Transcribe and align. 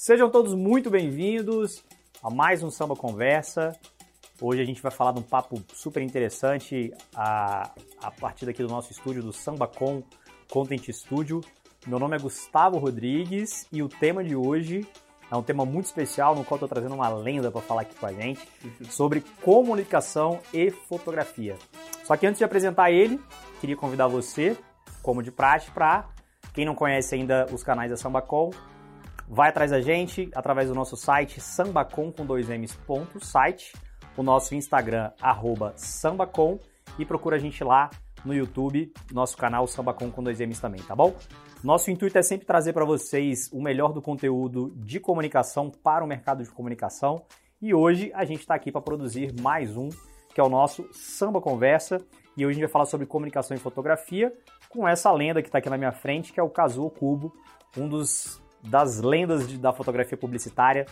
Sejam 0.00 0.30
todos 0.30 0.54
muito 0.54 0.90
bem-vindos 0.90 1.84
a 2.22 2.30
mais 2.30 2.62
um 2.62 2.70
Samba 2.70 2.94
Conversa. 2.94 3.76
Hoje 4.40 4.62
a 4.62 4.64
gente 4.64 4.80
vai 4.80 4.92
falar 4.92 5.10
de 5.10 5.18
um 5.18 5.24
papo 5.24 5.60
super 5.74 6.00
interessante 6.00 6.94
a, 7.12 7.72
a 8.00 8.08
partir 8.08 8.46
daqui 8.46 8.62
do 8.62 8.68
nosso 8.68 8.92
estúdio 8.92 9.24
do 9.24 9.32
SambaCon 9.32 10.04
Content 10.48 10.88
Studio. 10.92 11.40
Meu 11.84 11.98
nome 11.98 12.14
é 12.14 12.20
Gustavo 12.20 12.78
Rodrigues 12.78 13.66
e 13.72 13.82
o 13.82 13.88
tema 13.88 14.22
de 14.22 14.36
hoje 14.36 14.86
é 15.28 15.34
um 15.34 15.42
tema 15.42 15.66
muito 15.66 15.86
especial 15.86 16.36
no 16.36 16.44
qual 16.44 16.58
estou 16.58 16.68
trazendo 16.68 16.94
uma 16.94 17.08
lenda 17.08 17.50
para 17.50 17.60
falar 17.60 17.80
aqui 17.80 17.96
com 17.96 18.06
a 18.06 18.12
gente 18.12 18.48
sobre 18.90 19.24
comunicação 19.42 20.38
e 20.54 20.70
fotografia. 20.70 21.58
Só 22.04 22.16
que 22.16 22.24
antes 22.24 22.38
de 22.38 22.44
apresentar 22.44 22.92
ele, 22.92 23.20
queria 23.60 23.76
convidar 23.76 24.06
você, 24.06 24.56
como 25.02 25.24
de 25.24 25.32
praxe, 25.32 25.72
para 25.72 26.08
quem 26.54 26.64
não 26.64 26.76
conhece 26.76 27.16
ainda 27.16 27.46
os 27.52 27.64
canais 27.64 27.90
da 27.90 27.96
SambaCon, 27.96 28.52
vai 29.28 29.50
atrás 29.50 29.70
da 29.70 29.80
gente 29.80 30.30
através 30.34 30.68
do 30.68 30.74
nosso 30.74 30.96
site 30.96 31.40
sambacom 31.40 32.10
com 32.10 32.24
dois 32.24 32.48
M's 32.48 32.74
ponto, 32.74 33.24
site, 33.24 33.72
o 34.16 34.22
nosso 34.22 34.54
Instagram 34.54 35.12
arroba 35.20 35.72
sambacom. 35.76 36.58
E 36.98 37.04
procura 37.04 37.36
a 37.36 37.38
gente 37.38 37.62
lá 37.62 37.90
no 38.24 38.34
YouTube, 38.34 38.92
nosso 39.12 39.36
canal 39.36 39.66
Sambacom 39.66 40.10
com 40.10 40.22
dois 40.22 40.40
M's 40.40 40.58
também, 40.58 40.80
tá 40.82 40.96
bom? 40.96 41.14
Nosso 41.62 41.90
intuito 41.90 42.18
é 42.18 42.22
sempre 42.22 42.46
trazer 42.46 42.72
para 42.72 42.84
vocês 42.84 43.48
o 43.52 43.62
melhor 43.62 43.92
do 43.92 44.02
conteúdo 44.02 44.72
de 44.76 44.98
comunicação 44.98 45.70
para 45.70 46.04
o 46.04 46.08
mercado 46.08 46.42
de 46.42 46.50
comunicação. 46.50 47.24
E 47.60 47.74
hoje 47.74 48.10
a 48.14 48.24
gente 48.24 48.40
está 48.40 48.54
aqui 48.54 48.72
para 48.72 48.80
produzir 48.80 49.32
mais 49.40 49.76
um, 49.76 49.88
que 50.34 50.40
é 50.40 50.44
o 50.44 50.48
nosso 50.48 50.88
Samba 50.92 51.40
Conversa. 51.40 52.00
E 52.36 52.46
hoje 52.46 52.52
a 52.52 52.54
gente 52.54 52.64
vai 52.64 52.72
falar 52.72 52.86
sobre 52.86 53.06
comunicação 53.06 53.56
e 53.56 53.60
fotografia 53.60 54.32
com 54.68 54.86
essa 54.86 55.12
lenda 55.12 55.42
que 55.42 55.48
está 55.48 55.58
aqui 55.58 55.70
na 55.70 55.78
minha 55.78 55.92
frente, 55.92 56.32
que 56.32 56.40
é 56.40 56.42
o 56.42 56.50
Kazuo 56.50 56.90
Cubo, 56.90 57.32
um 57.76 57.88
dos 57.88 58.40
das 58.68 59.00
lendas 59.00 59.48
de, 59.48 59.58
da 59.58 59.72
fotografia 59.72 60.16
publicitária 60.16 60.86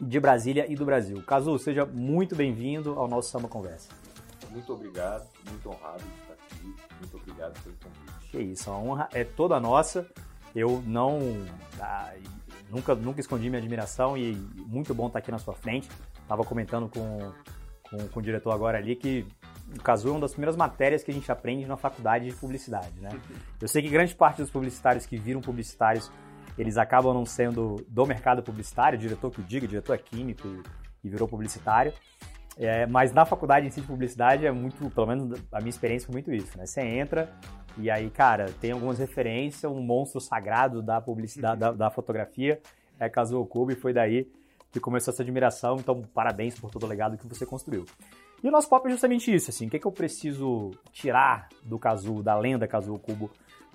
de 0.00 0.18
Brasília 0.18 0.66
e 0.70 0.74
do 0.74 0.84
Brasil. 0.84 1.22
Kazuo, 1.22 1.58
seja 1.58 1.84
muito 1.84 2.34
bem-vindo 2.34 2.98
ao 2.98 3.08
nosso 3.08 3.30
Samba 3.30 3.48
Conversa. 3.48 3.90
Muito 4.50 4.72
obrigado, 4.72 5.26
muito 5.48 5.68
honrado 5.68 6.02
de 6.02 6.20
estar 6.20 6.34
aqui. 6.34 6.76
Muito 7.00 7.16
obrigado 7.16 7.62
pelo 7.62 7.76
convite. 7.76 8.30
Que 8.30 8.38
isso, 8.38 8.70
a 8.70 8.76
honra 8.76 9.08
é 9.12 9.24
toda 9.24 9.58
nossa. 9.58 10.06
Eu 10.54 10.82
não 10.86 11.18
ah, 11.80 12.12
nunca 12.70 12.94
nunca 12.94 13.20
escondi 13.20 13.48
minha 13.48 13.58
admiração 13.60 14.16
e 14.16 14.34
muito 14.66 14.94
bom 14.94 15.06
estar 15.06 15.20
aqui 15.20 15.30
na 15.30 15.38
sua 15.38 15.54
frente. 15.54 15.88
Tava 16.28 16.44
comentando 16.44 16.88
com, 16.88 17.32
com, 17.88 18.08
com 18.08 18.20
o 18.20 18.22
diretor 18.22 18.52
agora 18.52 18.78
ali 18.78 18.94
que 18.94 19.26
o 19.74 19.82
Casu 19.82 20.08
é 20.08 20.10
uma 20.10 20.20
das 20.20 20.32
primeiras 20.32 20.56
matérias 20.56 21.02
que 21.02 21.10
a 21.10 21.14
gente 21.14 21.30
aprende 21.32 21.66
na 21.66 21.76
faculdade 21.76 22.26
de 22.26 22.34
publicidade, 22.34 23.00
né? 23.00 23.10
Eu 23.60 23.68
sei 23.68 23.82
que 23.82 23.88
grande 23.88 24.14
parte 24.14 24.42
dos 24.42 24.50
publicitários 24.50 25.06
que 25.06 25.16
viram 25.16 25.40
publicitários, 25.40 26.10
eles 26.56 26.76
acabam 26.76 27.14
não 27.14 27.24
sendo 27.24 27.76
do 27.88 28.06
mercado 28.06 28.42
publicitário, 28.42 28.98
diretor 28.98 29.30
que 29.30 29.40
o 29.40 29.44
diga, 29.44 29.66
diretor 29.66 29.94
é 29.94 29.98
químico 29.98 30.46
e, 30.46 30.62
e 31.06 31.10
virou 31.10 31.26
publicitário. 31.26 31.92
É, 32.58 32.86
mas 32.86 33.12
na 33.12 33.24
faculdade 33.24 33.66
em 33.66 33.70
si 33.70 33.80
de 33.80 33.86
publicidade 33.86 34.44
é 34.44 34.52
muito, 34.52 34.90
pelo 34.90 35.06
menos 35.06 35.40
a 35.50 35.58
minha 35.58 35.70
experiência 35.70 36.06
foi 36.06 36.12
muito 36.12 36.32
isso, 36.32 36.56
né? 36.58 36.66
Você 36.66 36.82
entra 36.82 37.32
e 37.78 37.90
aí, 37.90 38.10
cara, 38.10 38.46
tem 38.60 38.72
algumas 38.72 38.98
referências, 38.98 39.70
um 39.70 39.80
monstro 39.80 40.20
sagrado 40.20 40.82
da 40.82 41.00
publicidade, 41.00 41.58
da, 41.58 41.72
da 41.72 41.90
fotografia 41.90 42.60
é 42.98 43.08
Kazuo 43.08 43.44
Kobe, 43.46 43.72
e 43.72 43.76
foi 43.76 43.92
daí 43.92 44.28
que 44.70 44.80
começou 44.80 45.12
essa 45.12 45.22
admiração, 45.22 45.76
então 45.76 46.02
parabéns 46.14 46.58
por 46.58 46.70
todo 46.70 46.84
o 46.84 46.86
legado 46.86 47.18
que 47.18 47.26
você 47.26 47.44
construiu. 47.44 47.84
E 48.42 48.48
o 48.48 48.50
nosso 48.50 48.68
papo 48.68 48.88
é 48.88 48.90
justamente 48.90 49.32
isso, 49.32 49.50
assim, 49.50 49.66
o 49.66 49.70
que, 49.70 49.76
é 49.76 49.78
que 49.78 49.86
eu 49.86 49.92
preciso 49.92 50.70
tirar 50.92 51.48
do 51.62 51.78
Kazuo, 51.78 52.22
da 52.22 52.36
lenda 52.36 52.66
Kazuo 52.66 52.98
Kubo, 52.98 53.30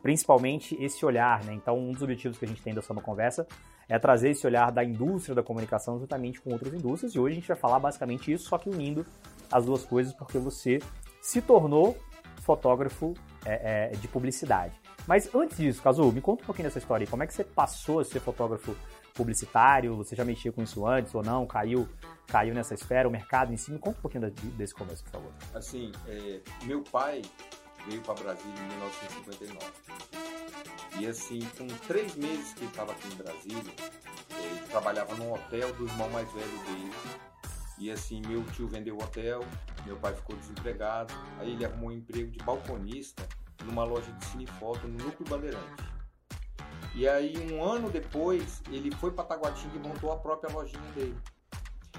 principalmente 0.07 0.73
esse 0.81 1.05
olhar, 1.05 1.43
né? 1.43 1.53
Então, 1.53 1.77
um 1.77 1.91
dos 1.91 2.01
objetivos 2.01 2.37
que 2.37 2.45
a 2.45 2.47
gente 2.47 2.61
tem 2.61 2.73
da 2.73 2.81
Samba 2.81 3.01
Conversa 3.01 3.45
é 3.89 3.99
trazer 3.99 4.29
esse 4.29 4.47
olhar 4.47 4.71
da 4.71 4.81
indústria 4.81 5.35
da 5.35 5.43
comunicação 5.43 5.99
juntamente 5.99 6.39
com 6.39 6.49
outras 6.49 6.73
indústrias, 6.73 7.13
e 7.13 7.19
hoje 7.19 7.33
a 7.33 7.35
gente 7.35 7.47
vai 7.49 7.57
falar 7.57 7.77
basicamente 7.77 8.31
isso, 8.31 8.47
só 8.47 8.57
que 8.57 8.69
unindo 8.69 9.05
as 9.51 9.65
duas 9.65 9.83
coisas, 9.83 10.13
porque 10.13 10.37
você 10.37 10.79
se 11.21 11.41
tornou 11.41 11.97
fotógrafo 12.41 13.15
é, 13.45 13.89
é, 13.91 13.97
de 13.97 14.07
publicidade. 14.07 14.79
Mas 15.05 15.29
antes 15.35 15.57
disso, 15.57 15.83
Kazu, 15.83 16.09
me 16.13 16.21
conta 16.21 16.41
um 16.41 16.45
pouquinho 16.45 16.69
dessa 16.69 16.79
história 16.79 17.03
aí. 17.03 17.09
Como 17.09 17.23
é 17.23 17.27
que 17.27 17.33
você 17.33 17.43
passou 17.43 17.99
a 17.99 18.05
ser 18.05 18.21
fotógrafo 18.21 18.73
publicitário? 19.13 19.93
Você 19.97 20.15
já 20.15 20.23
mexia 20.23 20.53
com 20.53 20.63
isso 20.63 20.87
antes 20.87 21.13
ou 21.13 21.21
não? 21.21 21.45
Caiu, 21.45 21.85
caiu 22.27 22.53
nessa 22.53 22.73
esfera, 22.73 23.09
o 23.09 23.11
mercado 23.11 23.51
em 23.51 23.57
si? 23.57 23.71
Me 23.71 23.79
conta 23.79 23.97
um 23.97 24.01
pouquinho 24.01 24.31
desse 24.31 24.73
começo, 24.73 25.03
por 25.03 25.11
favor. 25.11 25.31
Assim, 25.53 25.91
é, 26.07 26.39
meu 26.63 26.81
pai 26.81 27.21
veio 27.87 28.01
para 28.01 28.13
Brasília 28.15 28.53
em 28.59 28.67
1959. 28.67 29.65
E 30.99 31.07
assim, 31.07 31.39
com 31.57 31.67
três 31.87 32.15
meses 32.15 32.53
que 32.53 32.61
ele 32.61 32.71
estava 32.71 32.91
aqui 32.91 33.07
em 33.07 33.15
Brasília, 33.15 33.73
ele 34.39 34.59
trabalhava 34.69 35.15
num 35.15 35.33
hotel 35.33 35.73
do 35.73 35.85
irmão 35.85 36.09
mais 36.09 36.31
velho 36.31 36.57
dele. 36.65 36.91
E 37.77 37.91
assim, 37.91 38.21
meu 38.27 38.43
tio 38.45 38.67
vendeu 38.67 38.95
o 38.95 39.03
hotel, 39.03 39.43
meu 39.85 39.95
pai 39.97 40.15
ficou 40.15 40.35
desempregado, 40.35 41.13
aí 41.39 41.51
ele 41.51 41.63
arrumou 41.63 41.89
um 41.89 41.93
emprego 41.93 42.31
de 42.31 42.39
balconista 42.39 43.27
numa 43.63 43.83
loja 43.83 44.11
de 44.11 44.25
cinefoto 44.25 44.87
no 44.87 45.03
Núcleo 45.03 45.29
Bandeirante. 45.29 45.83
E 46.95 47.07
aí, 47.07 47.35
um 47.53 47.63
ano 47.63 47.91
depois, 47.91 48.63
ele 48.71 48.89
foi 48.95 49.11
para 49.11 49.25
Taguatinga 49.25 49.75
e 49.75 49.79
montou 49.79 50.11
a 50.11 50.17
própria 50.17 50.51
lojinha 50.51 50.91
dele. 50.95 51.15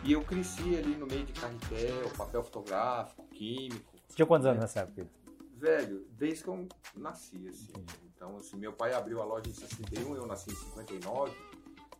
E 0.03 0.13
eu 0.13 0.23
cresci 0.23 0.77
ali 0.77 0.97
no 0.97 1.07
meio 1.07 1.25
de 1.25 1.33
carretel, 1.33 2.11
papel 2.17 2.43
fotográfico, 2.43 3.25
químico. 3.29 3.97
Você 4.09 4.17
tinha 4.17 4.27
quantos 4.27 4.47
anos 4.47 4.61
nessa 4.61 4.81
época? 4.81 5.07
Velho, 5.59 6.07
desde 6.13 6.45
que 6.45 6.51
eu 6.51 6.69
nasci, 6.95 7.49
assim. 7.49 7.73
Então, 8.15 8.37
assim, 8.37 8.57
meu 8.57 8.73
pai 8.73 8.95
abriu 8.95 9.21
a 9.21 9.25
loja 9.25 9.51
em 9.51 9.53
61, 9.53 10.15
eu 10.15 10.25
nasci 10.25 10.53
em 10.53 10.55
59, 10.55 11.37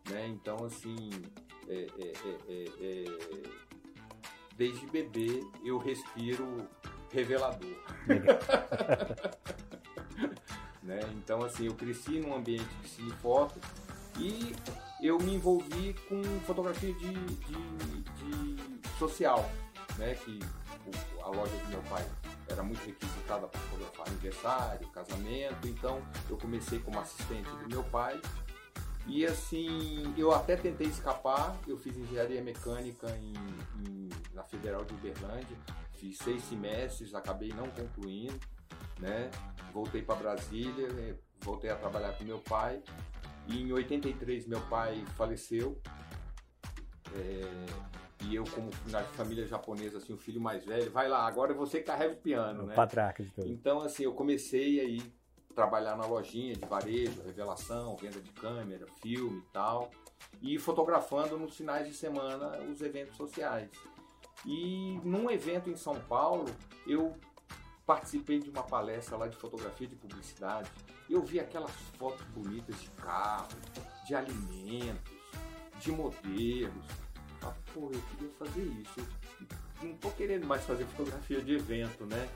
né? 0.09 0.27
Então, 0.27 0.63
assim, 0.63 1.09
é, 1.67 1.73
é, 1.73 2.13
é, 2.25 2.37
é, 2.47 2.63
é 3.03 3.05
desde 4.55 4.87
bebê 4.87 5.43
eu 5.65 5.77
respiro 5.77 6.69
revelador. 7.11 7.75
né? 10.81 11.01
Então, 11.15 11.43
assim, 11.43 11.65
eu 11.65 11.75
cresci 11.75 12.21
num 12.21 12.33
ambiente 12.33 12.73
de 12.81 12.87
cine 12.87 13.11
foto 13.21 13.59
e 14.17 14.55
eu 15.01 15.17
me 15.17 15.35
envolvi 15.35 15.93
com 16.07 16.23
fotografia 16.45 16.93
de, 16.93 17.13
de, 17.13 18.03
de 18.13 18.55
social, 18.97 19.51
né? 19.97 20.15
Que 20.15 20.39
a 21.21 21.27
loja 21.27 21.57
do 21.57 21.67
meu 21.67 21.81
pai 21.83 22.07
era 22.49 22.63
muito 22.63 22.85
requisitada 22.85 23.47
para 23.47 23.59
fotografar 23.61 24.07
aniversário, 24.07 24.87
casamento, 24.89 25.67
então 25.67 26.01
eu 26.29 26.37
comecei 26.37 26.79
como 26.79 26.99
assistente 26.99 27.49
do 27.49 27.69
meu 27.69 27.83
pai 27.85 28.19
e 29.09 29.25
assim, 29.25 30.13
eu 30.15 30.31
até 30.31 30.55
tentei 30.55 30.87
escapar, 30.87 31.57
eu 31.67 31.75
fiz 31.77 31.97
engenharia 31.97 32.43
mecânica 32.43 33.09
em, 33.17 33.33
em, 33.87 34.09
na 34.35 34.43
Federal 34.43 34.85
de 34.85 34.93
Uberlândia, 34.93 35.57
fiz 35.93 36.17
seis 36.19 36.43
semestres, 36.43 37.15
acabei 37.15 37.49
não 37.49 37.67
concluindo, 37.71 38.39
né? 38.99 39.31
Voltei 39.73 40.03
para 40.03 40.15
Brasília, 40.15 40.87
eh, 40.99 41.15
voltei 41.39 41.71
a 41.71 41.75
trabalhar 41.75 42.13
com 42.13 42.23
meu 42.23 42.39
pai. 42.39 42.83
E 43.47 43.63
em 43.63 43.71
83 43.71 44.45
meu 44.45 44.61
pai 44.61 45.03
faleceu. 45.17 45.81
É, 47.15 47.65
e 48.25 48.35
eu, 48.35 48.43
como 48.43 48.69
na 48.87 49.03
família 49.03 49.45
japonesa, 49.47 49.97
assim, 49.97 50.13
o 50.13 50.17
filho 50.17 50.41
mais 50.41 50.65
velho, 50.65 50.91
vai 50.91 51.07
lá, 51.07 51.25
agora 51.25 51.53
você 51.53 51.81
carrega 51.81 52.13
o 52.13 52.17
piano, 52.17 52.63
né? 52.63 52.75
Patraca 52.75 53.23
de 53.23 53.31
tudo. 53.31 53.47
Então, 53.47 53.81
assim, 53.81 54.03
eu 54.03 54.13
comecei 54.13 54.79
aí 54.79 55.01
trabalhar 55.55 55.95
na 55.95 56.05
lojinha 56.05 56.53
de 56.53 56.65
varejo, 56.65 57.21
revelação, 57.23 57.95
venda 57.97 58.19
de 58.21 58.31
câmera, 58.31 58.85
filme 59.01 59.39
e 59.39 59.53
tal, 59.53 59.89
e 60.41 60.59
fotografando 60.59 61.37
nos 61.37 61.55
finais 61.55 61.87
de 61.87 61.93
semana 61.93 62.57
os 62.63 62.81
eventos 62.81 63.17
sociais. 63.17 63.69
E 64.45 64.99
num 65.03 65.29
evento 65.29 65.69
em 65.69 65.75
São 65.75 65.99
Paulo, 66.01 66.45
eu 66.87 67.15
participei 67.85 68.39
de 68.39 68.49
uma 68.49 68.63
palestra 68.63 69.17
lá 69.17 69.27
de 69.27 69.35
fotografia 69.35 69.87
de 69.87 69.95
publicidade. 69.95 70.69
Eu 71.09 71.21
vi 71.23 71.39
aquelas 71.39 71.71
fotos 71.97 72.25
bonitas 72.27 72.79
de 72.79 72.89
carro, 72.91 73.47
de 74.05 74.13
alimentos, 74.15 75.11
de 75.79 75.91
modelos. 75.91 76.85
Pô, 77.73 77.89
eu 77.91 78.01
queria 78.11 78.29
fazer 78.37 78.63
isso. 78.63 79.07
Não 79.81 79.93
tô 79.95 80.09
querendo 80.11 80.45
mais 80.45 80.63
fazer 80.63 80.85
fotografia 80.85 81.41
de 81.41 81.55
evento, 81.55 82.05
né? 82.05 82.27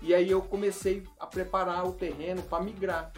E 0.00 0.14
aí 0.14 0.30
eu 0.30 0.42
comecei 0.42 1.06
a 1.18 1.26
preparar 1.26 1.86
o 1.86 1.92
terreno 1.92 2.42
para 2.42 2.62
migrar. 2.62 3.12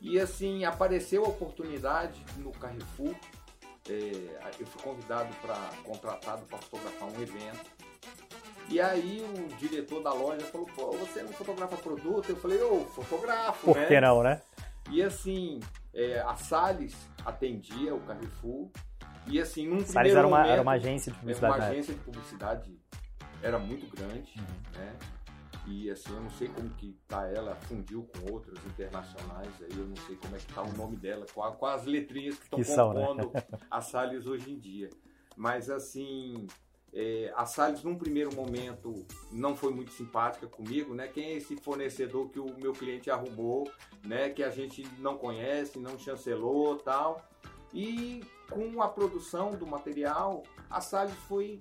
E 0.00 0.18
assim, 0.18 0.64
apareceu 0.64 1.24
a 1.24 1.28
oportunidade 1.28 2.24
no 2.38 2.50
Carrefour. 2.52 3.14
É, 3.88 4.52
eu 4.58 4.66
fui 4.66 4.82
convidado 4.82 5.32
para, 5.40 5.56
contratado 5.84 6.44
para 6.46 6.58
fotografar 6.58 7.08
um 7.08 7.22
evento. 7.22 7.70
E 8.68 8.80
aí 8.80 9.22
o 9.22 9.56
diretor 9.56 10.02
da 10.02 10.12
loja 10.12 10.44
falou, 10.46 10.66
pô, 10.74 10.92
você 10.92 11.22
não 11.22 11.32
fotografa 11.32 11.76
produto? 11.76 12.30
Eu 12.30 12.36
falei, 12.36 12.60
ô, 12.62 12.84
fotografo, 12.86 13.66
Por 13.66 13.76
né? 13.76 13.86
que 13.86 14.00
não, 14.00 14.22
né? 14.22 14.40
E 14.90 15.02
assim, 15.02 15.60
é, 15.94 16.20
a 16.20 16.34
Salles 16.36 16.94
atendia 17.24 17.94
o 17.94 18.00
Carrefour. 18.00 18.68
E 19.28 19.40
assim, 19.40 19.66
num 19.66 19.80
Salles 19.80 20.14
era 20.14 20.26
uma, 20.26 20.38
momento, 20.38 20.52
era 20.52 20.62
uma 20.62 20.72
agência 20.72 21.12
de 21.12 21.18
publicidade. 21.18 21.54
Era 21.54 21.64
uma 21.64 21.70
agência 21.70 21.94
de 21.94 22.00
publicidade, 22.00 22.80
era 23.42 23.58
muito 23.58 23.96
grande, 23.96 24.34
uhum. 24.38 24.80
né? 24.80 24.96
E 25.66 25.90
assim, 25.90 26.14
eu 26.14 26.20
não 26.20 26.30
sei 26.30 26.48
como 26.48 26.70
que 26.70 26.96
tá 27.08 27.26
ela, 27.26 27.56
fundiu 27.56 28.04
com 28.04 28.32
outras 28.32 28.64
internacionais, 28.66 29.50
aí 29.60 29.76
eu 29.76 29.84
não 29.84 29.96
sei 29.96 30.14
como 30.16 30.36
é 30.36 30.38
que 30.38 30.46
tá 30.46 30.62
o 30.62 30.72
nome 30.74 30.96
dela, 30.96 31.26
quais 31.34 31.80
as 31.80 31.86
letrinhas 31.86 32.36
que 32.38 32.44
estão 32.44 32.62
compondo 32.62 33.32
né? 33.34 33.42
a 33.68 33.80
Salles 33.80 34.26
hoje 34.26 34.52
em 34.52 34.58
dia. 34.58 34.88
Mas 35.36 35.68
assim, 35.68 36.46
é, 36.92 37.32
a 37.36 37.44
Salles, 37.44 37.82
num 37.82 37.96
primeiro 37.96 38.34
momento, 38.34 39.04
não 39.32 39.56
foi 39.56 39.72
muito 39.72 39.92
simpática 39.92 40.46
comigo, 40.46 40.94
né? 40.94 41.08
Quem 41.08 41.24
é 41.24 41.32
esse 41.34 41.56
fornecedor 41.56 42.30
que 42.30 42.38
o 42.38 42.56
meu 42.58 42.72
cliente 42.72 43.10
arrumou, 43.10 43.70
né? 44.04 44.30
Que 44.30 44.44
a 44.44 44.50
gente 44.50 44.82
não 44.98 45.18
conhece, 45.18 45.78
não 45.78 45.98
chancelou 45.98 46.76
tal. 46.76 47.28
E 47.76 48.24
com 48.50 48.80
a 48.80 48.88
produção 48.88 49.50
do 49.50 49.66
material, 49.66 50.42
a 50.70 50.80
Salles 50.80 51.14
foi 51.28 51.58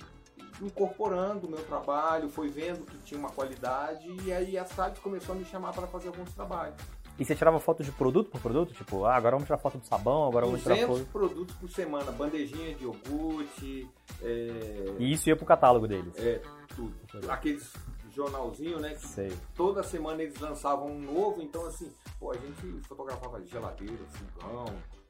incorporando 0.61 1.45
o 1.45 1.49
meu 1.49 1.61
trabalho, 1.65 2.29
foi 2.29 2.47
vendo 2.47 2.85
que 2.85 2.97
tinha 2.99 3.19
uma 3.19 3.29
qualidade 3.29 4.07
e 4.23 4.31
aí 4.31 4.57
a 4.57 4.63
Salles 4.63 4.97
começou 4.99 5.35
a 5.35 5.37
me 5.37 5.43
chamar 5.43 5.73
para 5.73 5.85
fazer 5.87 6.07
alguns 6.07 6.33
trabalhos. 6.33 6.77
E 7.19 7.25
você 7.25 7.35
tirava 7.35 7.59
foto 7.59 7.83
de 7.83 7.91
produto 7.91 8.29
por 8.29 8.39
produto? 8.39 8.73
Tipo, 8.73 9.03
ah, 9.03 9.15
agora 9.15 9.35
vamos 9.35 9.45
tirar 9.45 9.57
foto 9.57 9.77
do 9.77 9.85
sabão, 9.85 10.25
agora 10.25 10.45
vamos 10.45 10.63
tirar 10.63 10.77
foto... 10.87 11.05
produtos 11.11 11.55
por 11.57 11.69
semana, 11.69 12.09
bandejinha 12.13 12.75
de 12.75 12.83
iogurte... 12.85 13.89
É... 14.21 14.95
E 14.97 15.11
isso 15.11 15.27
ia 15.27 15.35
pro 15.35 15.45
catálogo 15.45 15.85
deles? 15.85 16.13
É, 16.17 16.41
tudo. 16.73 16.95
Aqueles 17.29 17.73
jornalzinho, 18.13 18.79
né? 18.79 18.95
Sei. 18.95 19.37
Toda 19.53 19.83
semana 19.83 20.23
eles 20.23 20.39
lançavam 20.39 20.87
um 20.87 20.99
novo, 20.99 21.41
então 21.41 21.65
assim, 21.65 21.91
pô, 22.17 22.31
a 22.31 22.37
gente 22.37 22.81
fotografava 22.87 23.43
geladeira, 23.45 24.05
fogão, 24.05 24.65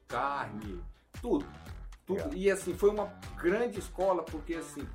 carne, 0.08 0.80
tudo. 1.20 1.46
tudo. 2.06 2.34
E 2.34 2.50
assim, 2.50 2.74
foi 2.74 2.90
uma 2.90 3.06
grande 3.36 3.78
escola, 3.78 4.22
porque 4.22 4.54
assim, 4.54 4.86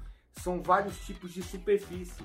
são 0.42 0.62
vários 0.62 1.00
tipos 1.06 1.34
de 1.34 1.44
superfície. 1.44 2.24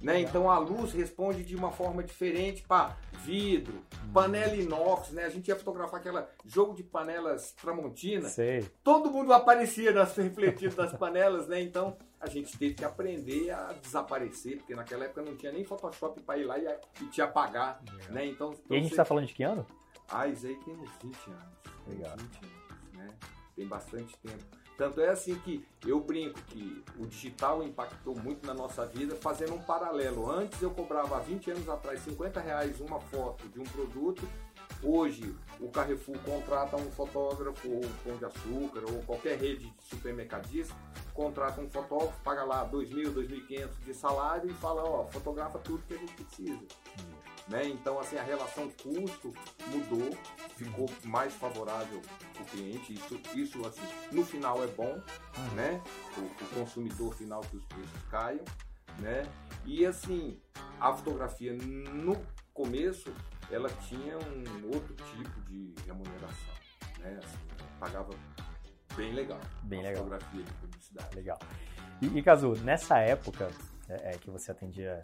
Né? 0.00 0.20
Então 0.20 0.48
a 0.48 0.58
luz 0.58 0.92
responde 0.92 1.42
de 1.42 1.56
uma 1.56 1.72
forma 1.72 2.04
diferente 2.04 2.62
para 2.62 2.96
vidro, 3.24 3.82
panela 4.14 4.54
inox, 4.54 5.10
né? 5.10 5.24
A 5.24 5.28
gente 5.28 5.48
ia 5.48 5.56
fotografar 5.56 5.98
aquela 5.98 6.30
jogo 6.46 6.72
de 6.72 6.84
panelas 6.84 7.50
Tramontina. 7.60 8.28
Sei. 8.28 8.64
Todo 8.84 9.10
mundo 9.10 9.32
aparecia 9.32 9.90
nas 9.90 10.14
refletidas 10.16 10.76
das 10.76 10.92
panelas, 10.92 11.48
né? 11.48 11.60
Então 11.60 11.96
a 12.20 12.28
gente 12.28 12.56
teve 12.56 12.74
que 12.74 12.84
aprender 12.84 13.50
a 13.50 13.72
desaparecer, 13.72 14.58
porque 14.58 14.74
naquela 14.74 15.04
época 15.04 15.22
não 15.22 15.36
tinha 15.36 15.50
nem 15.50 15.64
Photoshop 15.64 16.20
para 16.22 16.38
ir 16.38 16.44
lá 16.44 16.58
e, 16.58 16.66
e 17.02 17.06
te 17.06 17.20
apagar, 17.20 17.82
né? 18.10 18.24
Então, 18.24 18.52
então, 18.52 18.76
e 18.76 18.76
a 18.76 18.80
gente 18.80 18.92
está 18.92 19.04
falando 19.04 19.26
de 19.26 19.34
que 19.34 19.42
ano? 19.42 19.66
Ah, 20.08 20.28
isso 20.28 20.46
aí 20.46 20.54
tem 20.64 20.74
uns 20.74 20.90
20 21.02 21.30
anos. 21.30 21.44
Legal. 21.88 22.16
20 22.16 22.44
anos, 22.44 22.57
né? 22.98 23.14
Tem 23.56 23.66
bastante 23.66 24.16
tempo. 24.18 24.44
Tanto 24.76 25.00
é 25.00 25.08
assim 25.08 25.36
que 25.40 25.66
eu 25.84 26.00
brinco 26.00 26.40
que 26.42 26.84
o 26.96 27.06
digital 27.06 27.64
impactou 27.64 28.14
muito 28.16 28.46
na 28.46 28.54
nossa 28.54 28.86
vida, 28.86 29.16
fazendo 29.16 29.54
um 29.54 29.62
paralelo. 29.62 30.30
Antes 30.30 30.62
eu 30.62 30.70
cobrava 30.70 31.18
20 31.18 31.50
anos 31.50 31.68
atrás 31.68 32.00
50 32.02 32.40
reais 32.40 32.80
uma 32.80 33.00
foto 33.00 33.48
de 33.48 33.58
um 33.58 33.64
produto. 33.64 34.28
Hoje 34.80 35.34
o 35.58 35.68
Carrefour 35.68 36.16
contrata 36.20 36.76
um 36.76 36.92
fotógrafo, 36.92 37.68
ou 37.68 37.80
Pão 38.04 38.16
de 38.16 38.24
Açúcar, 38.24 38.84
ou 38.88 39.02
qualquer 39.02 39.36
rede 39.36 39.68
de 39.68 39.84
supermercadista, 39.84 40.76
contrata 41.12 41.60
um 41.60 41.68
fotógrafo, 41.68 42.22
paga 42.22 42.44
lá 42.44 42.70
2.000, 42.70 43.12
2.500 43.12 43.68
de 43.84 43.94
salário 43.94 44.48
e 44.48 44.54
fala, 44.54 44.84
ó, 44.84 45.04
fotografa 45.06 45.58
tudo 45.58 45.82
que 45.88 45.94
a 45.94 45.98
gente 45.98 46.12
precisa. 46.12 46.60
Né? 47.48 47.66
Então, 47.66 47.98
assim, 47.98 48.16
a 48.16 48.22
relação 48.22 48.70
custo 48.70 49.32
mudou, 49.66 50.16
ficou 50.78 51.10
mais 51.10 51.34
favorável 51.34 52.00
o 52.40 52.44
cliente. 52.44 52.94
Isso, 52.94 53.20
isso, 53.34 53.66
assim, 53.66 53.82
no 54.12 54.24
final 54.24 54.62
é 54.62 54.66
bom, 54.68 54.92
uhum. 54.92 55.54
né? 55.54 55.82
O, 56.16 56.20
o, 56.20 56.60
consumidor 56.60 57.14
final 57.14 57.40
que 57.40 57.56
os 57.56 57.64
preços 57.64 58.02
caiam, 58.10 58.44
né? 58.98 59.24
E, 59.64 59.84
assim, 59.84 60.40
a 60.80 60.92
fotografia 60.92 61.52
no 61.54 62.16
começo, 62.54 63.12
ela 63.50 63.68
tinha 63.88 64.16
um 64.18 64.66
outro 64.66 64.94
tipo 64.94 65.40
de 65.42 65.74
remuneração, 65.86 66.54
né? 67.00 67.18
Assim, 67.18 67.38
pagava 67.80 68.10
bem 68.96 69.12
legal. 69.12 69.40
Bem 69.64 69.82
legal. 69.82 70.04
Fotografia 70.04 70.42
de 70.42 70.52
publicidade. 70.54 71.16
Legal. 71.16 71.38
E, 72.00 72.06
e 72.06 72.22
Cazu, 72.22 72.54
nessa 72.62 72.98
época 72.98 73.50
é, 73.88 74.12
é, 74.12 74.18
que 74.18 74.30
você 74.30 74.52
atendia 74.52 75.00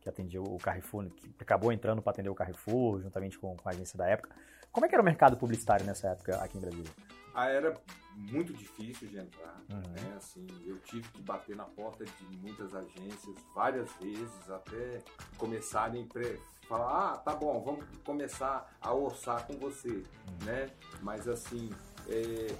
que 0.00 0.08
atendia 0.08 0.40
o 0.40 0.56
Carrefour, 0.58 1.10
que 1.10 1.34
acabou 1.40 1.72
entrando 1.72 2.00
para 2.00 2.12
atender 2.12 2.28
o 2.28 2.34
Carrefour, 2.34 3.00
juntamente 3.00 3.36
com, 3.40 3.56
com, 3.56 3.68
a 3.68 3.72
agência 3.72 3.98
da 3.98 4.06
época. 4.06 4.30
Como 4.76 4.84
é 4.84 4.90
que 4.90 4.94
era 4.94 5.00
o 5.00 5.04
mercado 5.06 5.38
publicitário 5.38 5.86
nessa 5.86 6.08
época 6.08 6.36
aqui 6.36 6.58
em 6.58 6.60
Brasília? 6.60 6.92
Ah, 7.34 7.48
era 7.48 7.74
muito 8.14 8.52
difícil 8.52 9.08
de 9.08 9.16
entrar. 9.16 9.58
Uhum. 9.70 9.80
Né? 9.80 10.14
Assim, 10.18 10.46
eu 10.66 10.78
tive 10.80 11.08
que 11.08 11.22
bater 11.22 11.56
na 11.56 11.64
porta 11.64 12.04
de 12.04 12.36
muitas 12.36 12.74
agências 12.74 13.34
várias 13.54 13.90
vezes 13.98 14.50
até 14.50 15.02
começarem 15.38 16.06
a 16.14 16.66
falar, 16.68 17.14
ah, 17.14 17.16
tá 17.16 17.34
bom, 17.34 17.58
vamos 17.64 17.86
começar 18.04 18.70
a 18.78 18.92
orçar 18.92 19.46
com 19.46 19.54
você, 19.54 19.88
uhum. 19.88 20.44
né? 20.44 20.68
Mas 21.00 21.26
assim, 21.26 21.70
é, 22.06 22.54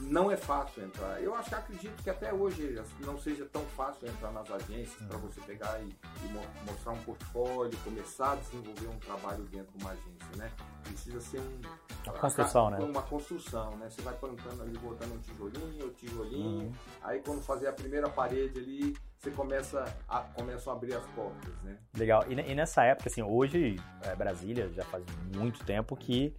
não 0.00 0.30
é 0.30 0.36
fácil 0.36 0.84
entrar. 0.84 1.22
Eu 1.22 1.34
acho 1.34 1.48
que 1.48 1.54
acredito 1.54 2.02
que 2.02 2.10
até 2.10 2.32
hoje 2.32 2.80
não 3.00 3.18
seja 3.18 3.46
tão 3.46 3.62
fácil 3.76 4.08
entrar 4.08 4.32
nas 4.32 4.50
agências 4.50 5.02
para 5.06 5.18
você 5.18 5.40
pegar 5.42 5.80
e, 5.80 5.88
e, 5.88 6.70
mostrar 6.70 6.92
um 6.92 6.98
portfólio, 6.98 7.76
começar 7.84 8.32
a 8.32 8.36
desenvolver 8.36 8.88
um 8.88 8.98
trabalho 8.98 9.44
dentro 9.44 9.72
de 9.76 9.84
uma 9.84 9.92
agência, 9.92 10.36
né? 10.36 10.50
Precisa 10.82 11.20
ser 11.20 11.40
um, 11.40 11.60
uma 12.06 12.18
construção, 12.18 12.70
né? 12.70 12.78
Uma 12.78 13.02
construção, 13.02 13.76
né? 13.76 13.88
Você 13.90 14.02
vai 14.02 14.14
plantando 14.14 14.62
ali, 14.62 14.76
botando 14.78 15.12
um 15.12 15.18
tijolinho, 15.18 15.90
tijolinho, 15.90 16.66
uhum. 16.66 16.72
aí 17.02 17.20
quando 17.20 17.42
fazer 17.42 17.68
a 17.68 17.72
primeira 17.72 18.08
parede 18.08 18.58
ali, 18.58 18.96
você 19.18 19.30
começa 19.30 19.84
a, 20.08 20.20
começam 20.20 20.72
a 20.72 20.76
abrir 20.76 20.94
as 20.94 21.04
portas, 21.06 21.54
né? 21.62 21.78
Legal. 21.96 22.24
E, 22.28 22.34
e 22.34 22.54
nessa 22.54 22.84
época, 22.84 23.08
assim, 23.08 23.22
hoje, 23.22 23.76
é, 24.02 24.14
Brasília 24.14 24.68
já 24.70 24.84
faz 24.84 25.04
muito 25.34 25.64
tempo 25.64 25.96
que 25.96 26.34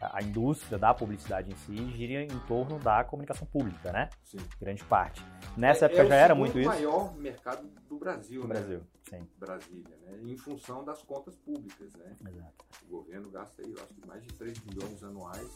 a 0.00 0.22
indústria 0.22 0.78
da 0.78 0.94
publicidade 0.94 1.50
em 1.50 1.56
si 1.56 1.76
gira 1.96 2.22
em 2.22 2.38
torno 2.46 2.78
da 2.78 3.02
comunicação 3.02 3.46
pública, 3.46 3.90
né? 3.90 4.08
Sim. 4.22 4.38
Grande 4.60 4.84
parte. 4.84 5.24
Nessa 5.56 5.84
é, 5.84 5.86
época 5.86 6.02
é 6.02 6.06
já 6.06 6.14
era 6.14 6.34
muito 6.34 6.58
isso? 6.58 6.70
É 6.70 6.72
o 6.72 6.76
maior 6.76 7.16
mercado 7.16 7.68
do 7.88 7.98
Brasil, 7.98 8.42
do 8.42 8.48
né? 8.48 8.54
Brasil, 8.54 8.82
sim. 9.08 9.28
Brasília, 9.38 9.96
né? 10.02 10.18
Em 10.22 10.36
função 10.36 10.84
das 10.84 11.02
contas 11.02 11.36
públicas, 11.36 11.92
né? 11.94 12.14
Exato. 12.20 12.64
O 12.84 12.96
governo 12.96 13.30
gasta 13.30 13.62
aí, 13.62 13.72
eu 13.72 13.82
acho 13.82 13.94
que 13.94 14.06
mais 14.06 14.22
de 14.22 14.32
3 14.34 14.58
bilhões 14.58 15.02
anuais 15.02 15.50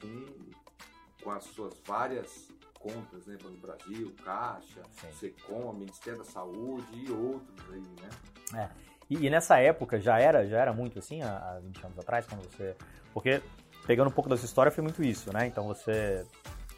com, 0.00 1.24
com 1.24 1.30
as 1.30 1.44
suas 1.44 1.74
várias 1.86 2.52
contas, 2.78 3.26
né? 3.26 3.38
Banco 3.42 3.56
Brasil, 3.56 4.14
Caixa, 4.22 4.82
sim. 4.92 5.12
Secom, 5.12 5.72
Ministério 5.72 6.18
da 6.18 6.24
Saúde 6.24 6.86
e 6.92 7.10
outros 7.10 7.70
aí, 7.72 7.80
né? 7.80 8.64
É. 8.64 8.88
E, 9.08 9.26
e, 9.26 9.30
nessa 9.30 9.58
época 9.58 9.98
já 9.98 10.20
era, 10.20 10.46
já 10.46 10.58
era 10.58 10.72
muito 10.72 10.98
assim, 10.98 11.22
há 11.22 11.58
20 11.62 11.86
anos 11.86 11.98
atrás, 11.98 12.26
quando 12.26 12.42
você... 12.42 12.76
Porque 13.14 13.42
pegando 13.88 14.08
um 14.08 14.12
pouco 14.12 14.28
da 14.28 14.36
sua 14.36 14.44
história, 14.44 14.70
foi 14.70 14.84
muito 14.84 15.02
isso, 15.02 15.32
né? 15.32 15.46
Então 15.46 15.66
você 15.66 16.26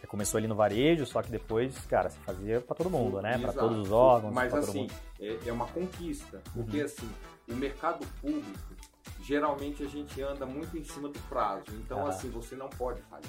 começou 0.07 0.39
ali 0.39 0.47
no 0.47 0.55
varejo, 0.55 1.05
só 1.05 1.21
que 1.21 1.31
depois, 1.31 1.77
cara, 1.87 2.09
você 2.09 2.19
fazia 2.21 2.61
para 2.61 2.77
todo 2.77 2.89
mundo, 2.89 3.21
né? 3.21 3.37
Para 3.37 3.53
todos 3.53 3.79
os 3.79 3.93
órgãos. 3.93 4.33
Mas 4.33 4.55
assim, 4.55 4.89
é, 5.19 5.37
é, 5.45 5.53
uma 5.53 5.67
conquista, 5.67 6.41
porque 6.55 6.79
uhum. 6.79 6.85
assim, 6.85 7.11
o 7.49 7.55
mercado 7.57 8.07
público, 8.21 8.75
geralmente 9.23 9.83
a 9.83 9.89
gente 9.89 10.23
anda 10.23 10.47
muito 10.47 10.79
em 10.79 10.85
cima 10.85 11.09
do 11.09 11.19
prazo. 11.29 11.65
Então, 11.85 12.07
ah. 12.07 12.11
assim, 12.11 12.31
você 12.31 12.55
não 12.55 12.69
pode 12.69 13.03
falir. 13.03 13.29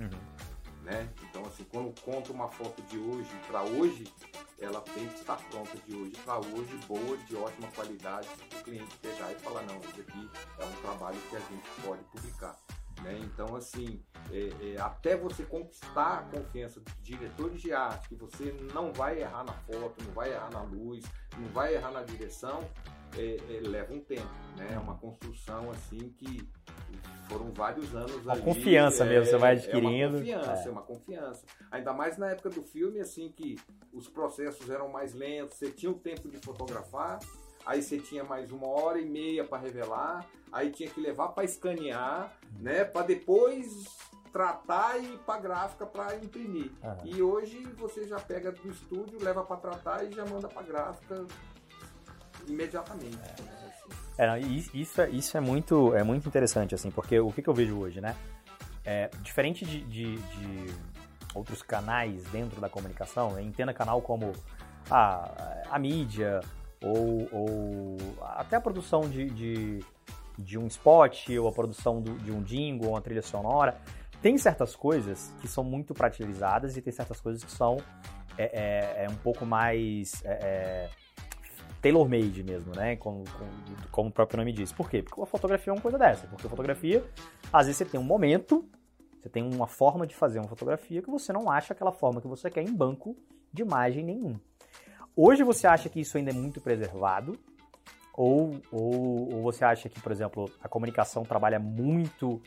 Uhum. 0.00 0.10
Né? 0.82 1.08
Então, 1.30 1.42
assim, 1.46 1.64
quando 1.70 1.94
conta 2.00 2.32
uma 2.32 2.48
foto 2.48 2.82
de 2.82 2.98
hoje 2.98 3.30
para 3.46 3.62
hoje, 3.62 4.04
ela 4.58 4.80
tem 4.80 5.06
que 5.06 5.20
estar 5.20 5.36
pronta 5.48 5.78
de 5.86 5.94
hoje 5.94 6.12
para 6.24 6.38
hoje, 6.38 6.76
boa, 6.88 7.16
de 7.18 7.36
ótima 7.36 7.68
qualidade, 7.68 8.26
para 8.50 8.58
o 8.58 8.62
cliente 8.64 8.96
pegar 8.98 9.30
e 9.30 9.36
falar, 9.36 9.62
não, 9.62 9.78
isso 9.78 10.00
aqui 10.00 10.28
é 10.58 10.64
um 10.64 10.82
trabalho 10.82 11.18
que 11.30 11.36
a 11.36 11.40
gente 11.40 11.68
pode 11.84 12.02
publicar. 12.04 12.56
Né? 13.02 13.18
Então, 13.22 13.56
assim, 13.56 14.00
é, 14.30 14.74
é, 14.74 14.80
até 14.80 15.16
você 15.16 15.42
conquistar 15.42 16.18
a 16.18 16.22
confiança 16.22 16.80
dos 16.80 16.94
diretores 17.02 17.60
de 17.60 17.72
arte, 17.72 18.08
que 18.08 18.14
você 18.14 18.54
não 18.72 18.92
vai 18.92 19.20
errar 19.20 19.44
na 19.44 19.52
foto, 19.52 20.02
não 20.04 20.12
vai 20.12 20.32
errar 20.32 20.50
na 20.50 20.62
luz, 20.62 21.04
não 21.36 21.48
vai 21.48 21.74
errar 21.74 21.90
na 21.90 22.02
direção, 22.02 22.60
é, 23.16 23.36
é 23.36 23.60
leva 23.60 23.92
um 23.92 24.00
tempo, 24.00 24.28
né? 24.56 24.72
É 24.74 24.78
uma 24.78 24.96
construção 24.96 25.70
assim 25.70 26.10
que 26.16 26.48
foram 27.28 27.50
vários 27.52 27.94
anos 27.94 28.28
ali. 28.28 28.42
confiança 28.42 29.04
mesmo, 29.04 29.26
você 29.26 29.36
vai 29.36 29.52
adquirindo. 29.52 30.18
É 30.18 30.20
uma 30.20 30.40
confiança, 30.40 30.68
é. 30.68 30.70
uma 30.70 30.82
confiança. 30.82 31.46
Ainda 31.70 31.92
mais 31.92 32.16
na 32.16 32.30
época 32.30 32.50
do 32.50 32.62
filme, 32.62 33.00
assim, 33.00 33.30
que 33.30 33.56
os 33.92 34.08
processos 34.08 34.68
eram 34.70 34.88
mais 34.88 35.12
lentos, 35.12 35.58
você 35.58 35.70
tinha 35.70 35.90
o 35.90 35.98
tempo 35.98 36.28
de 36.28 36.38
fotografar, 36.38 37.18
aí 37.64 37.82
você 37.82 37.98
tinha 37.98 38.24
mais 38.24 38.50
uma 38.50 38.66
hora 38.66 39.00
e 39.00 39.08
meia 39.08 39.44
para 39.44 39.58
revelar, 39.58 40.26
aí 40.52 40.70
tinha 40.70 40.88
que 40.88 41.00
levar 41.00 41.28
para 41.28 41.44
escanear, 41.44 42.32
né, 42.60 42.84
para 42.84 43.06
depois 43.06 43.84
tratar 44.32 44.98
e 44.98 45.14
ir 45.14 45.18
para 45.18 45.40
gráfica 45.40 45.86
para 45.86 46.16
imprimir. 46.16 46.72
Uhum. 46.82 46.96
E 47.04 47.22
hoje 47.22 47.62
você 47.78 48.06
já 48.08 48.18
pega 48.18 48.50
do 48.50 48.70
estúdio, 48.70 49.22
leva 49.22 49.44
para 49.44 49.56
tratar 49.56 50.04
e 50.04 50.12
já 50.12 50.24
manda 50.24 50.48
para 50.48 50.62
gráfica 50.62 51.26
imediatamente. 52.48 53.18
É. 53.18 53.42
Né. 53.42 53.62
É, 54.18 54.38
isso, 54.40 55.00
é, 55.00 55.10
isso 55.10 55.36
é 55.36 55.40
muito 55.40 55.94
é 55.94 56.02
muito 56.02 56.28
interessante 56.28 56.74
assim, 56.74 56.90
porque 56.90 57.18
o 57.18 57.32
que, 57.32 57.42
que 57.42 57.48
eu 57.48 57.54
vejo 57.54 57.78
hoje, 57.78 58.00
né? 58.00 58.14
É, 58.84 59.08
diferente 59.22 59.64
de, 59.64 59.80
de, 59.82 60.16
de, 60.16 60.74
outros 61.34 61.62
canais 61.62 62.22
dentro 62.24 62.60
da 62.60 62.68
comunicação, 62.68 63.38
entenda 63.40 63.72
canal 63.72 64.02
como 64.02 64.32
a, 64.90 65.62
a 65.70 65.78
mídia, 65.78 66.40
ou, 66.82 67.28
ou 67.32 67.96
até 68.22 68.56
a 68.56 68.60
produção 68.60 69.02
de, 69.02 69.30
de, 69.30 69.84
de, 70.38 70.58
um 70.58 70.66
spot, 70.66 71.28
ou 71.30 71.48
a 71.48 71.52
produção 71.52 72.00
do, 72.00 72.14
de 72.18 72.32
um 72.32 72.42
jingle, 72.42 72.88
ou 72.88 72.94
uma 72.94 73.00
trilha 73.00 73.22
sonora. 73.22 73.76
Tem 74.20 74.38
certas 74.38 74.76
coisas 74.76 75.34
que 75.40 75.48
são 75.48 75.64
muito 75.64 75.94
pratelizadas 75.94 76.76
e 76.76 76.82
tem 76.82 76.92
certas 76.92 77.20
coisas 77.20 77.42
que 77.42 77.50
são 77.50 77.76
é, 78.38 78.44
é, 78.44 79.04
é 79.04 79.08
um 79.08 79.16
pouco 79.16 79.44
mais 79.44 80.22
é, 80.24 80.30
é 80.30 80.90
tailor-made 81.82 82.44
mesmo, 82.44 82.72
né? 82.74 82.96
Como, 82.96 83.24
como, 83.24 83.50
como, 83.90 84.08
o 84.08 84.12
próprio 84.12 84.38
nome 84.38 84.52
diz. 84.52 84.72
Por 84.72 84.88
quê? 84.88 85.02
Porque 85.02 85.20
a 85.20 85.26
fotografia 85.26 85.72
é 85.72 85.74
uma 85.74 85.82
coisa 85.82 85.98
dessa. 85.98 86.26
Porque 86.28 86.46
a 86.46 86.50
fotografia, 86.50 87.04
às 87.52 87.66
vezes 87.66 87.78
você 87.78 87.84
tem 87.84 87.98
um 87.98 88.04
momento, 88.04 88.64
você 89.20 89.28
tem 89.28 89.42
uma 89.42 89.66
forma 89.66 90.06
de 90.06 90.14
fazer 90.14 90.38
uma 90.38 90.48
fotografia 90.48 91.02
que 91.02 91.10
você 91.10 91.32
não 91.32 91.50
acha 91.50 91.72
aquela 91.74 91.92
forma 91.92 92.20
que 92.20 92.28
você 92.28 92.48
quer 92.48 92.62
em 92.62 92.72
banco 92.72 93.16
de 93.52 93.62
imagem 93.62 94.04
nenhum. 94.04 94.38
Hoje 95.16 95.42
você 95.42 95.66
acha 95.66 95.88
que 95.88 96.00
isso 96.00 96.16
ainda 96.16 96.30
é 96.30 96.34
muito 96.34 96.60
preservado? 96.60 97.38
Ou, 98.14 98.60
ou, 98.70 99.34
ou 99.34 99.42
você 99.42 99.64
acha 99.64 99.88
que, 99.88 100.00
por 100.00 100.12
exemplo, 100.12 100.50
a 100.62 100.68
comunicação 100.68 101.22
trabalha 101.24 101.58
muito 101.58 102.42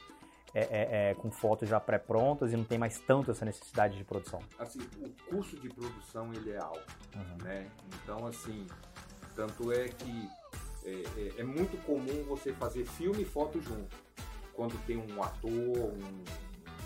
é, 0.53 0.61
é, 0.61 1.09
é, 1.09 1.13
com 1.15 1.29
fotos 1.31 1.67
já 1.67 1.79
pré-prontas 1.79 2.53
e 2.53 2.57
não 2.57 2.63
tem 2.63 2.77
mais 2.77 2.99
tanto 2.99 3.31
essa 3.31 3.43
necessidade 3.43 3.97
de 3.97 4.03
produção? 4.03 4.39
Assim, 4.57 4.79
o 5.01 5.09
custo 5.29 5.59
de 5.59 5.69
produção 5.69 6.31
ele 6.33 6.51
é 6.51 6.57
alto, 6.57 6.95
uhum. 7.15 7.43
né? 7.43 7.67
Então, 8.01 8.25
assim, 8.25 8.65
tanto 9.35 9.71
é 9.71 9.89
que 9.89 10.29
é, 10.85 11.03
é, 11.17 11.41
é, 11.41 11.43
muito 11.43 11.77
comum 11.83 12.23
você 12.23 12.53
fazer 12.53 12.85
filme 12.85 13.23
e 13.23 13.25
foto 13.25 13.61
junto. 13.61 13.97
Quando 14.53 14.77
tem 14.85 14.95
um 14.95 15.21
ator, 15.21 15.51
um, 15.51 16.23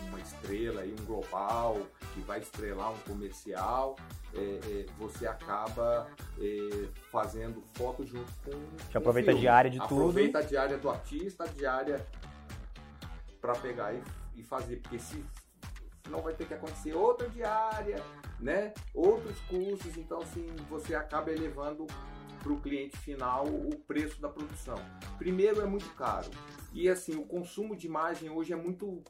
uma 0.10 0.20
estrela 0.20 0.86
e 0.86 0.92
um 0.92 1.06
global 1.06 1.78
que 2.14 2.22
vai 2.22 2.40
estrelar 2.40 2.92
um 2.92 2.98
comercial, 3.00 3.96
é, 4.34 4.40
é, 4.40 4.86
você 4.98 5.26
acaba 5.26 6.08
é, 6.40 6.88
fazendo 7.12 7.64
foto 7.74 8.06
junto 8.06 8.32
com. 8.44 8.52
Que 8.90 8.98
aproveita 8.98 9.32
a 9.32 9.34
diária 9.34 9.72
de 9.72 9.80
aproveita 9.80 9.88
tudo. 9.88 10.10
Aproveita 10.10 10.40
a 10.40 10.42
diária 10.42 10.78
do 10.78 10.90
artista, 10.90 11.44
a 11.46 11.48
diária 11.48 12.06
para 13.40 13.54
pegar 13.54 13.94
e, 13.94 14.02
e 14.36 14.44
fazer, 14.44 14.78
porque 14.78 15.00
se 15.00 15.24
não 16.10 16.22
vai 16.22 16.34
ter 16.34 16.46
que 16.46 16.54
acontecer 16.54 16.94
outra 16.94 17.30
diária, 17.30 18.04
né? 18.40 18.74
Outros 18.94 19.40
custos, 19.42 19.96
então 19.98 20.22
assim 20.22 20.48
você 20.70 20.96
acaba 20.96 21.32
elevando 21.32 21.88
para 22.42 22.54
o 22.54 22.60
cliente 22.60 22.98
final 22.98 23.46
o 23.46 23.76
preço 23.88 24.20
da 24.22 24.30
produção. 24.30 24.78
Primeiro 25.18 25.62
é 25.62 25.66
muito 25.66 25.90
caro 25.96 26.30
e 26.74 26.90
assim 26.90 27.16
o 27.16 27.26
consumo 27.26 27.76
de 27.76 27.88
imagem 27.88 28.30
hoje 28.30 28.54
é 28.54 28.56
muito 28.56 29.04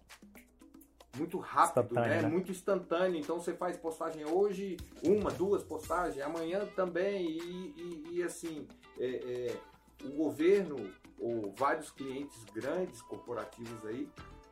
muito 1.18 1.38
rápido, 1.38 1.96
né? 1.96 2.22
né? 2.22 2.28
Muito 2.28 2.52
instantâneo. 2.52 3.20
Então 3.20 3.40
você 3.40 3.54
faz 3.54 3.78
postagem 3.78 4.26
hoje, 4.26 4.78
uma, 5.04 5.32
duas 5.32 5.64
postagens, 5.64 6.24
amanhã 6.24 6.66
também 6.76 7.30
e, 7.30 7.74
e, 7.78 8.18
e 8.18 8.24
assim 8.24 8.68
é, 9.00 9.08
é, 9.08 9.58
o 10.06 10.12
governo 10.12 10.78
ou 11.18 11.54
vários 11.58 11.92
clientes 11.92 12.44
grandes 12.54 13.02
corporativos 13.02 13.86
aí 13.86 14.10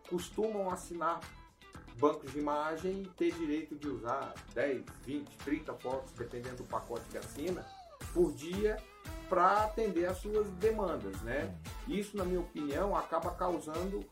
costumam 0.09 0.69
assinar 0.69 1.19
bancos 1.97 2.31
de 2.31 2.39
imagem 2.39 3.03
e 3.03 3.07
ter 3.07 3.33
direito 3.33 3.75
de 3.75 3.87
usar 3.87 4.33
10, 4.53 4.83
20, 5.05 5.37
30 5.37 5.73
fotos, 5.75 6.13
dependendo 6.13 6.57
do 6.57 6.63
pacote 6.65 7.03
que 7.09 7.17
assina, 7.17 7.65
por 8.13 8.31
dia 8.33 8.77
para 9.27 9.63
atender 9.63 10.05
às 10.05 10.17
suas 10.17 10.47
demandas, 10.51 11.21
né? 11.21 11.53
Isso, 11.87 12.15
na 12.15 12.23
minha 12.23 12.39
opinião, 12.39 12.95
acaba 12.95 13.31
causando 13.31 14.05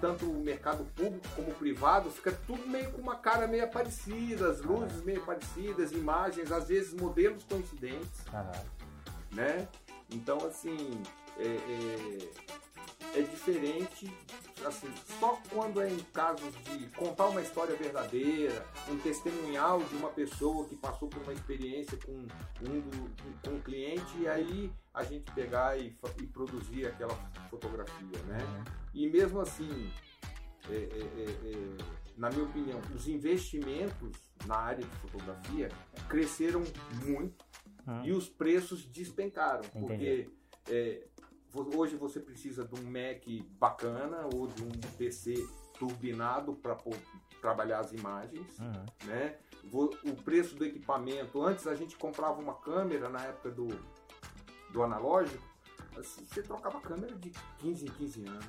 tanto 0.00 0.24
o 0.24 0.42
mercado 0.42 0.84
público 0.96 1.26
como 1.34 1.50
o 1.50 1.54
privado, 1.54 2.10
fica 2.10 2.32
tudo 2.46 2.66
meio 2.66 2.90
com 2.92 3.00
uma 3.00 3.16
cara 3.16 3.46
meio 3.46 3.68
parecida, 3.68 4.50
as 4.50 4.62
luzes 4.62 5.02
meio 5.04 5.24
parecidas, 5.24 5.92
imagens, 5.92 6.50
às 6.52 6.68
vezes 6.68 6.94
modelos 6.94 7.44
coincidentes, 7.44 8.24
uhum. 8.32 9.36
né? 9.36 9.68
Então, 10.10 10.38
assim, 10.46 11.02
é, 11.38 11.46
é, 11.46 12.28
é 13.14 13.22
diferente 13.22 14.12
assim, 14.66 14.92
só 15.20 15.40
quando 15.50 15.80
é 15.80 15.90
em 15.90 15.98
casos 16.12 16.52
de 16.64 16.86
contar 16.96 17.26
uma 17.26 17.40
história 17.40 17.76
verdadeira, 17.76 18.66
um 18.88 18.98
testemunhal 18.98 19.82
de 19.82 19.96
uma 19.96 20.08
pessoa 20.10 20.66
que 20.66 20.76
passou 20.76 21.08
por 21.08 21.22
uma 21.22 21.32
experiência 21.32 21.98
com 22.04 22.12
um, 22.12 22.80
do, 22.80 23.40
com 23.42 23.50
um 23.54 23.60
cliente, 23.60 24.18
e 24.18 24.28
aí 24.28 24.72
a 24.92 25.04
gente 25.04 25.30
pegar 25.32 25.78
e, 25.78 25.96
e 26.20 26.26
produzir 26.26 26.86
aquela 26.86 27.14
fotografia, 27.50 28.18
né? 28.26 28.38
E 28.92 29.08
mesmo 29.08 29.40
assim, 29.40 29.90
é, 30.68 30.74
é, 30.74 30.76
é, 30.76 31.52
é, 31.52 31.76
na 32.16 32.30
minha 32.30 32.44
opinião, 32.44 32.80
os 32.94 33.06
investimentos 33.06 34.16
na 34.46 34.56
área 34.56 34.84
de 34.84 34.96
fotografia 34.96 35.68
cresceram 36.08 36.64
muito 37.04 37.44
uhum. 37.86 38.04
e 38.04 38.12
os 38.12 38.28
preços 38.28 38.84
despencaram, 38.86 39.62
Entendi. 39.74 39.78
porque 39.78 40.30
é, 40.68 41.06
Hoje 41.54 41.96
você 41.96 42.20
precisa 42.20 42.64
de 42.64 42.74
um 42.78 42.84
Mac 42.84 43.24
bacana 43.58 44.28
ou 44.34 44.46
de 44.46 44.62
um 44.62 44.70
PC 44.96 45.34
turbinado 45.78 46.54
para 46.54 46.76
trabalhar 47.40 47.80
as 47.80 47.92
imagens, 47.92 48.58
uhum. 48.58 48.84
né? 49.06 49.36
O 49.72 50.14
preço 50.22 50.54
do 50.54 50.64
equipamento, 50.64 51.42
antes 51.42 51.66
a 51.66 51.74
gente 51.74 51.96
comprava 51.96 52.40
uma 52.40 52.54
câmera 52.54 53.08
na 53.08 53.22
época 53.22 53.50
do, 53.50 53.68
do 54.70 54.82
analógico, 54.82 55.42
assim, 55.96 56.24
você 56.26 56.42
trocava 56.42 56.78
a 56.78 56.80
câmera 56.80 57.14
de 57.16 57.30
15 57.58 57.86
em 57.86 57.90
15 57.90 58.26
anos. 58.26 58.46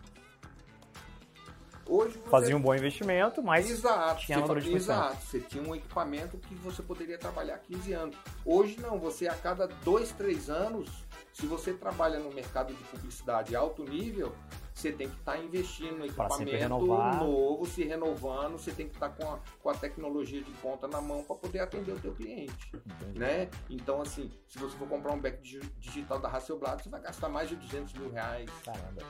Hoje 1.86 2.20
você... 2.20 2.30
Fazia 2.30 2.56
um 2.56 2.62
bom 2.62 2.76
investimento, 2.76 3.42
mas 3.42 3.70
exato, 3.70 4.22
tinha 4.22 4.40
você, 4.40 4.70
Exato, 4.70 5.26
você 5.26 5.40
tinha 5.40 5.64
um 5.64 5.76
equipamento 5.76 6.38
que 6.38 6.54
você 6.56 6.84
poderia 6.84 7.18
trabalhar 7.18 7.58
15 7.58 7.94
anos. 7.94 8.16
Hoje 8.46 8.80
não, 8.80 9.00
você 9.00 9.28
a 9.28 9.34
cada 9.34 9.66
2, 9.68 10.12
3 10.12 10.50
anos 10.50 11.09
se 11.40 11.48
você 11.48 11.74
trabalha 11.74 12.20
no 12.20 12.34
mercado 12.34 12.74
de 12.74 12.84
publicidade 12.84 13.56
alto 13.56 13.84
nível, 13.86 14.36
você 14.74 14.92
tem 14.92 15.08
que 15.08 15.16
estar 15.16 15.34
tá 15.34 15.38
investindo 15.38 16.00
no 16.00 16.06
equipamento 16.06 16.86
novo, 16.86 17.66
se 17.66 17.84
renovando, 17.84 18.58
você 18.58 18.72
tem 18.72 18.88
que 18.88 18.94
estar 18.94 19.10
tá 19.10 19.16
com, 19.16 19.34
a, 19.34 19.40
com 19.62 19.70
a 19.70 19.74
tecnologia 19.74 20.44
de 20.44 20.52
ponta 20.54 20.86
na 20.88 21.00
mão 21.00 21.24
para 21.24 21.38
poder 21.38 21.60
atender 21.60 21.94
o 21.94 22.00
teu 22.00 22.14
cliente, 22.14 22.72
né? 23.16 23.50
Então, 23.70 24.02
assim, 24.02 24.30
se 24.48 24.60
você 24.60 24.76
for 24.76 24.88
comprar 24.88 25.14
um 25.14 25.20
back 25.20 25.42
digital 25.78 26.20
da 26.20 26.30
Hasselblad, 26.30 26.84
você 26.84 26.90
vai 26.90 27.02
gastar 27.02 27.30
mais 27.30 27.48
de 27.48 27.56
200 27.56 27.94
mil 27.94 28.12
reais. 28.12 28.50
Caramba. 28.66 29.02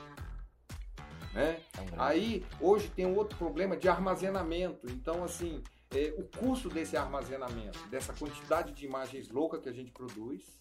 Né? 1.34 1.60
É 1.76 1.80
um 1.80 2.00
Aí, 2.00 2.46
hoje 2.60 2.88
tem 2.90 3.06
um 3.06 3.16
outro 3.16 3.36
problema 3.36 3.76
de 3.76 3.88
armazenamento. 3.88 4.86
Então, 4.88 5.24
assim, 5.24 5.62
é, 5.90 6.14
o 6.16 6.24
custo 6.38 6.68
desse 6.68 6.96
armazenamento, 6.96 7.78
dessa 7.88 8.12
quantidade 8.12 8.72
de 8.72 8.86
imagens 8.86 9.28
louca 9.30 9.58
que 9.58 9.68
a 9.68 9.72
gente 9.72 9.90
produz, 9.90 10.58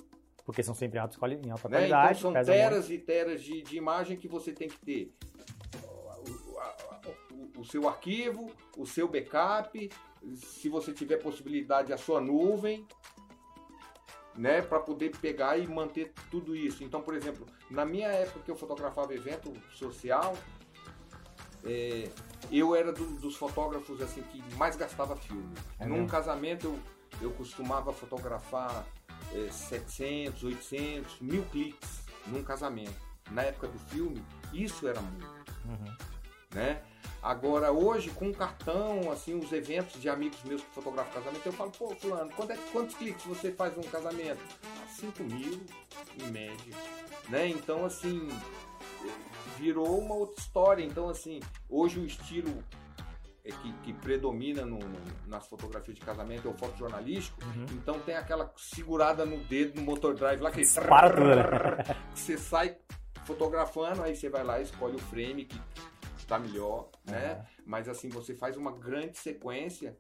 porque 0.50 0.64
são 0.64 0.74
sempre 0.74 0.98
em 0.98 1.02
alta, 1.02 1.16
em 1.28 1.52
alta 1.52 1.70
né? 1.70 1.78
qualidade. 1.78 2.20
Então 2.20 2.34
são 2.34 2.44
teras 2.44 2.90
muito. 2.90 2.94
e 2.94 3.06
teras 3.06 3.44
de, 3.44 3.62
de 3.62 3.78
imagem 3.78 4.18
que 4.18 4.28
você 4.28 4.52
tem 4.52 4.68
que 4.68 4.80
ter. 4.80 5.14
O, 7.56 7.64
seu 7.64 7.88
arquivo, 7.88 8.52
o 8.76 8.84
seu 8.84 9.08
backup, 9.08 9.92
se 10.34 10.68
você 10.68 10.92
tiver 10.92 11.18
possibilidade, 11.18 11.94
a 11.94 11.98
sua 11.98 12.20
nuvem, 12.20 12.84
né, 14.36 14.60
para 14.64 14.80
poder 14.80 15.16
pegar 15.18 15.56
e 15.60 15.68
manter 15.68 16.14
tudo 16.32 16.56
isso. 16.56 16.84
Então, 16.84 17.00
por 17.00 17.14
exemplo, 17.14 17.46
na 17.70 17.86
minha 17.86 18.08
época 18.08 18.40
que 18.40 18.50
eu 18.50 18.56
fotografava 18.56 19.14
evento 19.14 19.54
social, 19.72 20.36
é, 21.64 22.10
eu 22.52 22.76
era 22.76 22.92
do, 22.92 23.06
dos 23.20 23.36
fotógrafos 23.36 24.02
assim 24.02 24.24
que 24.24 24.42
mais 24.56 24.76
gastava 24.76 25.16
filme. 25.16 25.54
É 25.78 25.86
Num 25.86 25.94
mesmo? 25.98 26.10
casamento 26.10 26.66
eu, 26.66 26.80
eu 27.22 27.32
costumava 27.34 27.94
fotografar 27.94 28.84
é, 29.34 29.52
700, 29.52 30.44
800, 30.44 31.20
mil 31.22 31.44
cliques 31.46 32.02
num 32.28 32.44
casamento. 32.44 33.10
Na 33.32 33.44
época 33.44 33.68
do 33.68 33.80
filme, 33.80 34.24
isso 34.54 34.88
era 34.88 35.00
muito. 35.02 35.28
Uhum. 35.66 35.96
Né? 36.54 36.82
Agora, 37.22 37.72
hoje, 37.72 38.10
com 38.12 38.34
cartão, 38.34 39.12
assim, 39.12 39.36
os 39.36 39.52
eventos 39.52 40.02
de 40.02 40.10
amigos 40.10 40.42
meus 40.44 40.62
que 40.62 40.72
fotografam 40.72 41.22
casamento, 41.22 41.46
eu 41.46 41.54
falo, 41.54 41.72
pô, 41.72 41.94
fulano, 41.96 42.32
quanto 42.32 42.54
é, 42.54 42.58
quantos 42.72 42.96
cliques 42.96 43.26
você 43.26 43.52
faz 43.52 43.76
num 43.76 43.84
casamento? 43.84 44.42
5 45.00 45.24
mil, 45.24 45.62
em 46.18 46.32
média. 46.32 46.76
Né? 47.28 47.48
Então, 47.50 47.86
assim, 47.86 48.30
virou 49.58 50.00
uma 50.00 50.16
outra 50.16 50.40
história. 50.40 50.84
Então, 50.84 51.10
assim, 51.10 51.42
hoje 51.70 52.00
o 52.00 52.06
estilo 52.06 52.64
é 53.44 53.52
que, 53.52 53.74
que, 53.84 53.94
predomina 53.94 54.66
no, 54.66 54.80
no, 54.80 55.00
nas 55.28 55.48
fotografias 55.48 55.98
de 55.98 56.06
casamento 56.06 56.48
é 56.48 56.52
o 56.52 56.54
fotojornalístico. 56.54 57.44
Uhum. 57.44 57.66
Então 57.74 58.00
tem 58.00 58.16
aquela 58.16 58.52
segurada 58.58 59.26
no 59.26 59.38
dedo 59.46 59.80
no 59.80 59.86
motor 59.86 60.16
drive 60.16 60.42
lá 60.42 60.52
que 60.52 60.62
para. 60.74 61.36
Né? 61.36 61.84
Você 62.14 62.38
sai 62.38 62.78
fotografando, 63.26 64.02
aí 64.02 64.16
você 64.16 64.28
vai 64.28 64.44
lá 64.44 64.60
e 64.60 64.64
escolhe 64.64 64.96
o 64.96 65.00
frame 65.00 65.46
que 65.46 65.62
está 66.18 66.40
melhor, 66.40 66.90
né? 67.06 67.36
Uhum. 67.36 67.64
Mas 67.66 67.88
assim 67.88 68.10
você 68.10 68.34
faz 68.34 68.58
uma 68.58 68.72
grande 68.72 69.18
sequência 69.18 69.96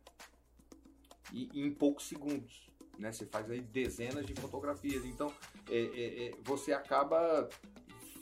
e, 1.31 1.50
e 1.53 1.62
em 1.62 1.72
poucos 1.72 2.08
segundos. 2.08 2.69
Né? 2.98 3.12
Você 3.12 3.25
faz 3.25 3.50
aí 3.50 3.62
dezenas 3.62 4.25
de 4.25 4.34
fotografias. 4.34 5.05
Então 5.05 5.31
é, 5.69 5.77
é, 5.77 6.27
é, 6.27 6.31
você 6.43 6.74
acaba 6.74 7.48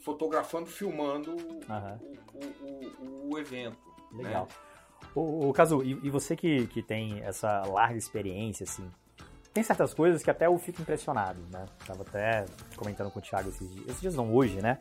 fotografando, 0.01 0.67
filmando 0.67 1.31
uhum. 1.31 2.15
o, 2.33 2.45
o, 2.65 3.05
o, 3.05 3.33
o, 3.33 3.39
evento. 3.39 3.77
Legal. 4.11 4.45
Né? 4.45 4.66
O, 5.17 5.49
o 5.49 5.53
Cazu, 5.53 5.81
e, 5.81 5.99
e, 6.03 6.11
você 6.11 6.35
que, 6.35 6.67
que 6.67 6.83
tem 6.83 7.23
essa 7.23 7.63
larga 7.63 7.97
experiência, 7.97 8.65
assim, 8.65 8.87
tem 9.51 9.63
certas 9.63 9.91
coisas 9.91 10.21
que 10.21 10.29
até 10.29 10.45
eu 10.45 10.55
fico 10.59 10.79
impressionado, 10.79 11.41
né? 11.51 11.65
Tava 11.87 12.03
até 12.03 12.45
comentando 12.75 13.09
com 13.09 13.17
o 13.17 13.21
Thiago 13.21 13.49
esses 13.49 13.67
dias, 13.67 13.87
esses 13.87 14.01
dias 14.01 14.15
não, 14.15 14.31
hoje, 14.31 14.61
né? 14.61 14.77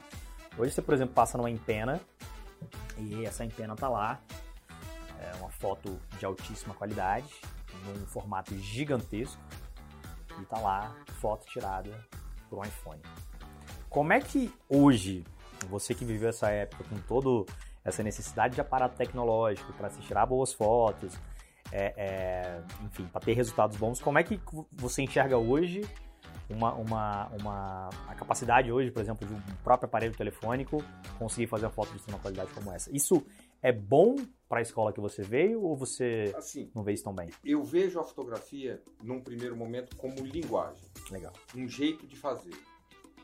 Hoje 0.59 0.75
você, 0.75 0.83
por 0.83 0.93
exemplo, 0.93 1.15
passa 1.15 1.39
numa 1.39 1.49
empena 1.49 1.99
e 2.99 3.25
essa 3.25 3.47
empena 3.47 3.75
tá 3.75 3.89
lá, 3.89 4.21
é 5.19 5.37
uma 5.37 5.49
foto 5.49 5.99
de 6.19 6.27
altíssima 6.27 6.75
qualidade, 6.75 7.33
num 7.87 8.07
formato 8.07 8.55
gigantesco, 8.59 9.41
e 10.39 10.45
tá 10.45 10.59
lá, 10.59 10.95
foto 11.19 11.47
tirada 11.47 11.99
por 12.51 12.59
um 12.59 12.63
iPhone. 12.63 13.01
Como 13.89 14.13
é 14.13 14.21
que 14.21 14.53
hoje, 14.69 15.25
você 15.67 15.95
que 15.95 16.05
viveu 16.05 16.29
essa 16.29 16.51
época 16.51 16.85
com 16.85 16.97
todo 17.09 17.47
essa 17.87 18.03
necessidade 18.03 18.57
de 18.57 18.61
aparato 18.61 18.97
tecnológico 18.97 19.73
para 19.75 19.89
se 19.89 20.01
tirar 20.01 20.27
boas 20.27 20.53
fotos, 20.53 21.17
é, 21.71 21.95
é, 21.97 22.63
enfim, 22.85 23.07
para 23.07 23.21
ter 23.21 23.33
resultados 23.33 23.77
bons, 23.77 24.01
como 24.01 24.19
é 24.19 24.25
que 24.25 24.41
você 24.73 25.03
enxerga 25.03 25.39
hoje 25.39 25.83
uma, 26.51 26.75
uma, 26.75 27.27
uma, 27.41 27.91
a 28.09 28.15
capacidade 28.15 28.71
hoje, 28.71 28.91
por 28.91 29.01
exemplo, 29.01 29.27
de 29.27 29.33
um 29.33 29.41
próprio 29.63 29.87
aparelho 29.87 30.17
telefônico 30.17 30.83
conseguir 31.19 31.47
fazer 31.47 31.67
uma 31.67 31.73
foto 31.73 31.97
de 31.97 32.03
uma 32.09 32.19
qualidade 32.19 32.53
como 32.53 32.73
essa? 32.73 32.95
Isso 32.95 33.25
é 33.63 33.73
bom 33.73 34.17
para 34.49 34.59
a 34.59 34.63
escola 34.63 34.93
que 34.93 35.01
você 35.01 35.23
veio 35.23 35.63
ou 35.63 35.77
você 35.77 36.33
assim, 36.37 36.71
não 36.75 36.83
vê 36.83 36.93
isso 36.93 37.05
tão 37.05 37.15
bem? 37.15 37.31
Eu 37.45 37.63
vejo 37.65 37.99
a 37.99 38.05
fotografia, 38.05 38.83
num 39.03 39.21
primeiro 39.21 39.57
momento, 39.57 39.97
como 39.97 40.25
linguagem. 40.25 40.85
Legal. 41.11 41.33
Um 41.55 41.69
jeito 41.69 42.07
de 42.07 42.17
fazer. 42.17 42.55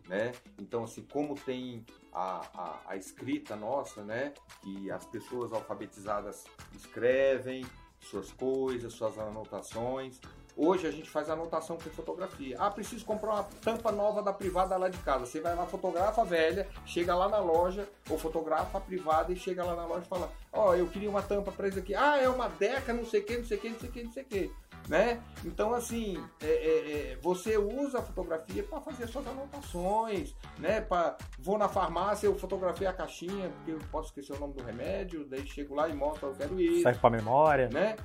Né? 0.08 0.32
Então, 0.58 0.82
assim, 0.84 1.02
como 1.02 1.34
tem 1.34 1.84
a, 2.12 2.46
a, 2.54 2.80
a 2.92 2.96
escrita 2.96 3.56
nossa, 3.56 4.02
né? 4.02 4.32
Que 4.62 4.90
as 4.90 5.04
pessoas 5.06 5.52
alfabetizadas 5.52 6.44
escrevem 6.74 7.64
suas 8.00 8.30
coisas, 8.32 8.92
suas 8.92 9.18
anotações. 9.18 10.20
Hoje 10.54 10.86
a 10.86 10.90
gente 10.90 11.08
faz 11.08 11.30
anotação 11.30 11.78
com 11.78 11.88
fotografia. 11.88 12.56
Ah, 12.58 12.70
preciso 12.70 13.06
comprar 13.06 13.32
uma 13.32 13.44
tampa 13.62 13.90
nova 13.90 14.22
da 14.22 14.34
privada 14.34 14.76
lá 14.76 14.90
de 14.90 14.98
casa. 14.98 15.24
Você 15.24 15.40
vai 15.40 15.54
lá, 15.54 15.64
fotografa 15.64 16.20
a 16.20 16.24
velha, 16.24 16.68
chega 16.84 17.14
lá 17.14 17.26
na 17.26 17.38
loja, 17.38 17.88
ou 18.10 18.18
fotografa 18.18 18.76
a 18.76 18.80
privada 18.80 19.32
e 19.32 19.36
chega 19.36 19.64
lá 19.64 19.74
na 19.74 19.86
loja 19.86 20.04
e 20.04 20.08
fala: 20.08 20.30
Ó, 20.52 20.70
oh, 20.70 20.74
eu 20.74 20.86
queria 20.88 21.08
uma 21.08 21.22
tampa 21.22 21.50
para 21.50 21.68
isso 21.68 21.78
aqui. 21.78 21.94
Ah, 21.94 22.18
é 22.18 22.28
uma 22.28 22.48
Deca, 22.48 22.92
não 22.92 23.06
sei 23.06 23.20
o 23.20 23.24
que, 23.24 23.38
não 23.38 23.44
sei 23.46 23.56
o 23.56 23.60
que, 23.60 23.68
não 23.70 23.78
sei 23.78 23.88
o 23.88 23.92
que, 23.92 24.02
não 24.04 24.12
sei 24.12 24.22
o 24.22 24.26
que. 24.26 24.52
Né? 24.88 25.22
Então, 25.44 25.72
assim, 25.72 26.22
é, 26.40 26.46
é, 26.46 27.12
é, 27.12 27.16
você 27.22 27.56
usa 27.56 28.00
a 28.00 28.02
fotografia 28.02 28.64
para 28.64 28.80
fazer 28.80 29.06
suas 29.06 29.26
anotações, 29.26 30.34
né? 30.58 30.80
Pra, 30.80 31.16
vou 31.38 31.56
na 31.56 31.68
farmácia, 31.68 32.26
eu 32.26 32.36
fotografei 32.36 32.86
a 32.86 32.92
caixinha, 32.92 33.48
porque 33.50 33.70
eu 33.70 33.78
posso 33.90 34.08
esquecer 34.08 34.36
o 34.36 34.40
nome 34.40 34.54
do 34.54 34.62
remédio, 34.62 35.24
daí 35.24 35.46
chego 35.46 35.74
lá 35.74 35.88
e 35.88 35.94
mostro, 35.94 36.28
eu 36.28 36.34
quero 36.34 36.60
ir. 36.60 36.82
Serve 36.82 36.98
para 36.98 37.10
memória. 37.10 37.68
Né? 37.68 37.96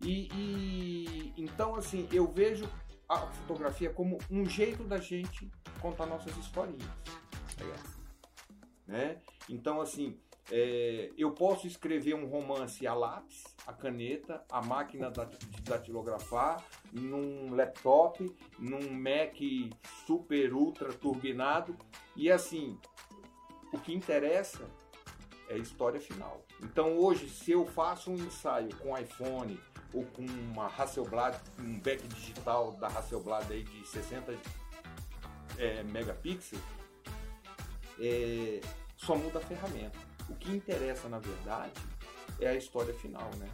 E, 0.00 0.28
e, 0.34 1.34
então, 1.36 1.76
assim, 1.76 2.08
eu 2.12 2.26
vejo 2.26 2.68
a 3.08 3.18
fotografia 3.18 3.90
como 3.90 4.18
um 4.30 4.44
jeito 4.44 4.82
da 4.84 4.98
gente 4.98 5.50
contar 5.80 6.06
nossas 6.06 6.36
historinhas. 6.36 6.88
Né? 8.86 9.18
Então, 9.48 9.80
assim, 9.80 10.18
é, 10.50 11.10
eu 11.16 11.32
posso 11.32 11.66
escrever 11.66 12.14
um 12.14 12.26
romance 12.26 12.86
a 12.86 12.94
lápis, 12.94 13.44
a 13.66 13.72
caneta, 13.72 14.44
a 14.50 14.60
máquina 14.60 15.10
de 15.10 15.62
datilografar, 15.62 16.62
num 16.92 17.54
laptop, 17.54 18.30
num 18.58 18.92
Mac 18.92 19.36
super 20.06 20.52
ultra 20.52 20.92
turbinado. 20.92 21.76
E 22.14 22.30
assim, 22.30 22.78
o 23.72 23.78
que 23.78 23.94
interessa 23.94 24.68
é 25.48 25.54
a 25.54 25.58
história 25.58 26.00
final. 26.00 26.44
Então 26.62 26.98
hoje, 26.98 27.28
se 27.28 27.52
eu 27.52 27.66
faço 27.66 28.10
um 28.10 28.16
ensaio 28.16 28.74
com 28.76 28.96
iPhone, 28.96 29.58
ou 29.94 30.04
com 30.06 30.22
uma 30.22 30.66
Hasselblad, 30.66 31.38
um 31.58 31.78
back 31.78 32.06
digital 32.08 32.72
da 32.72 32.88
Hasselblad 32.88 33.50
aí 33.50 33.62
de 33.62 33.86
60 33.86 34.36
é, 35.56 35.82
megapixels, 35.84 36.60
é, 38.00 38.60
só 38.96 39.14
muda 39.14 39.38
a 39.38 39.42
ferramenta. 39.42 40.13
O 40.28 40.34
que 40.34 40.52
interessa, 40.52 41.08
na 41.08 41.18
verdade, 41.18 41.80
é 42.40 42.48
a 42.48 42.54
história 42.54 42.94
final, 42.94 43.30
né? 43.38 43.48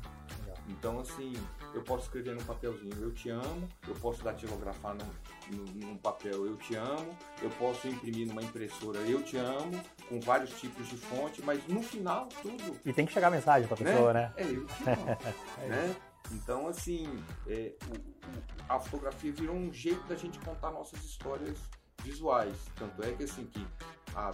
Então, 0.68 1.00
assim, 1.00 1.32
eu 1.74 1.82
posso 1.82 2.04
escrever 2.04 2.34
num 2.34 2.44
papelzinho 2.44 2.94
eu 3.00 3.12
te 3.12 3.28
amo, 3.28 3.68
eu 3.88 3.94
posso 3.96 4.22
datilografar 4.22 4.94
num, 4.94 5.56
num, 5.56 5.64
num, 5.86 5.96
papel 5.96 6.46
eu 6.46 6.56
te 6.56 6.76
amo, 6.76 7.16
eu 7.42 7.50
posso 7.50 7.88
imprimir 7.88 8.28
numa 8.28 8.42
impressora 8.42 8.98
eu 9.00 9.22
te 9.22 9.36
amo, 9.36 9.80
com 10.08 10.20
vários 10.20 10.50
tipos 10.60 10.88
de 10.88 10.96
fonte, 10.96 11.42
mas 11.42 11.66
no 11.66 11.82
final 11.82 12.28
tudo. 12.42 12.78
E 12.84 12.92
tem 12.92 13.04
que 13.04 13.12
chegar 13.12 13.28
a 13.28 13.32
mensagem 13.32 13.66
pra 13.66 13.76
pessoa, 13.76 14.12
né? 14.12 14.32
né? 14.36 14.44
É, 14.44 14.44
eu 14.44 14.66
te 14.66 14.82
amo. 14.84 15.06
é 15.62 15.66
né? 15.66 15.96
Então, 16.32 16.68
assim, 16.68 17.06
é, 17.48 17.72
o, 17.88 17.96
o, 17.96 18.42
a 18.68 18.78
fotografia 18.78 19.32
virou 19.32 19.56
um 19.56 19.72
jeito 19.72 20.02
da 20.06 20.14
gente 20.14 20.38
contar 20.38 20.70
nossas 20.70 21.02
histórias 21.02 21.58
visuais. 22.02 22.56
Tanto 22.76 23.02
é 23.02 23.12
que, 23.12 23.24
assim, 23.24 23.46
que 23.46 23.66
há 24.14 24.30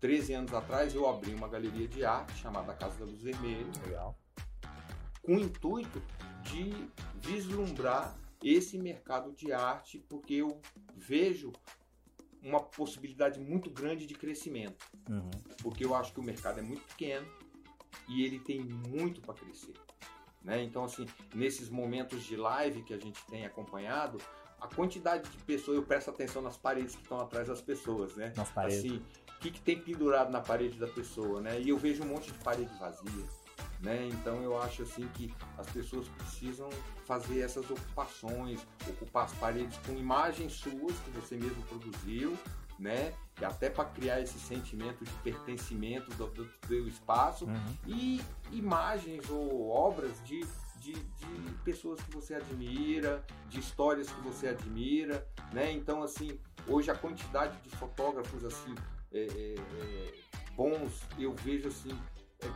13 0.00 0.32
anos 0.34 0.54
atrás 0.54 0.94
eu 0.94 1.08
abri 1.08 1.34
uma 1.34 1.48
galeria 1.48 1.88
de 1.88 2.04
arte 2.04 2.34
chamada 2.38 2.74
Casa 2.74 2.98
da 2.98 3.04
Luz 3.04 3.20
Vermelha. 3.20 3.66
Legal. 3.84 4.18
Com 5.22 5.36
o 5.36 5.40
intuito 5.40 6.02
de 6.42 6.72
vislumbrar 7.16 8.16
esse 8.42 8.78
mercado 8.78 9.32
de 9.32 9.52
arte, 9.52 9.98
porque 10.08 10.34
eu 10.34 10.60
vejo 10.96 11.52
uma 12.42 12.60
possibilidade 12.60 13.40
muito 13.40 13.70
grande 13.70 14.06
de 14.06 14.14
crescimento. 14.14 14.86
Uhum. 15.08 15.30
Porque 15.60 15.84
eu 15.84 15.94
acho 15.94 16.12
que 16.12 16.20
o 16.20 16.22
mercado 16.22 16.60
é 16.60 16.62
muito 16.62 16.82
pequeno 16.82 17.26
e 18.08 18.24
ele 18.24 18.38
tem 18.38 18.60
muito 18.60 19.20
para 19.20 19.34
crescer. 19.34 19.74
Né? 20.42 20.62
Então, 20.62 20.84
assim, 20.84 21.04
nesses 21.34 21.68
momentos 21.68 22.22
de 22.22 22.36
live 22.36 22.82
que 22.82 22.94
a 22.94 22.98
gente 22.98 23.22
tem 23.26 23.44
acompanhado, 23.44 24.18
a 24.60 24.66
quantidade 24.66 25.28
de 25.28 25.38
pessoas, 25.44 25.76
eu 25.76 25.82
presto 25.82 26.10
atenção 26.10 26.42
nas 26.42 26.56
paredes 26.56 26.94
que 26.94 27.02
estão 27.02 27.20
atrás 27.20 27.48
das 27.48 27.60
pessoas, 27.60 28.16
né? 28.16 28.32
Nas 28.36 28.50
paredes. 28.50 28.78
Assim, 28.78 29.02
o 29.38 29.40
que, 29.40 29.52
que 29.52 29.60
tem 29.60 29.78
pendurado 29.78 30.32
na 30.32 30.40
parede 30.40 30.76
da 30.78 30.88
pessoa, 30.88 31.40
né? 31.40 31.60
E 31.60 31.68
eu 31.68 31.78
vejo 31.78 32.02
um 32.02 32.08
monte 32.08 32.32
de 32.32 32.38
parede 32.40 32.70
vazia, 32.76 33.24
né? 33.80 34.08
Então 34.08 34.42
eu 34.42 34.60
acho 34.60 34.82
assim 34.82 35.06
que 35.14 35.32
as 35.56 35.68
pessoas 35.68 36.08
precisam 36.08 36.68
fazer 37.06 37.40
essas 37.40 37.70
ocupações, 37.70 38.66
ocupar 38.88 39.26
as 39.26 39.32
paredes 39.34 39.78
com 39.86 39.92
imagens 39.92 40.54
suas 40.54 40.92
que 40.98 41.10
você 41.10 41.36
mesmo 41.36 41.62
produziu, 41.62 42.36
né? 42.80 43.14
E 43.40 43.44
até 43.44 43.70
para 43.70 43.84
criar 43.84 44.20
esse 44.20 44.40
sentimento 44.40 45.04
de 45.04 45.12
pertencimento 45.22 46.10
do, 46.16 46.26
do, 46.26 46.44
do 46.66 46.88
espaço 46.88 47.44
uhum. 47.44 47.76
e 47.86 48.20
imagens 48.50 49.30
ou 49.30 49.70
obras 49.70 50.20
de, 50.24 50.44
de, 50.80 50.94
de, 50.94 51.54
pessoas 51.64 52.00
que 52.00 52.10
você 52.10 52.34
admira, 52.34 53.24
de 53.48 53.60
histórias 53.60 54.10
que 54.10 54.20
você 54.20 54.48
admira, 54.48 55.24
né? 55.52 55.70
Então 55.70 56.02
assim, 56.02 56.40
hoje 56.66 56.90
a 56.90 56.96
quantidade 56.96 57.56
de 57.62 57.70
fotógrafos 57.76 58.44
assim 58.44 58.74
é, 59.12 59.26
é, 59.26 59.54
é 59.54 60.14
bons 60.54 61.02
eu 61.18 61.34
vejo 61.34 61.68
assim 61.68 61.96
é 62.40 62.48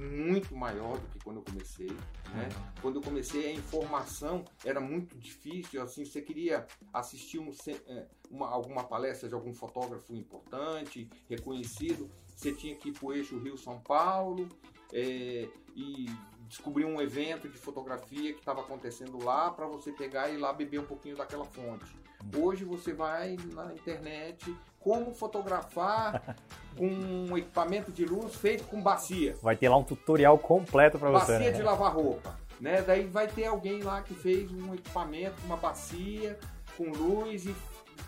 muito 0.00 0.54
maior 0.54 0.96
do 0.98 1.08
que 1.08 1.18
quando 1.18 1.38
eu 1.38 1.42
comecei. 1.42 1.88
Né? 1.88 2.48
Uhum. 2.48 2.72
Quando 2.80 2.96
eu 2.96 3.02
comecei, 3.02 3.48
a 3.48 3.52
informação 3.52 4.44
era 4.64 4.80
muito 4.80 5.18
difícil. 5.18 5.82
Assim, 5.82 6.04
você 6.04 6.22
queria 6.22 6.66
assistir 6.92 7.40
um, 7.40 7.50
é, 7.88 8.06
uma, 8.30 8.48
alguma 8.48 8.84
palestra 8.84 9.28
de 9.28 9.34
algum 9.34 9.52
fotógrafo 9.52 10.14
importante, 10.14 11.10
reconhecido, 11.28 12.08
você 12.36 12.52
tinha 12.52 12.76
que 12.76 12.90
ir 12.90 12.92
para 12.92 13.06
o 13.06 13.12
eixo 13.12 13.38
Rio-São 13.38 13.80
Paulo 13.80 14.48
é, 14.92 15.48
e 15.74 16.06
descobrir 16.46 16.84
um 16.84 17.00
evento 17.00 17.48
de 17.48 17.58
fotografia 17.58 18.32
que 18.32 18.38
estava 18.38 18.60
acontecendo 18.60 19.18
lá 19.18 19.50
para 19.50 19.66
você 19.66 19.90
pegar 19.92 20.28
e 20.28 20.34
ir 20.34 20.38
lá 20.38 20.52
beber 20.52 20.80
um 20.80 20.86
pouquinho 20.86 21.16
daquela 21.16 21.44
fonte. 21.44 21.96
Hoje 22.36 22.64
você 22.64 22.92
vai 22.92 23.36
na 23.52 23.72
internet, 23.72 24.54
como 24.80 25.12
fotografar 25.12 26.36
com 26.76 26.86
um 26.86 27.36
equipamento 27.36 27.90
de 27.92 28.04
luz 28.04 28.34
feito 28.34 28.64
com 28.64 28.80
bacia. 28.80 29.36
Vai 29.42 29.56
ter 29.56 29.68
lá 29.68 29.76
um 29.76 29.84
tutorial 29.84 30.38
completo 30.38 30.98
para 30.98 31.10
você. 31.10 31.32
Bacia 31.32 31.50
né? 31.50 31.56
de 31.56 31.62
lavar 31.62 31.92
roupa. 31.92 32.38
Né? 32.60 32.82
Daí 32.82 33.06
vai 33.06 33.26
ter 33.26 33.46
alguém 33.46 33.82
lá 33.82 34.02
que 34.02 34.14
fez 34.14 34.50
um 34.50 34.74
equipamento, 34.74 35.34
uma 35.44 35.56
bacia 35.56 36.38
com 36.76 36.84
luz 36.84 37.46
e 37.46 37.54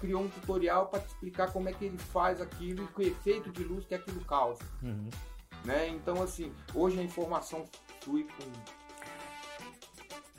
criou 0.01 0.23
um 0.23 0.29
tutorial 0.29 0.87
para 0.87 1.01
te 1.01 1.07
explicar 1.07 1.53
como 1.53 1.69
é 1.69 1.73
que 1.73 1.85
ele 1.85 1.99
faz 1.99 2.41
aquilo 2.41 2.85
e 2.85 2.87
que 2.89 3.01
o 3.01 3.07
efeito 3.07 3.51
de 3.51 3.65
luz 3.65 3.85
que 3.87 3.95
aquilo 3.95 4.21
causa. 4.25 4.63
Uhum. 4.83 5.09
Né? 5.65 5.89
Então, 5.89 6.23
assim, 6.23 6.53
hoje 6.75 6.99
a 6.99 7.03
informação 7.03 7.65
flui 8.01 8.25
com 8.25 8.45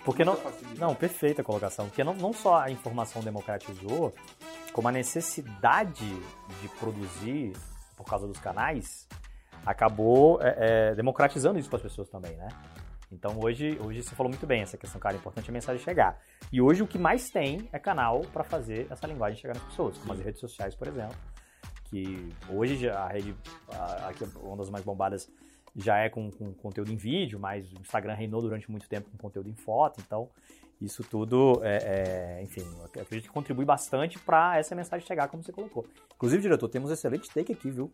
porque 0.07 0.23
não, 0.23 0.37
não, 0.77 0.95
perfeita 0.95 1.41
a 1.41 1.43
colocação. 1.43 1.87
Porque 1.87 2.01
não, 2.01 2.13
não 2.13 2.31
só 2.31 2.61
a 2.61 2.71
informação 2.71 3.21
democratizou, 3.21 4.13
como 4.71 4.87
a 4.87 4.91
necessidade 4.91 6.07
de 6.61 6.69
produzir 6.79 7.51
por 7.97 8.05
causa 8.05 8.25
dos 8.25 8.39
canais 8.39 9.05
acabou 9.65 10.41
é, 10.41 10.91
é, 10.91 10.95
democratizando 10.95 11.59
isso 11.59 11.67
para 11.67 11.75
as 11.75 11.83
pessoas 11.83 12.07
também, 12.07 12.37
né? 12.37 12.47
Então 13.11 13.37
hoje, 13.41 13.77
hoje 13.83 14.01
você 14.01 14.15
falou 14.15 14.29
muito 14.29 14.47
bem 14.47 14.61
essa 14.61 14.77
questão, 14.77 14.97
cara, 14.97 15.15
é 15.15 15.17
importante 15.17 15.49
a 15.49 15.53
mensagem 15.53 15.83
chegar. 15.83 16.17
E 16.53 16.61
hoje 16.61 16.81
o 16.81 16.87
que 16.87 16.97
mais 16.97 17.29
tem 17.29 17.67
é 17.73 17.77
canal 17.77 18.21
para 18.31 18.45
fazer 18.45 18.87
essa 18.89 19.05
linguagem 19.07 19.37
chegar 19.37 19.55
nas 19.55 19.63
pessoas, 19.63 19.97
como 19.97 20.13
as 20.13 20.21
redes 20.21 20.39
sociais, 20.39 20.73
por 20.73 20.87
exemplo, 20.87 21.17
que 21.83 22.33
hoje 22.49 22.89
a 22.89 23.07
rede, 23.07 23.35
a, 23.73 24.09
uma 24.39 24.55
das 24.55 24.69
mais 24.69 24.85
bombadas 24.85 25.29
já 25.77 25.97
é 25.97 26.09
com, 26.09 26.31
com 26.31 26.53
conteúdo 26.53 26.91
em 26.91 26.97
vídeo, 26.97 27.39
mas 27.39 27.71
o 27.71 27.79
Instagram 27.79 28.13
reinou 28.13 28.41
durante 28.41 28.69
muito 28.69 28.89
tempo 28.89 29.09
com 29.11 29.17
conteúdo 29.17 29.49
em 29.49 29.55
foto, 29.55 30.01
então 30.05 30.29
isso 30.81 31.03
tudo, 31.03 31.59
é, 31.63 32.37
é, 32.39 32.43
enfim, 32.43 32.63
acredito 32.83 33.23
que 33.23 33.29
contribui 33.29 33.65
bastante 33.65 34.19
para 34.19 34.57
essa 34.57 34.75
mensagem 34.75 35.05
chegar, 35.05 35.27
como 35.27 35.43
você 35.43 35.51
colocou. 35.51 35.85
Inclusive, 36.15 36.41
diretor, 36.41 36.67
temos 36.69 36.89
um 36.89 36.93
excelente 36.93 37.29
take 37.29 37.51
aqui, 37.51 37.71
viu? 37.71 37.91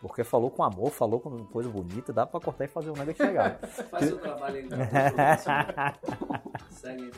Porque 0.00 0.24
falou 0.24 0.50
com 0.50 0.62
amor, 0.62 0.90
falou 0.90 1.20
com 1.20 1.44
coisa 1.46 1.68
bonita, 1.68 2.12
dá 2.12 2.26
para 2.26 2.40
cortar 2.40 2.64
e 2.64 2.68
fazer 2.68 2.90
um 2.90 2.94
nugget 2.94 3.22
legal. 3.22 3.56
Faz 3.90 4.12
o 4.12 4.18
trabalho 4.18 4.56
ainda. 4.56 4.76
Segue 6.70 7.10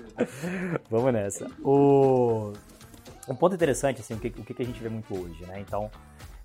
Vamos 0.90 1.12
nessa. 1.12 1.46
O... 1.62 2.52
Um 3.28 3.34
ponto 3.34 3.54
interessante, 3.54 4.00
assim, 4.00 4.14
o 4.14 4.18
que, 4.18 4.28
o 4.28 4.44
que 4.44 4.62
a 4.62 4.64
gente 4.64 4.80
vê 4.80 4.88
muito 4.88 5.14
hoje, 5.14 5.44
né? 5.46 5.60
Então, 5.60 5.90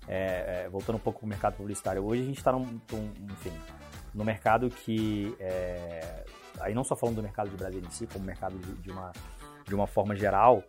é, 0.08 0.64
é, 0.64 0.68
voltando 0.68 0.96
um 0.96 1.00
pouco 1.00 1.20
para 1.20 1.26
o 1.26 1.28
mercado 1.28 1.56
publicitário, 1.56 2.04
hoje 2.04 2.22
a 2.22 2.24
gente 2.26 2.38
está 2.38 2.52
num, 2.52 2.80
num, 2.90 3.12
no 4.14 4.24
mercado 4.24 4.68
que, 4.68 5.34
é, 5.40 6.24
aí 6.60 6.74
não 6.74 6.84
só 6.84 6.94
falando 6.94 7.16
do 7.16 7.22
mercado 7.22 7.50
de 7.50 7.56
Brasil 7.56 7.80
em 7.80 7.90
si, 7.90 8.06
como 8.06 8.24
mercado 8.24 8.58
de, 8.58 8.72
de, 8.74 8.90
uma, 8.90 9.12
de 9.66 9.74
uma 9.74 9.86
forma 9.86 10.14
geral, 10.14 10.62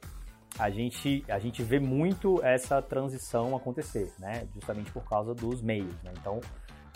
a 0.57 0.69
gente, 0.69 1.23
a 1.27 1.37
gente 1.37 1.61
vê 1.63 1.79
muito 1.79 2.41
essa 2.43 2.81
transição 2.81 3.55
acontecer, 3.55 4.13
né? 4.17 4.47
Justamente 4.53 4.91
por 4.91 5.03
causa 5.03 5.33
dos 5.33 5.61
meios, 5.61 5.93
né? 6.01 6.13
Então, 6.17 6.39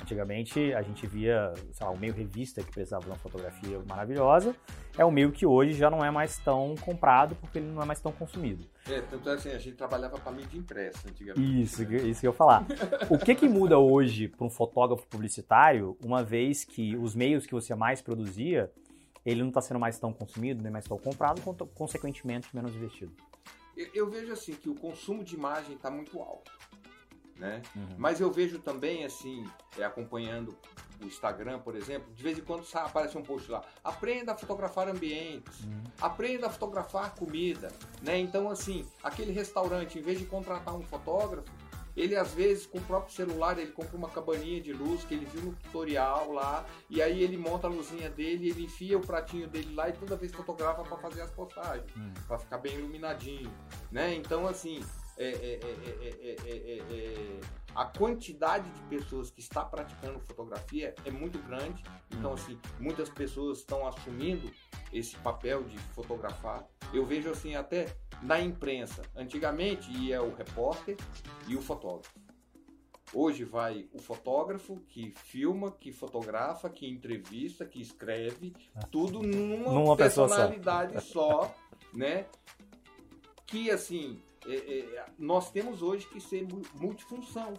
Antigamente 0.01 0.73
a 0.73 0.81
gente 0.81 1.05
via, 1.05 1.53
sei 1.71 1.85
lá, 1.85 1.91
o 1.91 1.97
meio 1.97 2.13
revista 2.13 2.63
que 2.63 2.71
precisava 2.71 3.03
de 3.03 3.09
uma 3.09 3.17
fotografia 3.17 3.79
maravilhosa, 3.87 4.55
é 4.97 5.05
um 5.05 5.11
meio 5.11 5.31
que 5.31 5.45
hoje 5.45 5.73
já 5.73 5.89
não 5.89 6.03
é 6.03 6.09
mais 6.09 6.37
tão 6.37 6.75
comprado 6.75 7.35
porque 7.35 7.59
ele 7.59 7.67
não 7.67 7.81
é 7.81 7.85
mais 7.85 7.99
tão 7.99 8.11
consumido. 8.11 8.65
É, 8.87 9.01
tanto 9.01 9.29
é 9.29 9.33
assim, 9.33 9.49
a 9.49 9.57
gente 9.57 9.75
trabalhava 9.75 10.17
para 10.17 10.31
mídia 10.31 10.57
impressa 10.57 11.07
antigamente. 11.07 11.61
Isso, 11.61 11.83
né? 11.83 11.97
isso 11.97 12.21
que 12.21 12.27
eu 12.27 12.31
ia 12.31 12.37
falar. 12.37 12.65
o 13.09 13.17
que 13.17 13.35
que 13.35 13.47
muda 13.47 13.77
hoje 13.77 14.27
para 14.27 14.45
um 14.45 14.49
fotógrafo 14.49 15.05
publicitário, 15.07 15.97
uma 16.03 16.23
vez 16.23 16.63
que 16.63 16.95
os 16.95 17.13
meios 17.13 17.45
que 17.45 17.53
você 17.53 17.75
mais 17.75 18.01
produzia, 18.01 18.71
ele 19.25 19.41
não 19.41 19.49
está 19.49 19.61
sendo 19.61 19.79
mais 19.79 19.99
tão 19.99 20.13
consumido, 20.13 20.61
nem 20.61 20.71
mais 20.71 20.85
tão 20.85 20.97
comprado, 20.97 21.41
consequentemente 21.73 22.49
menos 22.53 22.75
investido? 22.75 23.11
Eu, 23.75 23.87
eu 23.93 24.09
vejo 24.09 24.33
assim 24.33 24.53
que 24.53 24.69
o 24.69 24.75
consumo 24.75 25.23
de 25.23 25.35
imagem 25.35 25.75
está 25.75 25.89
muito 25.89 26.19
alto 26.19 26.58
né? 27.39 27.61
Uhum. 27.75 27.95
Mas 27.97 28.19
eu 28.19 28.29
vejo 28.29 28.59
também, 28.59 29.05
assim, 29.05 29.43
é, 29.77 29.83
acompanhando 29.83 30.55
o 31.01 31.05
Instagram, 31.05 31.59
por 31.59 31.75
exemplo, 31.75 32.13
de 32.13 32.21
vez 32.21 32.37
em 32.37 32.41
quando 32.41 32.65
aparece 32.73 33.17
um 33.17 33.23
post 33.23 33.49
lá, 33.49 33.63
aprenda 33.83 34.33
a 34.33 34.37
fotografar 34.37 34.89
ambientes, 34.89 35.61
uhum. 35.61 35.83
aprenda 36.01 36.47
a 36.47 36.49
fotografar 36.49 37.15
comida, 37.15 37.69
né? 38.01 38.19
Então, 38.19 38.49
assim, 38.49 38.85
aquele 39.01 39.31
restaurante, 39.31 39.97
em 39.97 40.01
vez 40.01 40.19
de 40.19 40.25
contratar 40.25 40.75
um 40.75 40.81
fotógrafo, 40.81 41.49
ele 41.95 42.15
às 42.15 42.33
vezes 42.33 42.65
com 42.65 42.77
o 42.77 42.81
próprio 42.81 43.13
celular 43.13 43.57
ele 43.57 43.71
compra 43.71 43.97
uma 43.97 44.09
cabaninha 44.09 44.61
de 44.61 44.71
luz 44.71 45.03
que 45.03 45.13
ele 45.13 45.25
viu 45.25 45.41
no 45.41 45.53
tutorial 45.53 46.31
lá 46.31 46.65
e 46.89 47.01
aí 47.01 47.21
ele 47.21 47.37
monta 47.37 47.67
a 47.67 47.69
luzinha 47.69 48.09
dele, 48.09 48.49
ele 48.49 48.63
enfia 48.63 48.97
o 48.97 49.01
pratinho 49.01 49.47
dele 49.47 49.73
lá 49.73 49.89
e 49.89 49.93
toda 49.93 50.15
vez 50.15 50.31
fotografa 50.31 50.83
para 50.83 50.97
fazer 50.97 51.21
as 51.21 51.31
postagens, 51.31 51.93
uhum. 51.95 52.13
para 52.27 52.37
ficar 52.37 52.57
bem 52.59 52.75
iluminadinho, 52.75 53.51
né? 53.91 54.13
Então 54.15 54.47
assim, 54.47 54.81
é 55.19 55.27
é 55.27 55.59
é, 56.03 56.35
é, 56.45 56.77
é, 56.79 57.39
a 57.75 57.85
quantidade 57.85 58.69
de 58.69 58.81
pessoas 58.83 59.29
que 59.29 59.41
está 59.41 59.63
praticando 59.65 60.19
fotografia 60.21 60.95
é 61.05 61.11
muito 61.11 61.37
grande. 61.39 61.83
Então, 62.11 62.33
assim, 62.33 62.57
muitas 62.79 63.09
pessoas 63.09 63.59
estão 63.59 63.85
assumindo 63.85 64.49
esse 64.91 65.15
papel 65.17 65.63
de 65.63 65.77
fotografar. 65.93 66.65
Eu 66.93 67.05
vejo 67.05 67.29
assim 67.29 67.55
até 67.55 67.95
na 68.21 68.39
imprensa. 68.39 69.03
Antigamente 69.15 69.91
ia 69.91 70.21
o 70.23 70.33
repórter 70.33 70.97
e 71.47 71.55
o 71.55 71.61
fotógrafo. 71.61 72.17
Hoje 73.13 73.43
vai 73.43 73.87
o 73.91 73.99
fotógrafo 73.99 74.79
que 74.87 75.11
filma, 75.11 75.71
que 75.71 75.91
fotografa, 75.91 76.69
que 76.69 76.87
entrevista, 76.87 77.65
que 77.65 77.81
escreve, 77.81 78.53
ah. 78.75 78.85
tudo 78.91 79.21
numa, 79.21 79.73
numa 79.73 79.97
personalidade 79.97 80.93
só. 81.01 81.43
só, 81.43 81.55
né? 81.91 82.27
Que 83.47 83.71
assim, 83.71 84.21
é, 84.45 84.55
é, 84.55 85.05
nós 85.17 85.51
temos 85.51 85.81
hoje 85.81 86.05
que 86.07 86.19
ser 86.19 86.47
multifunção, 86.75 87.53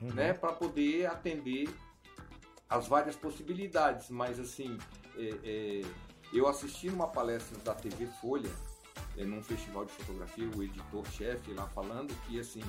uhum. 0.00 0.12
né, 0.12 0.32
para 0.32 0.52
poder 0.52 1.06
atender 1.06 1.68
as 2.68 2.86
várias 2.86 3.16
possibilidades. 3.16 4.10
Mas 4.10 4.38
assim, 4.38 4.76
é, 5.16 5.30
é 5.44 5.82
eu 6.32 6.46
assisti 6.46 6.88
uma 6.88 7.08
palestra 7.08 7.58
da 7.60 7.74
TV 7.74 8.06
Folha, 8.20 8.50
num 9.16 9.42
festival 9.42 9.84
de 9.84 9.92
fotografia, 9.92 10.48
o 10.56 10.62
editor-chefe 10.62 11.52
lá 11.52 11.66
falando 11.68 12.14
que 12.26 12.38
assim 12.38 12.62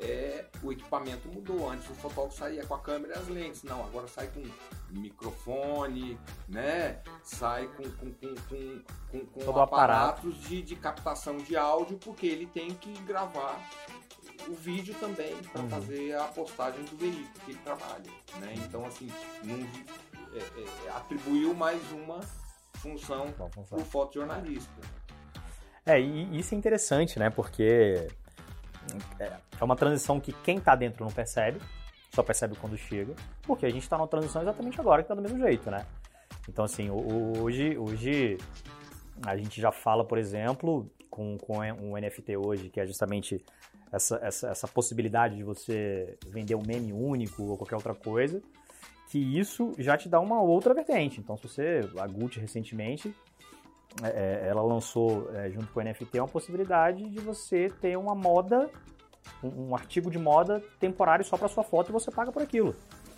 é, 0.00 0.44
o 0.62 0.72
equipamento 0.72 1.28
mudou. 1.28 1.70
Antes 1.70 1.88
o 1.90 1.94
fotógrafo 1.94 2.36
saía 2.36 2.64
com 2.64 2.74
a 2.74 2.78
câmera 2.78 3.14
e 3.14 3.18
as 3.18 3.28
lentes. 3.28 3.62
Não, 3.62 3.84
agora 3.84 4.06
sai 4.08 4.28
com 4.28 4.42
microfone, 4.90 6.18
né? 6.48 7.00
Sai 7.22 7.68
com, 7.68 7.84
com, 7.90 8.12
com, 8.12 8.82
com, 9.10 9.26
com, 9.26 9.60
aparatos 9.60 10.36
de, 10.40 10.62
de 10.62 10.76
captação 10.76 11.38
de 11.38 11.56
áudio, 11.56 11.98
porque 11.98 12.26
ele 12.26 12.46
tem 12.46 12.70
que 12.74 12.92
gravar 13.02 13.60
o 14.48 14.54
vídeo 14.54 14.94
também 15.00 15.34
para 15.52 15.62
uhum. 15.62 15.68
fazer 15.68 16.16
a 16.16 16.24
postagem 16.24 16.84
do 16.84 16.96
veículo 16.96 17.28
que 17.44 17.50
ele 17.52 17.60
trabalha. 17.60 18.10
Né? 18.38 18.54
Então, 18.58 18.84
assim, 18.84 19.08
é, 20.34 20.38
é, 20.38 20.90
atribuiu 20.90 21.54
mais 21.54 21.80
uma 21.92 22.20
função 22.74 23.32
para 23.32 23.80
o 23.80 23.84
fotojornalista. 23.84 24.70
É, 25.84 26.00
e 26.00 26.38
isso 26.38 26.54
é 26.54 26.58
interessante, 26.58 27.18
né? 27.18 27.30
Porque 27.30 28.08
é, 29.18 29.32
é 29.60 29.64
uma 29.64 29.76
transição 29.76 30.20
que 30.20 30.32
quem 30.32 30.58
está 30.58 30.74
dentro 30.74 31.04
não 31.04 31.12
percebe, 31.12 31.60
só 32.14 32.22
percebe 32.22 32.56
quando 32.56 32.76
chega, 32.76 33.14
porque 33.42 33.66
a 33.66 33.70
gente 33.70 33.82
está 33.82 33.96
numa 33.96 34.08
transição 34.08 34.42
exatamente 34.42 34.80
agora 34.80 35.02
que 35.02 35.04
está 35.04 35.14
do 35.14 35.22
mesmo 35.22 35.38
jeito, 35.38 35.70
né? 35.70 35.86
Então, 36.48 36.64
assim, 36.64 36.90
hoje, 36.90 37.76
hoje 37.76 38.38
a 39.24 39.36
gente 39.36 39.60
já 39.60 39.72
fala, 39.72 40.04
por 40.04 40.18
exemplo, 40.18 40.90
com, 41.10 41.36
com 41.38 41.58
um 41.58 41.96
NFT 41.96 42.36
hoje, 42.36 42.68
que 42.68 42.80
é 42.80 42.86
justamente 42.86 43.44
essa, 43.92 44.16
essa, 44.22 44.48
essa 44.48 44.68
possibilidade 44.68 45.36
de 45.36 45.42
você 45.42 46.16
vender 46.26 46.54
um 46.54 46.62
meme 46.66 46.92
único 46.92 47.42
ou 47.42 47.56
qualquer 47.56 47.76
outra 47.76 47.94
coisa, 47.94 48.42
que 49.10 49.18
isso 49.18 49.72
já 49.78 49.96
te 49.96 50.08
dá 50.08 50.20
uma 50.20 50.40
outra 50.40 50.74
vertente. 50.74 51.20
Então, 51.20 51.36
se 51.36 51.48
você, 51.48 51.80
a 51.98 52.06
Gucci 52.06 52.40
recentemente, 52.40 53.14
é, 54.02 54.44
é, 54.44 54.48
ela 54.48 54.62
lançou 54.62 55.30
é, 55.34 55.50
junto 55.50 55.72
com 55.72 55.80
o 55.80 55.82
NFT 55.82 56.18
uma 56.18 56.28
possibilidade 56.28 57.08
de 57.08 57.20
você 57.20 57.70
ter 57.80 57.96
uma 57.96 58.14
moda, 58.14 58.68
um, 59.42 59.68
um 59.68 59.74
artigo 59.74 60.10
de 60.10 60.18
moda 60.18 60.62
temporário 60.78 61.24
só 61.24 61.36
para 61.36 61.48
sua 61.48 61.64
foto 61.64 61.90
e 61.90 61.92
você 61.92 62.10
paga 62.10 62.30
por 62.30 62.42
aquilo. 62.42 62.74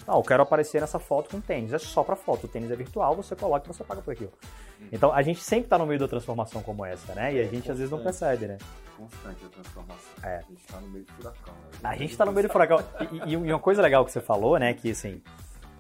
Não, 0.09 0.17
eu 0.17 0.23
quero 0.23 0.43
aparecer 0.43 0.81
nessa 0.81 0.99
foto 0.99 1.29
com 1.29 1.39
tênis. 1.39 1.71
É 1.71 1.79
só 1.79 2.03
para 2.03 2.17
foto. 2.17 2.45
O 2.45 2.49
tênis 2.49 2.71
é 2.71 2.77
virtual, 2.77 3.15
você 3.15 3.37
coloca 3.37 3.67
e 3.67 3.69
você 3.69 3.85
paga 3.85 4.01
por 4.01 4.13
aquilo. 4.13 4.33
Uhum. 4.81 4.89
Então 4.91 5.13
a 5.13 5.21
gente 5.21 5.41
sempre 5.41 5.67
está 5.67 5.77
no 5.77 5.87
meio 5.87 6.01
da 6.01 6.09
transformação 6.09 6.63
como 6.63 6.83
essa, 6.83 7.15
né? 7.15 7.35
E 7.35 7.41
a 7.41 7.45
gente 7.45 7.71
às 7.71 7.77
vezes 7.77 7.91
não 7.91 8.03
percebe, 8.03 8.47
né? 8.47 8.57
Constante 8.97 9.45
a 9.45 9.49
transformação. 9.51 10.13
É. 10.23 10.37
A 10.37 10.41
gente 10.41 10.61
está 10.61 10.81
no 10.81 10.89
meio 10.89 11.05
do 11.05 11.13
furacão. 11.13 11.55
A 11.85 11.97
gente 11.97 12.11
está 12.11 12.25
no 12.25 12.33
meio 12.33 12.49
do 12.49 12.53
furacão. 12.53 12.79
E, 13.27 13.33
e, 13.33 13.37
uma 13.37 13.59
coisa 13.59 13.83
legal 13.83 14.03
que 14.03 14.11
você 14.11 14.21
falou, 14.23 14.59
né? 14.59 14.73
Que 14.73 14.93
assim, 14.93 15.21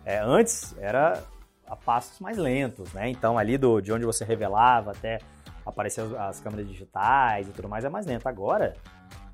é, 0.05 0.19
antes 0.19 0.77
era 0.79 1.23
a 1.69 1.77
passos 1.77 2.19
mais 2.21 2.37
lentos, 2.39 2.93
né? 2.93 3.09
Então 3.09 3.39
ali 3.39 3.59
do, 3.59 3.81
de 3.81 3.93
onde 3.93 4.05
você 4.05 4.25
revelava 4.25 4.93
até 4.93 5.19
aparecer 5.65 6.01
as, 6.01 6.13
as 6.15 6.41
câmeras 6.41 6.67
digitais 6.67 7.49
e 7.49 7.53
tudo 7.53 7.69
mais 7.69 7.85
é 7.85 7.89
mais 7.89 8.07
lento. 8.07 8.27
Agora 8.27 8.75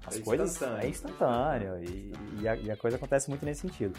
as 0.06 0.16
é 0.16 0.20
coisas 0.20 0.50
instantâneo. 0.50 0.82
é 0.82 0.88
instantâneo 0.88 1.84
e, 1.84 2.12
e, 2.40 2.48
a, 2.48 2.56
e, 2.56 2.70
a, 2.70 2.76
coisa 2.76 2.96
acontece 2.96 3.28
muito 3.30 3.44
nesse 3.44 3.62
sentido. 3.62 3.98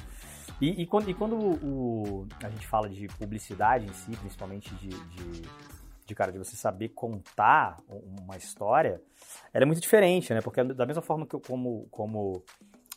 E, 0.61 0.81
e 0.81 0.85
quando, 0.85 1.13
quando 1.15 1.35
o, 1.35 2.27
a 2.43 2.49
gente 2.49 2.67
fala 2.67 2.89
de 2.89 3.07
publicidade 3.07 3.85
em 3.85 3.93
si, 3.93 4.11
principalmente 4.17 4.73
de, 4.75 4.89
de, 4.89 5.41
de, 6.05 6.15
cara, 6.15 6.31
de 6.31 6.37
você 6.37 6.55
saber 6.55 6.89
contar 6.89 7.77
uma 7.89 8.37
história, 8.37 9.01
ela 9.53 9.63
é 9.63 9.65
muito 9.65 9.81
diferente, 9.81 10.33
né? 10.33 10.41
Porque 10.41 10.63
da 10.63 10.85
mesma 10.85 11.01
forma 11.01 11.25
que 11.25 11.37
como, 11.39 11.87
como 11.89 12.43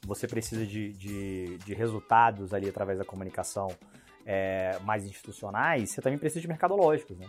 você 0.07 0.29
precisa 0.29 0.65
de, 0.65 0.93
de, 0.93 1.59
de 1.59 1.75
resultados 1.75 2.55
ali 2.55 2.69
através 2.69 2.99
da 2.99 3.05
comunicação 3.05 3.69
é, 4.29 4.79
mais 4.81 5.07
institucionais, 5.07 5.91
você 5.91 6.03
também 6.03 6.19
precisa 6.19 6.43
de 6.43 6.49
mercadológicos, 6.49 7.17
né? 7.17 7.27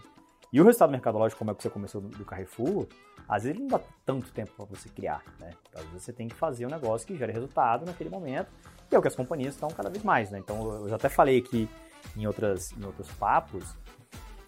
E 0.51 0.59
o 0.59 0.65
resultado 0.65 0.91
mercadológico, 0.91 1.39
como 1.39 1.51
é 1.51 1.55
que 1.55 1.63
você 1.63 1.69
começou 1.69 2.01
do 2.01 2.25
Carrefour, 2.25 2.88
às 3.27 3.43
vezes 3.43 3.57
não 3.57 3.67
dá 3.67 3.79
tanto 4.05 4.29
tempo 4.33 4.51
para 4.57 4.65
você 4.65 4.89
criar, 4.89 5.23
né? 5.39 5.51
Às 5.73 5.85
vezes 5.85 6.03
você 6.03 6.12
tem 6.12 6.27
que 6.27 6.35
fazer 6.35 6.65
um 6.65 6.69
negócio 6.69 7.07
que 7.07 7.15
gere 7.15 7.31
resultado 7.31 7.85
naquele 7.85 8.09
momento, 8.09 8.51
e 8.91 8.95
é 8.95 8.99
o 8.99 9.01
que 9.01 9.07
as 9.07 9.15
companhias 9.15 9.53
estão 9.53 9.69
cada 9.69 9.89
vez 9.89 10.03
mais, 10.03 10.29
né? 10.29 10.39
Então, 10.39 10.81
eu 10.81 10.89
já 10.89 10.97
até 10.97 11.07
falei 11.07 11.38
aqui 11.38 11.69
em, 12.17 12.27
outras, 12.27 12.73
em 12.73 12.83
outros 12.83 13.09
papos, 13.13 13.63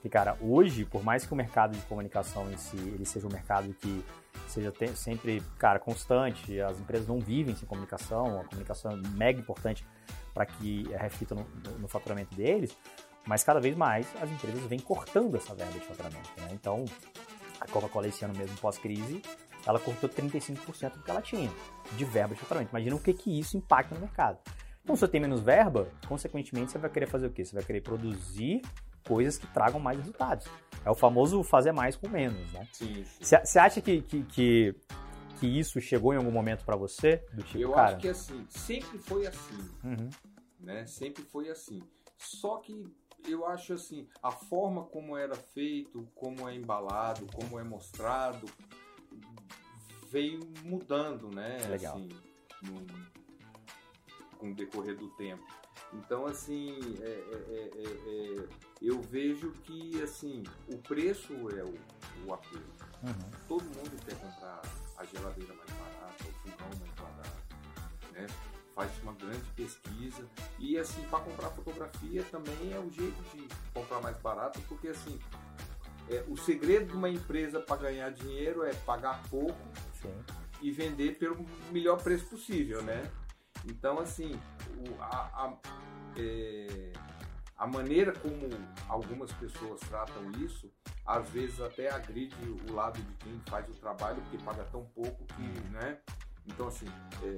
que, 0.02 0.10
cara, 0.10 0.36
hoje, 0.42 0.84
por 0.84 1.04
mais 1.04 1.26
que 1.26 1.32
o 1.32 1.36
mercado 1.36 1.78
de 1.78 1.82
comunicação 1.84 2.52
em 2.52 2.58
si, 2.58 2.76
ele 2.76 3.06
seja 3.06 3.28
um 3.28 3.32
mercado 3.32 3.74
que 3.76 4.04
seja 4.48 4.74
sempre, 4.96 5.42
cara, 5.58 5.80
constante, 5.80 6.60
as 6.60 6.78
empresas 6.80 7.08
não 7.08 7.20
vivem 7.20 7.56
sem 7.56 7.66
comunicação, 7.66 8.42
a 8.42 8.44
comunicação 8.44 8.92
é 8.92 8.96
mega 9.16 9.40
importante 9.40 9.86
para 10.34 10.46
que 10.46 10.84
reflita 10.98 11.36
no, 11.36 11.46
no, 11.80 11.88
faturamento 11.88 12.36
deles, 12.36 12.76
mas 13.26 13.44
cada 13.44 13.60
vez 13.60 13.76
mais 13.76 14.08
as 14.22 14.30
empresas 14.30 14.64
vêm 14.66 14.80
cortando 14.80 15.36
essa 15.36 15.54
verba 15.54 15.74
de 15.74 15.86
faturamento. 15.86 16.30
Né? 16.38 16.50
Então, 16.52 16.86
a 17.60 17.68
Coca-Cola 17.68 18.08
esse 18.08 18.24
ano 18.26 18.36
mesmo, 18.36 18.58
pós-crise, 18.58 19.22
ela 19.66 19.80
cortou 19.80 20.10
35% 20.10 20.94
do 20.94 21.04
que 21.04 21.12
ela 21.12 21.22
tinha 21.22 21.52
de 21.96 22.06
verba 22.06 22.34
de 22.34 22.42
faturamento. 22.42 22.72
Imagina 22.72 22.96
o 22.96 23.00
que, 23.00 23.14
que 23.14 23.40
isso 23.40 23.58
impacta 23.58 23.94
no 23.94 24.02
mercado. 24.02 24.40
Então, 24.84 24.96
se 24.96 25.02
você 25.02 25.08
tem 25.08 25.22
menos 25.22 25.42
verba, 25.42 25.88
consequentemente 26.08 26.72
você 26.72 26.78
vai 26.78 26.90
querer 26.90 27.08
fazer 27.08 27.28
o 27.28 27.30
quê? 27.30 27.46
Você 27.46 27.54
vai 27.54 27.64
querer 27.64 27.82
produzir 27.82 28.62
coisas 29.08 29.38
que 29.38 29.48
tragam 29.48 29.80
mais 29.80 30.00
resultados. 30.00 30.48
É 30.84 30.90
o 30.90 30.96
famoso 30.96 31.44
fazer 31.44 31.72
mais 31.72 31.96
com 31.96 32.08
menos, 32.10 32.52
né? 32.54 32.68
Você 33.20 33.60
acha 33.60 33.80
que, 33.82 34.02
que, 34.02 34.24
que, 34.24 34.76
que, 35.42 35.60
isso 35.60 35.82
chegou 35.82 36.14
em 36.14 36.18
algum 36.18 36.32
momento 36.32 36.64
para 36.64 36.76
você? 36.76 37.26
Do 37.34 37.42
tipo, 37.44 37.58
Eu 37.58 37.72
cara... 37.74 37.90
acho 37.90 37.98
que 37.98 38.08
assim, 38.10 38.46
sempre 38.50 38.98
foi 39.00 39.26
assim, 39.28 39.70
Uhum. 39.84 40.10
né? 40.60 40.86
Sempre 40.86 41.24
foi 41.24 41.50
assim. 41.50 41.82
Só 42.18 42.58
que 42.58 42.86
eu 43.28 43.46
acho 43.48 43.74
assim, 43.74 44.08
a 44.22 44.32
forma 44.32 44.84
como 44.86 45.18
era 45.18 45.36
feito, 45.36 46.08
como 46.16 46.48
é 46.48 46.56
embalado, 46.56 47.26
como 47.34 47.60
é 47.60 47.64
mostrado, 47.64 48.46
veio 50.10 50.40
mudando, 50.64 51.30
né? 51.34 51.58
Legal. 51.70 51.96
Assim, 51.96 52.10
no- 52.64 53.12
com 54.38 54.52
o 54.52 54.56
decorrer 54.56 54.98
do 54.98 55.10
tempo. 55.12 55.46
Então, 55.94 56.26
assim, 56.26 56.78
é- 57.02 57.06
é- 57.06 57.46
é- 57.50 57.72
é- 57.84 58.44
é, 58.44 58.48
eu 58.82 59.02
vejo 59.02 59.52
que 59.64 60.02
assim, 60.02 60.44
o 60.68 60.78
preço 60.78 61.34
é 61.50 61.64
o, 61.64 61.74
o 62.28 62.34
apelo. 62.34 62.64
Uhum. 63.04 63.32
Todo 63.48 63.64
mundo 63.64 64.06
quer 64.06 64.16
comprar 64.20 64.62
a 65.02 65.06
geladeira 65.06 65.54
mais 65.56 65.70
barata, 65.72 66.24
o 66.24 66.50
fogão 66.50 66.70
mais 66.80 66.92
barato, 66.94 68.12
né? 68.14 68.28
Faz 68.76 68.92
uma 69.04 69.14
grande 69.14 69.44
pesquisa 69.56 70.26
e 70.58 70.78
assim 70.78 71.02
para 71.10 71.20
comprar 71.20 71.50
fotografia 71.50 72.24
também 72.32 72.72
é 72.74 72.80
o 72.80 72.90
jeito 72.92 73.22
de 73.36 73.48
comprar 73.74 74.00
mais 74.02 74.18
barato, 74.20 74.60
porque 74.68 74.88
assim 74.90 75.20
é, 76.10 76.24
o 76.28 76.38
segredo 76.38 76.88
de 76.88 76.94
uma 76.94 77.10
empresa 77.10 77.60
para 77.60 77.78
ganhar 77.78 78.10
dinheiro 78.12 78.64
é 78.64 78.74
pagar 78.74 79.22
pouco 79.30 79.58
Sim. 80.02 80.14
e 80.62 80.72
vender 80.72 81.18
pelo 81.18 81.46
melhor 81.72 82.02
preço 82.02 82.26
possível, 82.26 82.82
né? 82.82 83.10
Então, 83.66 84.00
assim, 84.00 84.40
o- 84.78 85.02
a, 85.02 85.46
a- 85.46 85.58
é, 86.18 86.92
a 87.62 87.68
maneira 87.68 88.12
como 88.12 88.40
algumas 88.90 89.32
pessoas 89.34 89.80
tratam 89.82 90.32
isso, 90.44 90.68
às 91.06 91.30
vezes 91.30 91.62
até 91.62 91.92
agride 91.92 92.36
o 92.68 92.74
lado 92.74 93.00
de 93.00 93.14
quem 93.18 93.40
faz 93.48 93.70
o 93.70 93.74
trabalho, 93.74 94.20
porque 94.24 94.44
paga 94.44 94.64
tão 94.72 94.84
pouco 94.86 95.24
que, 95.28 95.70
né? 95.70 96.00
Então, 96.48 96.68
assim, 96.68 96.88
é, 97.22 97.36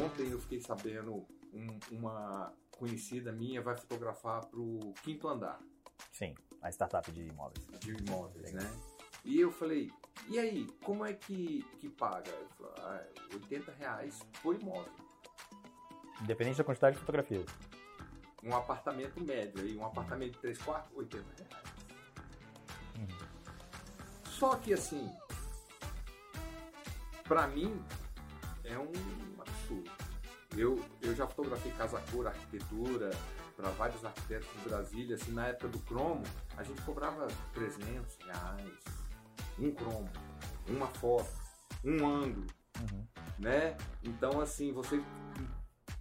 ontem 0.00 0.30
eu 0.30 0.38
fiquei 0.38 0.60
sabendo, 0.60 1.26
um- 1.52 1.80
uma 1.90 2.54
conhecida 2.70 3.32
minha 3.32 3.60
vai 3.60 3.76
fotografar 3.76 4.46
para 4.46 4.60
o 4.60 4.94
quinto 5.02 5.26
andar 5.26 5.58
Sim, 6.12 6.36
a 6.62 6.70
startup 6.70 7.10
de 7.10 7.22
imóveis. 7.26 7.66
de 7.80 7.90
imóveis, 7.96 8.52
né? 8.52 8.70
E 9.24 9.40
eu 9.40 9.50
falei, 9.50 9.90
e 10.28 10.38
aí, 10.38 10.64
como 10.84 11.04
é 11.04 11.12
que, 11.12 11.64
que 11.80 11.88
paga? 11.88 12.30
Ele 12.30 12.48
falou, 12.56 12.72
ah, 12.78 13.04
80 13.34 13.72
reais 13.72 14.20
por 14.44 14.54
imóvel. 14.54 14.92
Independente 16.22 16.58
da 16.58 16.64
quantidade 16.64 16.94
de 16.94 17.00
fotografias. 17.00 17.46
Um 18.42 18.54
apartamento 18.54 19.20
médio 19.20 19.60
aí, 19.62 19.76
um 19.76 19.84
apartamento 19.84 20.32
de 20.32 20.38
3 20.38 20.58
quartos, 20.58 20.96
80 20.96 21.24
reais. 21.42 21.64
Uhum. 22.96 23.18
Só 24.24 24.56
que 24.56 24.72
assim, 24.72 25.12
pra 27.24 27.46
mim, 27.48 27.82
é 28.64 28.78
um 28.78 28.92
absurdo. 29.40 29.90
Eu, 30.56 30.82
eu 31.02 31.14
já 31.14 31.26
fotografei 31.26 31.70
casa 31.72 32.00
cor, 32.12 32.26
arquitetura, 32.26 33.10
para 33.56 33.70
vários 33.70 34.04
arquitetos 34.04 34.48
de 34.52 34.68
Brasília, 34.68 35.16
assim, 35.16 35.32
na 35.32 35.48
época 35.48 35.68
do 35.68 35.78
cromo, 35.80 36.22
a 36.56 36.62
gente 36.62 36.80
cobrava 36.82 37.26
300 37.52 38.16
reais, 38.24 38.78
um 39.58 39.72
cromo, 39.72 40.08
uma 40.68 40.86
foto, 40.86 41.28
um 41.84 42.06
ângulo, 42.06 42.46
Uhum. 42.80 43.04
né? 43.38 43.76
Então, 44.04 44.40
assim, 44.40 44.72
você 44.72 45.02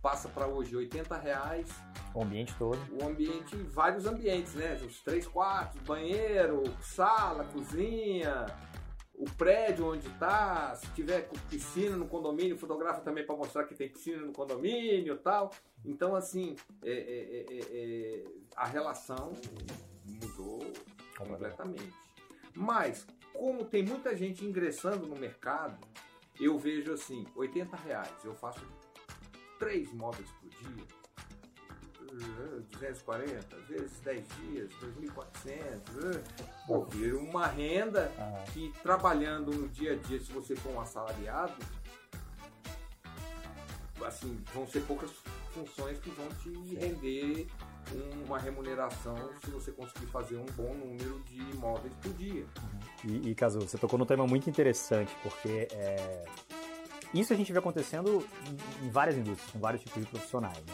passa 0.07 0.29
para 0.29 0.47
hoje 0.47 0.73
80 0.73 1.17
reais, 1.17 1.67
O 2.15 2.23
ambiente 2.23 2.55
todo. 2.57 2.79
o 2.97 3.05
ambiente, 3.05 3.57
vários 3.57 4.05
ambientes, 4.05 4.53
né? 4.53 4.79
Os 4.81 5.01
três 5.01 5.27
quartos, 5.27 5.81
banheiro, 5.81 6.63
sala, 6.81 7.43
cozinha, 7.43 8.45
o 9.13 9.25
prédio 9.31 9.85
onde 9.91 10.07
está, 10.07 10.73
se 10.75 10.87
tiver 10.91 11.27
piscina 11.49 11.97
no 11.97 12.07
condomínio, 12.07 12.57
fotografa 12.57 13.01
também 13.01 13.25
para 13.25 13.35
mostrar 13.35 13.65
que 13.65 13.75
tem 13.75 13.89
piscina 13.89 14.21
no 14.21 14.31
condomínio 14.31 15.15
e 15.15 15.17
tal. 15.17 15.51
Então, 15.83 16.15
assim, 16.15 16.55
é- 16.85 16.89
é- 16.89 17.45
é- 17.57 17.65
é- 17.73 18.23
a 18.55 18.65
relação 18.65 19.33
mudou 20.05 20.59
completamente. 21.17 21.93
Mas, 22.55 23.05
como 23.33 23.65
tem 23.65 23.83
muita 23.83 24.15
gente 24.15 24.45
ingressando 24.45 25.05
no 25.05 25.17
mercado, 25.17 25.77
eu 26.39 26.57
vejo 26.57 26.93
assim, 26.93 27.27
80 27.35 27.75
reais, 27.75 28.13
eu 28.23 28.33
faço 28.33 28.61
três 29.59 29.91
móveis 29.93 30.27
por 30.41 30.49
dia, 30.49 30.83
eh, 32.11 32.61
240, 32.71 33.57
vezes 33.67 33.99
10 33.99 34.27
dias, 34.39 34.71
2.400, 34.81 36.15
eh, 36.15 36.23
pô, 36.65 36.85
vira 36.85 37.17
uma 37.17 37.47
renda 37.47 38.11
Aham. 38.17 38.43
que 38.53 38.73
trabalhando 38.81 39.51
no 39.51 39.67
dia 39.67 39.93
a 39.93 39.95
dia, 39.95 40.19
se 40.19 40.31
você 40.31 40.55
for 40.55 40.73
um 40.73 40.81
assalariado, 40.81 41.55
assim, 44.05 44.41
vão 44.53 44.67
ser 44.67 44.81
poucas 44.81 45.11
funções 45.53 45.97
que 45.99 46.09
vão 46.11 46.27
te 46.41 46.75
render 46.75 47.47
uma 48.25 48.37
remuneração 48.37 49.15
se 49.43 49.49
você 49.49 49.71
conseguir 49.71 50.07
fazer 50.07 50.37
um 50.37 50.45
bom 50.57 50.73
número 50.73 51.19
de 51.21 51.39
imóveis 51.39 51.93
por 52.01 52.13
dia. 52.13 52.45
E, 53.03 53.29
e 53.29 53.35
Cazu, 53.35 53.61
você 53.61 53.77
tocou 53.77 53.97
num 53.97 54.05
tema 54.05 54.27
muito 54.27 54.49
interessante, 54.49 55.15
porque 55.23 55.67
é, 55.71 56.25
isso 57.13 57.33
a 57.33 57.35
gente 57.35 57.51
vê 57.51 57.59
acontecendo 57.59 58.25
em, 58.83 58.89
várias 58.89 59.17
indústrias, 59.17 59.51
com 59.51 59.59
vários 59.59 59.81
tipos 59.83 60.03
de 60.03 60.09
profissionais. 60.09 60.57
né? 60.65 60.73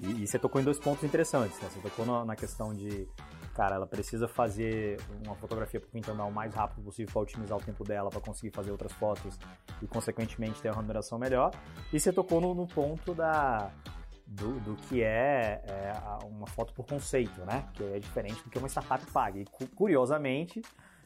E, 0.00 0.22
e 0.22 0.26
você 0.26 0.38
tocou 0.38 0.60
em 0.60 0.64
dois 0.64 0.78
pontos 0.78 1.04
interessantes. 1.04 1.58
Né? 1.60 1.68
Você 1.70 1.80
tocou 1.80 2.04
na, 2.04 2.24
na 2.24 2.36
questão 2.36 2.74
de, 2.74 3.08
cara, 3.54 3.76
ela 3.76 3.86
precisa 3.86 4.26
fazer 4.26 5.00
uma 5.24 5.34
fotografia 5.36 5.80
para 5.80 5.88
o 5.88 5.90
quinto 5.90 6.10
o 6.12 6.30
mais 6.32 6.54
rápido 6.54 6.82
possível 6.82 7.12
para 7.12 7.22
otimizar 7.22 7.56
o 7.56 7.60
tempo 7.62 7.84
dela, 7.84 8.10
para 8.10 8.20
conseguir 8.20 8.54
fazer 8.54 8.70
outras 8.72 8.92
fotos 8.92 9.38
e, 9.80 9.86
consequentemente, 9.86 10.60
ter 10.60 10.68
uma 10.68 10.76
remuneração 10.76 11.18
melhor. 11.18 11.52
E 11.92 11.98
você 12.00 12.12
tocou 12.12 12.40
no, 12.40 12.54
no 12.54 12.66
ponto 12.66 13.14
da, 13.14 13.70
do, 14.26 14.58
do 14.60 14.74
que 14.88 15.02
é, 15.02 15.62
é, 15.66 15.92
uma 16.26 16.46
foto 16.48 16.74
por 16.74 16.84
conceito, 16.86 17.40
né? 17.44 17.68
Que 17.74 17.84
é 17.84 17.98
diferente 18.00 18.42
do 18.42 18.50
que 18.50 18.58
uma 18.58 18.68
startup 18.68 19.04
paga. 19.12 19.38
E, 19.38 19.44
cu- 19.44 19.68
curiosamente, 19.76 20.60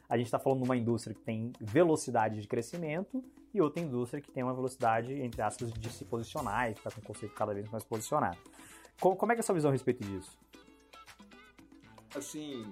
a 0.09 0.17
gente 0.17 0.25
está 0.25 0.39
falando 0.39 0.63
de 0.63 0.65
uma 0.65 0.75
indústria 0.75 1.15
que 1.15 1.21
tem 1.21 1.53
velocidade 1.61 2.41
de 2.41 2.47
crescimento 2.47 3.23
e 3.53 3.61
outra 3.61 3.81
indústria 3.81 4.21
que 4.21 4.31
tem 4.31 4.43
uma 4.43 4.53
velocidade, 4.53 5.13
entre 5.13 5.41
aspas, 5.41 5.71
de 5.73 5.89
se 5.91 6.05
posicionar 6.05 6.71
e 6.71 6.75
ficar 6.75 6.91
com 6.93 7.01
o 7.01 7.03
conceito 7.03 7.33
cada 7.33 7.53
vez 7.53 7.69
mais 7.69 7.83
posicionado. 7.83 8.37
Co- 8.99 9.15
Como 9.15 9.31
é 9.31 9.35
que 9.35 9.39
é 9.39 9.41
a 9.41 9.45
sua 9.45 9.55
visão 9.55 9.69
a 9.69 9.73
respeito 9.73 10.03
disso? 10.03 10.37
Assim, 12.15 12.65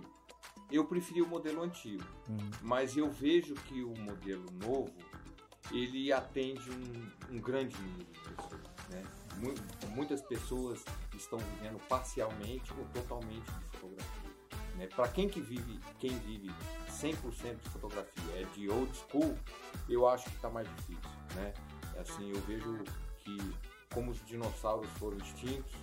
eu 0.71 0.85
preferi 0.85 1.21
o 1.21 1.27
modelo 1.27 1.63
antigo, 1.63 2.03
Uhum. 2.29 2.49
mas 2.61 2.97
eu 2.97 3.09
vejo 3.09 3.53
que 3.53 3.83
o 3.83 3.93
modelo 3.99 4.45
novo 4.53 4.93
ele 5.71 6.11
atende 6.13 6.69
um, 6.71 7.35
um 7.35 7.41
grande 7.41 7.75
número 7.81 8.05
de 8.05 8.19
pessoas. 8.19 8.61
Né? 8.89 9.03
Mu- 9.37 9.87
Muitas 9.95 10.21
pessoas 10.21 10.83
estão 11.15 11.39
vivendo 11.39 11.77
parcialmente 11.87 12.71
ou 12.77 12.85
totalmente 12.93 13.45
de 13.51 13.65
fotografia. 13.77 14.16
Né? 14.77 14.87
Para 14.87 15.07
quem 15.07 15.27
que 15.27 15.41
vive, 15.41 15.79
quem 15.99 16.17
vive 16.19 16.49
100% 16.89 17.57
de 17.63 17.69
fotografia 17.69 18.41
é 18.41 18.43
de 18.53 18.69
old 18.69 18.95
school, 18.95 19.35
eu 19.89 20.07
acho 20.07 20.25
que 20.25 20.35
está 20.35 20.49
mais 20.49 20.67
difícil. 20.75 21.09
Né? 21.35 21.53
Assim, 21.99 22.29
eu 22.29 22.39
vejo 22.41 22.83
que 23.19 23.37
como 23.93 24.11
os 24.11 24.23
dinossauros 24.25 24.89
foram 24.91 25.17
extintos, 25.17 25.73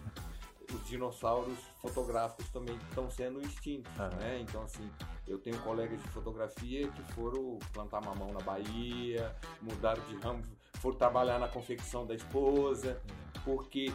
os 0.72 0.87
dinossauros 0.87 1.59
fotográficos 1.80 2.48
também 2.50 2.76
estão 2.88 3.11
sendo 3.11 3.40
extintos, 3.40 3.90
Aham. 3.98 4.16
né? 4.16 4.38
Então 4.40 4.62
assim, 4.62 4.88
eu 5.26 5.38
tenho 5.38 5.59
colegas 5.61 6.00
de 6.00 6.09
fotografia 6.09 6.88
que 6.88 7.02
foram 7.12 7.59
plantar 7.72 8.00
mamão 8.00 8.33
na 8.33 8.40
Bahia, 8.40 9.35
mudaram 9.61 10.02
de 10.04 10.16
ramo, 10.16 10.42
foram 10.74 10.96
trabalhar 10.96 11.38
na 11.38 11.48
confecção 11.48 12.07
da 12.07 12.14
esposa, 12.14 13.00
porque 13.44 13.92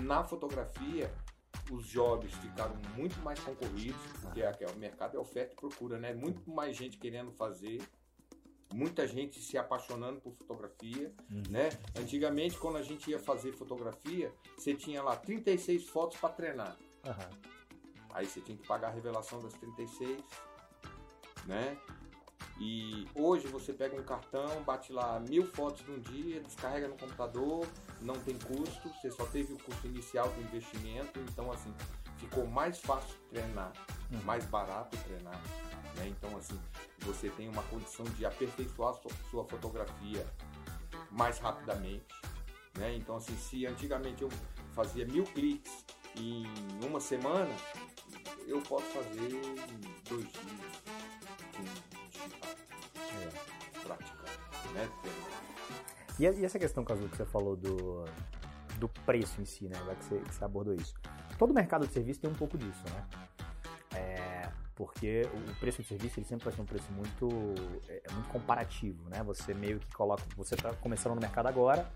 na 0.00 0.22
fotografia 0.24 1.12
os 1.70 1.86
jobs 1.86 2.32
ficaram 2.34 2.74
muito 2.96 3.18
mais 3.20 3.38
concorridos, 3.40 4.00
porque 4.20 4.42
é, 4.42 4.52
o 4.74 4.78
mercado 4.78 5.16
é 5.16 5.20
oferta 5.20 5.52
e 5.52 5.56
procura, 5.56 5.98
né? 5.98 6.12
Muito 6.12 6.50
mais 6.50 6.76
gente 6.76 6.98
querendo 6.98 7.30
fazer, 7.32 7.80
muita 8.74 9.06
gente 9.06 9.40
se 9.40 9.56
apaixonando 9.56 10.20
por 10.20 10.32
fotografia, 10.34 11.12
Uhum. 11.30 11.42
né? 11.50 11.68
Antigamente, 11.98 12.58
quando 12.58 12.76
a 12.78 12.82
gente 12.82 13.10
ia 13.10 13.18
fazer 13.18 13.52
fotografia, 13.52 14.32
você 14.56 14.74
tinha 14.74 15.02
lá 15.02 15.16
36 15.16 15.88
fotos 15.88 16.18
para 16.18 16.30
treinar. 16.34 16.76
Aham. 17.04 17.30
Aí 18.14 18.26
você 18.26 18.40
tinha 18.40 18.56
que 18.58 18.66
pagar 18.66 18.88
a 18.88 18.90
revelação 18.90 19.40
das 19.40 19.54
36, 19.54 20.22
né? 21.46 21.78
E 22.58 23.08
hoje 23.14 23.46
você 23.48 23.72
pega 23.72 23.96
um 23.96 24.04
cartão, 24.04 24.62
bate 24.62 24.92
lá 24.92 25.18
mil 25.20 25.46
fotos 25.46 25.84
num 25.86 25.98
dia, 25.98 26.40
descarrega 26.40 26.86
no 26.88 26.96
computador, 26.96 27.66
não 28.00 28.14
tem 28.14 28.38
custo, 28.38 28.88
você 28.88 29.10
só 29.10 29.24
teve 29.26 29.52
o 29.52 29.58
custo 29.58 29.86
inicial 29.86 30.28
do 30.28 30.40
investimento, 30.42 31.18
então 31.20 31.50
assim, 31.50 31.74
ficou 32.18 32.46
mais 32.46 32.78
fácil 32.78 33.16
treinar, 33.30 33.72
Uhum. 34.10 34.22
mais 34.24 34.44
barato 34.44 34.96
treinar, 34.98 35.40
né? 35.96 36.08
Então 36.08 36.36
assim, 36.36 36.58
você 37.00 37.30
tem 37.30 37.48
uma 37.48 37.62
condição 37.64 38.04
de 38.04 38.24
aperfeiçoar 38.26 38.94
sua, 38.94 39.10
sua 39.30 39.44
fotografia 39.44 40.26
mais 41.10 41.38
rapidamente, 41.38 42.06
né? 42.78 42.94
Então 42.94 43.16
assim, 43.16 43.36
se 43.36 43.66
antigamente 43.66 44.22
eu 44.22 44.28
fazia 44.72 45.06
mil 45.06 45.24
cliques 45.24 45.84
em 46.16 46.44
uma 46.86 47.00
semana, 47.00 47.50
eu 48.46 48.60
posso 48.62 48.86
fazer 48.86 49.32
em 49.32 50.08
dois 50.08 50.30
dias 50.30 50.71
né? 54.72 54.88
E, 56.18 56.24
e 56.24 56.44
essa 56.44 56.58
questão, 56.58 56.84
Caso, 56.84 57.08
que 57.08 57.16
você 57.16 57.24
falou 57.24 57.56
do, 57.56 58.04
do 58.78 58.88
preço 58.88 59.40
em 59.40 59.44
si, 59.44 59.68
né? 59.68 59.76
Já 59.86 59.94
que 59.94 60.04
você, 60.04 60.18
que 60.18 60.34
você 60.34 60.44
abordou 60.44 60.74
isso. 60.74 60.94
Todo 61.38 61.54
mercado 61.54 61.86
de 61.86 61.92
serviço 61.92 62.20
tem 62.20 62.30
um 62.30 62.34
pouco 62.34 62.58
disso, 62.58 62.82
né? 62.90 63.06
É, 63.94 64.48
porque 64.74 65.22
o 65.22 65.60
preço 65.60 65.82
de 65.82 65.88
serviço 65.88 66.18
ele 66.18 66.26
sempre 66.26 66.44
vai 66.44 66.54
ser 66.54 66.60
um 66.60 66.66
preço 66.66 66.90
muito, 66.92 67.28
é, 67.88 68.02
é 68.08 68.12
muito 68.12 68.28
comparativo, 68.28 69.08
né? 69.08 69.22
Você 69.24 69.54
meio 69.54 69.78
que 69.78 69.92
coloca, 69.94 70.22
você 70.36 70.54
está 70.54 70.72
começando 70.74 71.14
no 71.14 71.20
mercado 71.20 71.46
agora, 71.46 71.90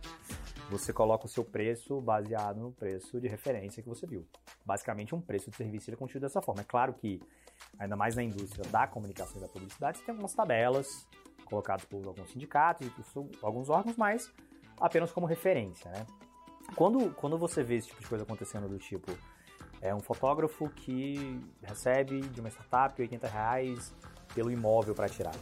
você 0.71 0.93
coloca 0.93 1.27
o 1.27 1.29
seu 1.29 1.45
preço 1.45 2.01
baseado 2.01 2.61
no 2.61 2.73
preço 2.73 3.21
de 3.21 3.29
referência 3.29 3.83
que 3.83 3.89
você 3.89 4.07
viu. 4.07 4.27
Basicamente, 4.65 5.15
um 5.15 5.21
preço 5.21 5.51
de 5.51 5.57
serviço 5.57 5.89
ele 5.89 5.97
é 5.97 5.99
contido 5.99 6.23
dessa 6.23 6.43
forma. 6.43 6.61
É 6.61 6.65
claro 6.65 6.93
que, 6.95 7.21
ainda 7.79 7.97
mais 7.97 8.15
na 8.15 8.23
indústria 8.23 8.65
da 8.71 8.87
comunicação 8.87 9.39
e 9.39 9.41
da 9.41 9.49
publicidade, 9.49 9.99
você 9.99 10.05
tem 10.05 10.13
algumas 10.13 10.35
tabelas 10.35 11.07
colocadas 11.47 11.85
por 11.85 12.07
alguns 12.07 12.31
sindicatos 12.31 12.87
e 12.87 12.91
por 12.91 13.29
alguns 13.43 13.71
órgãos, 13.71 13.97
mas 13.97 14.33
apenas 14.79 15.11
como 15.11 15.27
referência, 15.27 15.91
né? 15.91 16.07
Quando, 16.75 17.15
quando 17.15 17.39
você 17.39 17.63
vê 17.63 17.77
esse 17.77 17.89
tipo 17.89 18.03
de 18.03 18.09
coisa 18.09 18.25
acontecendo 18.25 18.69
do 18.69 18.79
tipo, 18.79 19.17
é 19.81 19.95
um 19.95 20.01
fotógrafo 20.01 20.69
que 20.71 21.41
recebe 21.63 22.21
de 22.21 22.41
uma 22.41 22.51
startup 22.51 23.01
80 23.01 23.29
reais 23.29 23.95
pelo 24.35 24.51
imóvel 24.51 24.95
para 24.95 25.09
tirar. 25.09 25.35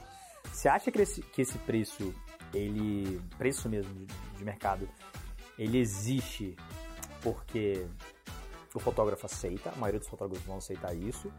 Você 0.44 0.68
acha 0.68 0.90
que 0.90 1.00
esse, 1.00 1.22
que 1.22 1.42
esse 1.42 1.58
preço, 1.58 2.14
ele, 2.52 3.20
preço 3.38 3.68
mesmo 3.68 3.92
de, 3.94 4.06
de 4.06 4.44
mercado, 4.44 4.88
ele 5.58 5.78
existe 5.78 6.54
porque 7.22 7.86
o 8.74 8.78
fotógrafo 8.78 9.24
aceita, 9.26 9.70
a 9.70 9.76
maioria 9.76 10.00
dos 10.00 10.08
fotógrafos 10.08 10.46
vão 10.46 10.58
aceitar 10.58 10.94
isso? 10.94 11.32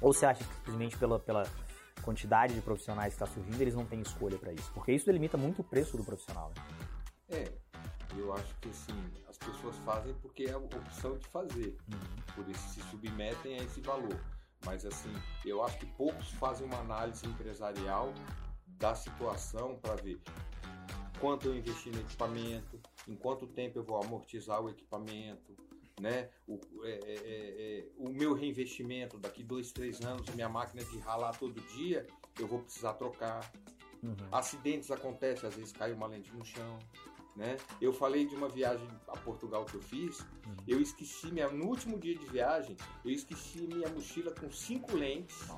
Ou 0.00 0.14
você 0.14 0.24
acha 0.24 0.42
que 0.42 0.54
simplesmente 0.54 0.96
pela, 0.96 1.18
pela 1.18 1.42
quantidade 2.00 2.54
de 2.54 2.60
profissionais 2.60 3.14
que 3.14 3.22
está 3.22 3.26
surgindo, 3.26 3.60
eles 3.60 3.74
não 3.74 3.84
têm 3.84 4.00
escolha 4.00 4.38
para 4.38 4.52
isso? 4.52 4.70
Porque 4.72 4.92
isso 4.92 5.06
delimita 5.06 5.36
muito 5.36 5.60
o 5.60 5.64
preço 5.64 5.96
do 5.96 6.04
profissional. 6.04 6.52
Né? 6.56 6.62
É, 7.30 7.52
eu 8.16 8.32
acho 8.34 8.54
que 8.56 8.68
assim, 8.68 9.12
as 9.28 9.38
pessoas 9.38 9.76
fazem 9.78 10.14
porque 10.14 10.44
é 10.44 10.52
a 10.52 10.58
opção 10.58 11.16
de 11.16 11.26
fazer. 11.28 11.76
Uhum. 11.92 12.34
Por 12.34 12.48
isso 12.48 12.68
se 12.70 12.80
submetem 12.90 13.58
a 13.58 13.62
esse 13.62 13.80
valor. 13.80 14.18
Mas 14.64 14.84
assim, 14.84 15.12
eu 15.44 15.64
acho 15.64 15.78
que 15.78 15.86
poucos 15.86 16.30
fazem 16.32 16.66
uma 16.66 16.78
análise 16.78 17.26
empresarial 17.26 18.12
da 18.66 18.94
situação 18.94 19.76
para 19.76 19.94
ver 19.96 20.20
quanto 21.20 21.48
eu 21.48 21.54
investi 21.54 21.90
no 21.90 22.00
equipamento, 22.00 22.80
em 23.06 23.14
quanto 23.14 23.46
tempo 23.46 23.78
eu 23.78 23.84
vou 23.84 24.02
amortizar 24.02 24.60
o 24.60 24.70
equipamento, 24.70 25.56
né? 26.00 26.28
O, 26.48 26.58
é, 26.82 26.90
é, 26.90 27.14
é, 27.14 27.78
é 27.78 27.84
o 27.96 28.10
meu 28.10 28.32
reinvestimento 28.32 29.18
daqui 29.18 29.42
dois, 29.42 29.70
três 29.70 30.00
anos, 30.00 30.28
minha 30.34 30.48
máquina 30.48 30.82
de 30.82 30.98
ralar 30.98 31.36
todo 31.38 31.60
dia, 31.74 32.06
eu 32.38 32.46
vou 32.46 32.60
precisar 32.60 32.94
trocar. 32.94 33.50
Uhum. 34.02 34.16
Acidentes 34.32 34.90
acontecem, 34.90 35.48
às 35.48 35.54
vezes 35.54 35.72
cai 35.72 35.92
uma 35.92 36.06
lente 36.06 36.32
no 36.34 36.44
chão. 36.44 36.78
Né? 37.36 37.56
Eu 37.80 37.92
falei 37.92 38.26
de 38.26 38.34
uma 38.34 38.48
viagem 38.48 38.86
a 39.06 39.16
Portugal 39.16 39.64
que 39.64 39.74
eu 39.74 39.80
fiz. 39.80 40.20
Uhum. 40.20 40.56
Eu 40.66 40.80
esqueci 40.80 41.30
minha 41.30 41.48
no 41.48 41.66
último 41.66 41.98
dia 41.98 42.16
de 42.16 42.26
viagem, 42.26 42.76
eu 43.04 43.10
esqueci 43.10 43.66
minha 43.66 43.88
mochila 43.88 44.34
com 44.34 44.50
cinco 44.50 44.96
lentes. 44.96 45.48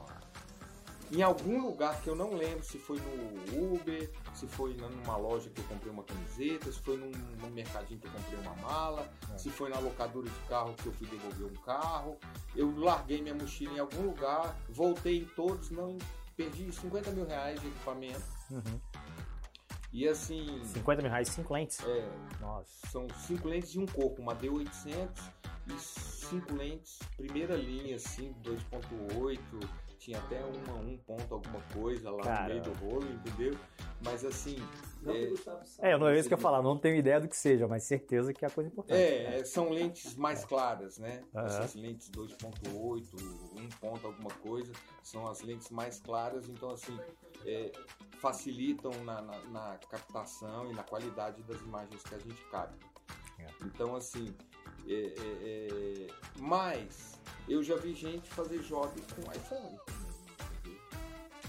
Em 1.15 1.21
algum 1.21 1.61
lugar 1.61 2.01
que 2.01 2.09
eu 2.09 2.17
não 2.17 2.35
lembro 2.35 2.65
se 2.65 2.79
foi 2.79 2.99
no 2.99 3.75
Uber, 3.75 4.11
se 4.33 4.47
foi 4.47 4.73
numa 4.75 5.17
loja 5.19 5.51
que 5.51 5.61
eu 5.61 5.65
comprei 5.67 5.93
uma 5.93 6.03
camiseta, 6.03 6.73
se 6.73 6.81
foi 6.81 6.97
num, 6.97 7.11
num 7.39 7.51
mercadinho 7.51 8.01
que 8.01 8.07
eu 8.07 8.13
comprei 8.13 8.39
uma 8.39 8.55
mala, 8.57 9.07
é. 9.31 9.37
se 9.37 9.51
foi 9.51 9.69
na 9.69 9.79
locadora 9.79 10.27
de 10.27 10.41
carro 10.49 10.73
que 10.75 10.87
eu 10.87 10.93
fui 10.93 11.07
devolver 11.07 11.47
um 11.47 11.63
carro. 11.65 12.17
Eu 12.57 12.75
larguei 12.79 13.21
minha 13.21 13.35
mochila 13.35 13.75
em 13.75 13.79
algum 13.79 14.07
lugar, 14.07 14.57
voltei 14.71 15.19
em 15.19 15.25
todos, 15.27 15.71
não 15.71 15.99
perdi 16.35 16.73
50 16.73 17.11
mil 17.11 17.27
reais 17.27 17.61
de 17.61 17.67
equipamento. 17.67 18.23
Uhum. 18.51 18.81
E 19.93 20.09
assim. 20.09 20.63
50 20.65 21.03
mil 21.03 21.11
reais, 21.11 21.29
5 21.29 21.53
lentes? 21.53 21.81
É. 21.85 22.11
Nossa. 22.41 22.71
São 22.91 23.07
5 23.27 23.47
lentes 23.47 23.75
e 23.75 23.79
um 23.79 23.85
corpo, 23.85 24.23
uma 24.23 24.35
D800 24.35 25.11
e 25.67 25.79
5 25.79 26.55
lentes, 26.55 26.99
primeira 27.17 27.55
linha, 27.55 27.97
assim, 27.97 28.35
2.8. 28.43 29.39
Tinha 30.03 30.19
até 30.19 30.45
uma, 30.45 30.75
um 30.81 30.99
ponto, 30.99 31.33
alguma 31.33 31.61
coisa 31.73 32.11
lá 32.11 32.25
Cara. 32.25 32.43
no 32.43 32.49
meio 32.49 32.63
do 32.63 32.73
rolo, 32.73 33.09
entendeu? 33.09 33.57
Mas 34.05 34.25
assim. 34.25 34.57
É, 35.79 35.93
é, 35.93 35.97
não 35.97 36.09
é 36.09 36.19
isso 36.19 36.27
que 36.27 36.35
eu 36.35 36.39
falar, 36.39 36.61
não 36.61 36.77
tenho 36.77 36.97
ideia 36.97 37.21
do 37.21 37.29
que 37.29 37.37
seja, 37.37 37.69
mas 37.69 37.85
certeza 37.85 38.33
que 38.33 38.45
é 38.45 38.51
coisa 38.51 38.69
importante. 38.69 39.01
É, 39.01 39.31
né? 39.31 39.45
são 39.45 39.71
lentes 39.71 40.17
mais 40.17 40.45
claras, 40.45 40.99
né? 40.99 41.23
Uhum. 41.33 41.47
Essas 41.47 41.77
lentes 41.77 42.11
2.8, 42.11 43.05
1 43.57 43.69
ponto, 43.81 44.05
alguma 44.09 44.31
coisa, 44.31 44.73
são 45.05 45.29
as 45.29 45.41
lentes 45.41 45.71
mais 45.71 46.01
claras, 46.01 46.49
então 46.49 46.71
assim, 46.71 46.99
é, 47.47 47.71
facilitam 48.19 48.91
na, 49.05 49.23
na, 49.23 49.39
na, 49.51 49.79
captação 49.89 50.69
e 50.69 50.75
na 50.75 50.83
qualidade 50.83 51.45
das 51.45 51.61
imagens 51.61 52.03
que 52.03 52.15
a 52.17 52.19
gente 52.19 52.45
capta. 52.47 52.85
É. 53.39 53.47
Então 53.67 53.95
assim, 53.95 54.35
é, 54.89 54.95
é, 54.95 55.07
é, 55.45 56.07
mas 56.41 57.22
eu 57.49 57.63
já 57.63 57.77
vi 57.77 57.95
gente 57.95 58.29
fazer 58.31 58.61
jobs 58.61 59.05
com 59.13 59.33
iPhone. 59.33 59.79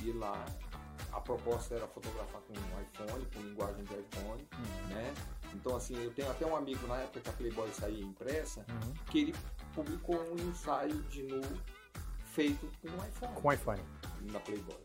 E 0.02 0.12
lá 0.12 0.46
a 1.14 1.22
proposta 1.22 1.76
era 1.76 1.88
fotografar 1.88 2.42
com 2.42 2.54
um 2.54 2.82
iPhone, 2.82 3.26
com 3.34 3.40
linguagem 3.42 3.84
de 3.84 3.94
iPhone, 3.94 4.48
uhum. 4.52 4.88
né? 4.90 5.14
Então, 5.54 5.76
assim, 5.76 5.96
eu 6.04 6.12
tenho 6.14 6.30
até 6.32 6.46
um 6.46 6.56
amigo 6.56 6.86
na 6.88 6.98
época 6.98 7.22
que 7.22 7.30
a 7.30 7.34
Playboy 7.34 7.72
saía 7.72 8.04
impressa, 8.04 8.66
uhum. 8.68 8.94
que 9.12 9.20
ele 9.20 9.36
publicou 9.76 10.20
um 10.32 10.50
ensaio 10.50 11.02
de 11.04 11.24
nu 11.24 11.42
feito 12.26 12.70
com 12.82 12.90
um 12.90 13.08
iPhone. 13.08 13.34
Com 13.36 13.54
iPhone. 13.54 13.82
Na 14.32 14.40
Playboy. 14.40 14.82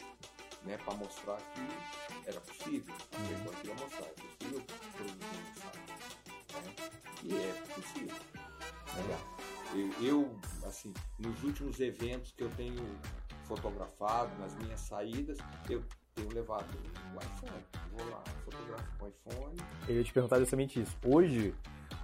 Né, 0.65 0.77
para 0.77 0.95
mostrar 0.95 1.37
que 1.37 2.29
era 2.29 2.41
possível. 2.41 2.95
A 2.95 3.17
Playboy 3.17 3.57
queria 3.57 3.75
mostrar, 3.75 4.07
é 4.07 4.13
possível 4.13 4.65
produzir 4.97 5.25
um 5.25 5.51
ensaio. 5.51 6.65
Né? 6.65 6.75
E 7.23 7.37
é 7.37 7.53
possível. 7.75 8.48
Né? 8.97 9.39
Eu, 9.75 10.05
eu, 10.05 10.41
assim, 10.65 10.93
nos 11.19 11.43
últimos 11.43 11.79
eventos 11.81 12.33
que 12.33 12.43
eu 12.43 12.51
tenho 12.51 12.83
fotografado, 13.45 14.37
nas 14.39 14.55
minhas 14.57 14.81
saídas, 14.81 15.39
eu 15.69 15.83
tenho 16.15 16.33
levado 16.33 16.67
o 17.15 17.19
iPhone. 17.19 17.65
Vou 17.93 18.11
lá, 18.11 18.23
fotografo 18.45 18.99
com 18.99 19.05
o 19.05 19.09
iPhone. 19.09 19.57
Eu 19.89 19.97
ia 19.97 20.05
te 20.05 20.13
perguntar 20.13 20.39
justamente 20.39 20.81
isso. 20.81 20.97
Hoje, 21.05 21.55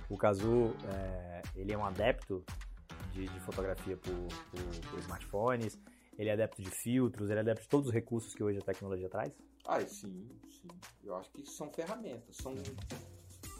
o 0.08 0.16
Cazu, 0.16 0.74
é, 0.92 1.42
ele 1.56 1.72
é 1.72 1.78
um 1.78 1.84
adepto 1.84 2.44
de, 3.12 3.26
de 3.26 3.40
fotografia 3.40 3.96
por, 3.96 4.12
por, 4.12 4.90
por, 4.90 4.98
smartphones, 4.98 5.78
ele 6.18 6.28
é 6.28 6.32
adepto 6.32 6.62
de 6.62 6.70
filtros, 6.70 7.30
ele 7.30 7.38
é 7.38 7.42
adepto 7.42 7.62
de 7.62 7.68
todos 7.68 7.88
os 7.88 7.94
recursos 7.94 8.34
que 8.34 8.42
hoje 8.42 8.58
a 8.58 8.62
tecnologia 8.62 9.08
traz? 9.08 9.32
Ah, 9.66 9.80
sim, 9.80 10.28
sim. 10.50 10.68
Eu 11.02 11.14
acho 11.16 11.30
que 11.30 11.46
são 11.46 11.72
ferramentas. 11.72 12.36
São 12.36 12.54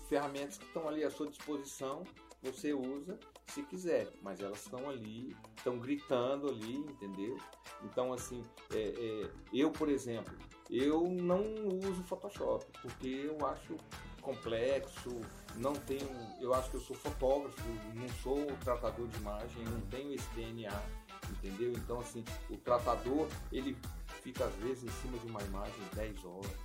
ferramentas 0.09 0.59
que 0.59 0.65
estão 0.65 0.89
ali 0.89 1.03
à 1.03 1.11
sua 1.11 1.29
disposição, 1.29 2.05
você 2.45 2.73
usa 2.73 3.19
se 3.47 3.63
quiser, 3.63 4.11
mas 4.23 4.41
elas 4.41 4.63
estão 4.63 4.89
ali, 4.89 5.35
estão 5.57 5.79
gritando 5.79 6.49
ali, 6.49 6.77
entendeu? 6.77 7.39
Então, 7.83 8.13
assim, 8.13 8.45
é, 8.73 8.79
é, 8.79 9.31
eu, 9.53 9.71
por 9.71 9.89
exemplo, 9.89 10.35
eu 10.71 11.09
não 11.09 11.43
uso 11.69 12.03
Photoshop, 12.05 12.67
porque 12.83 13.09
eu 13.09 13.47
acho 13.47 13.77
complexo, 14.21 15.21
não 15.57 15.75
tenho, 15.75 16.09
eu 16.41 16.55
acho 16.55 16.71
que 16.71 16.77
eu 16.77 16.81
sou 16.81 16.97
fotógrafo, 16.97 17.63
não 17.95 18.09
sou 18.23 18.47
tratador 18.65 19.07
de 19.07 19.19
imagem, 19.19 19.65
não 19.65 19.81
tenho 19.83 20.13
esse 20.15 20.29
DNA, 20.31 20.83
entendeu? 21.31 21.73
Então, 21.73 22.01
assim, 22.01 22.25
o 22.51 22.57
tratador, 22.57 23.29
ele 23.53 23.77
fica 24.23 24.47
às 24.47 24.55
vezes 24.57 24.85
em 24.85 24.91
cima 25.03 25.19
de 25.19 25.27
uma 25.27 25.43
imagem 25.43 25.81
10 25.95 26.25
horas, 26.25 26.57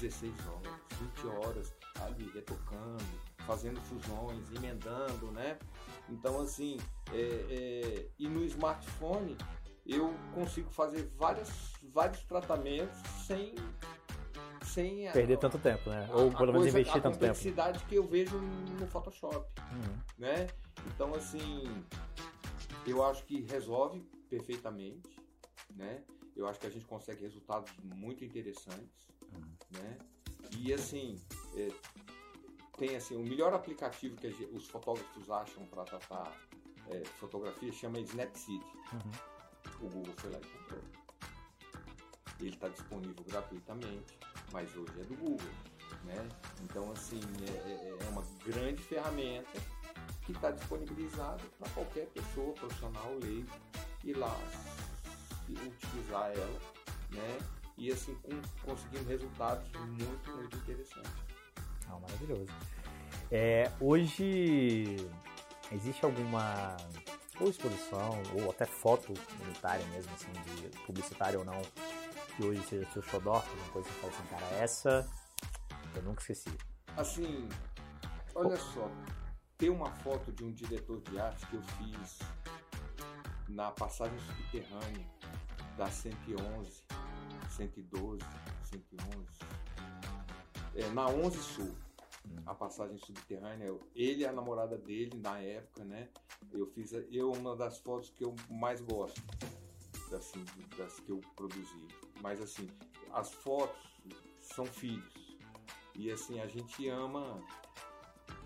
16 0.00 0.32
horas, 0.46 0.72
20 1.00 1.26
horas 1.26 1.74
ali 2.00 2.30
retocando, 2.32 3.04
fazendo 3.46 3.80
fusões, 3.82 4.50
emendando, 4.54 5.30
né? 5.32 5.58
Então, 6.08 6.40
assim, 6.40 6.78
é, 7.12 7.20
é, 7.20 8.06
e 8.18 8.28
no 8.28 8.44
smartphone 8.44 9.36
eu 9.86 10.14
consigo 10.34 10.70
fazer 10.70 11.10
várias, 11.16 11.72
vários 11.82 12.22
tratamentos 12.24 12.98
sem 13.26 13.54
sem 14.64 15.10
perder 15.10 15.34
a, 15.34 15.38
tanto 15.38 15.58
tempo, 15.58 15.90
né? 15.90 16.08
Ou 16.12 16.28
a, 16.28 16.30
pelo 16.30 16.52
menos 16.52 16.62
coisa, 16.62 16.80
investir 16.80 17.02
tanto 17.02 17.18
tempo. 17.18 17.24
A 17.24 17.28
complexidade 17.28 17.84
que 17.84 17.94
eu 17.96 18.06
vejo 18.06 18.38
no 18.38 18.86
Photoshop, 18.86 19.50
uhum. 19.72 19.98
né? 20.18 20.46
Então, 20.86 21.14
assim, 21.14 21.64
eu 22.86 23.04
acho 23.04 23.24
que 23.24 23.42
resolve 23.42 24.00
perfeitamente, 24.30 25.20
né? 25.74 26.02
Eu 26.34 26.46
acho 26.46 26.58
que 26.60 26.66
a 26.66 26.70
gente 26.70 26.86
consegue 26.86 27.22
resultados 27.22 27.70
muito 27.82 28.24
interessantes, 28.24 29.08
uhum. 29.20 29.42
né? 29.72 29.98
E 30.58 30.72
assim, 30.72 31.20
é, 31.56 31.68
tem 32.78 32.96
assim, 32.96 33.16
o 33.16 33.22
melhor 33.22 33.52
aplicativo 33.52 34.16
que 34.16 34.26
os 34.52 34.66
fotógrafos 34.68 35.30
acham 35.30 35.64
para 35.66 35.84
tratar 35.84 36.32
é, 36.88 37.04
fotografia 37.18 37.72
chama 37.72 37.98
Snapseed. 38.00 38.62
Uhum. 38.92 39.86
O 39.86 39.88
Google 39.88 40.14
foi 40.16 40.30
lá 40.30 40.38
e 40.38 40.46
comprou. 40.46 40.82
Ele 42.40 42.50
está 42.50 42.68
disponível 42.68 43.24
gratuitamente, 43.24 44.18
mas 44.52 44.74
hoje 44.76 45.00
é 45.00 45.04
do 45.04 45.16
Google. 45.16 45.50
Né? 46.04 46.28
Então, 46.62 46.90
assim, 46.92 47.20
é, 47.46 47.70
é, 47.70 47.98
é 48.00 48.08
uma 48.08 48.22
grande 48.44 48.82
ferramenta 48.82 49.60
que 50.24 50.32
está 50.32 50.50
disponibilizado 50.50 51.44
para 51.58 51.70
qualquer 51.70 52.06
pessoa, 52.06 52.52
profissional, 52.54 53.18
leigo, 53.22 53.50
ir 54.04 54.14
lá 54.14 54.36
e 55.48 55.52
utilizar 55.52 56.32
ela, 56.32 56.60
né? 57.10 57.38
E 57.76 57.90
assim 57.90 58.14
com, 58.16 58.30
conseguindo 58.64 59.08
resultados 59.08 59.68
muito, 59.72 60.30
muito 60.30 60.56
interessantes. 60.56 61.21
Maravilhoso. 62.22 62.52
É, 63.30 63.70
hoje 63.80 64.96
existe 65.72 66.04
alguma 66.04 66.76
ou 67.40 67.48
exposição, 67.48 68.22
ou 68.34 68.50
até 68.50 68.64
foto 68.64 69.12
unitária 69.40 69.84
mesmo, 69.86 70.12
assim, 70.12 70.30
de 70.32 70.68
publicitária 70.86 71.38
ou 71.38 71.44
não, 71.44 71.60
que 72.36 72.44
hoje 72.44 72.62
seja 72.68 72.88
seu 72.92 73.02
xodó, 73.02 73.36
alguma 73.36 73.68
coisa 73.72 73.88
que 73.88 73.94
você 73.94 74.00
fala 74.00 74.12
assim, 74.12 74.26
cara, 74.28 74.46
essa 74.62 75.10
eu 75.96 76.02
nunca 76.02 76.20
esqueci. 76.20 76.56
Assim, 76.96 77.48
olha 78.34 78.56
só, 78.56 78.88
tem 79.58 79.70
uma 79.70 79.90
foto 79.90 80.30
de 80.30 80.44
um 80.44 80.52
diretor 80.52 81.00
de 81.00 81.18
arte 81.18 81.46
que 81.46 81.56
eu 81.56 81.62
fiz 81.62 82.18
na 83.48 83.72
passagem 83.72 84.18
subterrânea 84.20 85.06
da 85.76 85.90
111, 85.90 86.84
112, 87.48 88.24
111, 88.64 89.26
é, 90.76 90.88
na 90.90 91.08
11 91.08 91.38
Sul. 91.38 91.74
A 92.46 92.54
passagem 92.54 92.96
subterrânea. 92.98 93.74
Ele 93.94 94.22
e 94.22 94.26
a 94.26 94.32
namorada 94.32 94.76
dele 94.76 95.18
na 95.18 95.38
época, 95.38 95.84
né? 95.84 96.08
Eu 96.52 96.66
fiz 96.66 96.92
eu 97.10 97.32
uma 97.32 97.56
das 97.56 97.78
fotos 97.78 98.10
que 98.10 98.24
eu 98.24 98.34
mais 98.50 98.80
gosto, 98.80 99.22
assim, 100.14 100.44
das 100.76 101.00
que 101.00 101.10
eu 101.10 101.20
produzi. 101.36 101.88
Mas 102.20 102.40
assim, 102.40 102.68
as 103.12 103.32
fotos 103.32 103.76
são 104.40 104.66
filhos 104.66 105.22
e 105.94 106.10
assim 106.10 106.40
a 106.40 106.46
gente 106.46 106.88
ama 106.88 107.42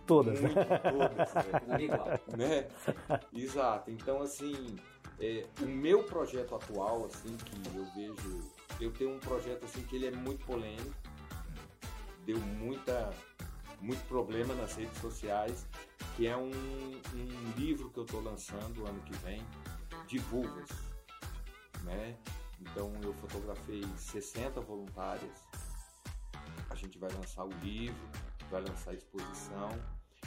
todas, 0.07 0.41
muito, 0.41 0.55
todas, 0.93 1.35
né? 2.37 2.37
né? 2.37 2.69
Exato. 3.33 3.91
Então 3.91 4.21
assim 4.21 4.77
é, 5.19 5.47
o 5.63 5.67
meu 5.67 6.05
projeto 6.05 6.55
atual, 6.55 7.07
assim, 7.07 7.37
que 7.37 7.77
eu 7.77 7.85
vejo, 7.95 8.41
eu 8.81 8.93
tenho 8.93 9.15
um 9.15 9.19
projeto 9.19 9.65
assim 9.65 9.83
que 9.83 9.97
ele 9.97 10.07
é 10.07 10.11
muito 10.11 10.45
polêmico, 10.45 10.95
deu 12.25 12.39
muita, 12.39 13.11
muito 13.81 14.07
problema 14.09 14.55
nas 14.55 14.75
redes 14.75 14.99
sociais, 14.99 15.67
que 16.17 16.27
é 16.27 16.37
um, 16.37 16.51
um 16.51 17.51
livro 17.57 17.91
que 17.91 17.99
eu 17.99 18.05
estou 18.05 18.23
lançando 18.23 18.87
ano 18.87 19.01
que 19.03 19.17
vem, 19.19 19.45
de 20.07 20.19
vulvas, 20.19 20.71
né? 21.83 22.17
Então 22.61 22.93
eu 23.03 23.13
fotografei 23.15 23.83
60 23.97 24.61
voluntárias, 24.61 25.47
a 26.71 26.75
gente 26.75 26.99
vai 26.99 27.11
lançar 27.13 27.45
o 27.45 27.51
livro, 27.63 28.09
vai 28.51 28.63
lançar 28.63 28.93
a 28.93 28.95
exposição 28.95 29.71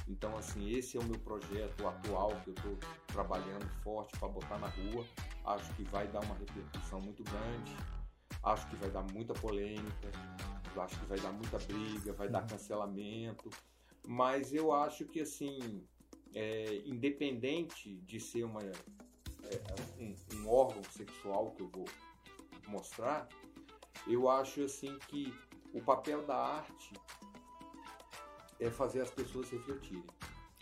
então, 0.09 0.35
assim, 0.35 0.71
esse 0.71 0.97
é 0.97 0.99
o 0.99 1.03
meu 1.03 1.19
projeto 1.19 1.87
atual 1.87 2.31
que 2.43 2.49
eu 2.49 2.53
estou 2.55 2.77
trabalhando 3.07 3.67
forte 3.83 4.17
para 4.17 4.27
botar 4.27 4.57
na 4.57 4.67
rua. 4.67 5.05
Acho 5.45 5.71
que 5.75 5.83
vai 5.83 6.07
dar 6.07 6.21
uma 6.21 6.35
repercussão 6.35 6.99
muito 6.99 7.23
grande. 7.23 7.77
Acho 8.41 8.67
que 8.69 8.75
vai 8.77 8.89
dar 8.89 9.03
muita 9.13 9.35
polêmica. 9.35 10.11
Acho 10.77 10.99
que 10.99 11.05
vai 11.05 11.19
dar 11.19 11.31
muita 11.31 11.57
briga, 11.59 12.13
vai 12.13 12.27
dar 12.27 12.45
cancelamento. 12.45 13.49
Mas 14.05 14.53
eu 14.53 14.71
acho 14.73 15.05
que, 15.05 15.21
assim, 15.21 15.83
é, 16.33 16.81
independente 16.85 17.95
de 18.01 18.19
ser 18.19 18.43
uma, 18.43 18.61
é, 18.61 18.73
um, 19.99 20.15
um 20.35 20.49
órgão 20.49 20.83
sexual 20.91 21.51
que 21.51 21.61
eu 21.61 21.69
vou 21.69 21.85
mostrar, 22.67 23.27
eu 24.07 24.29
acho 24.29 24.63
assim 24.63 24.97
que 25.07 25.33
o 25.73 25.81
papel 25.81 26.25
da 26.25 26.35
arte 26.35 26.93
é 28.59 28.69
fazer 28.69 29.01
as 29.01 29.09
pessoas 29.09 29.49
refletirem. 29.49 30.03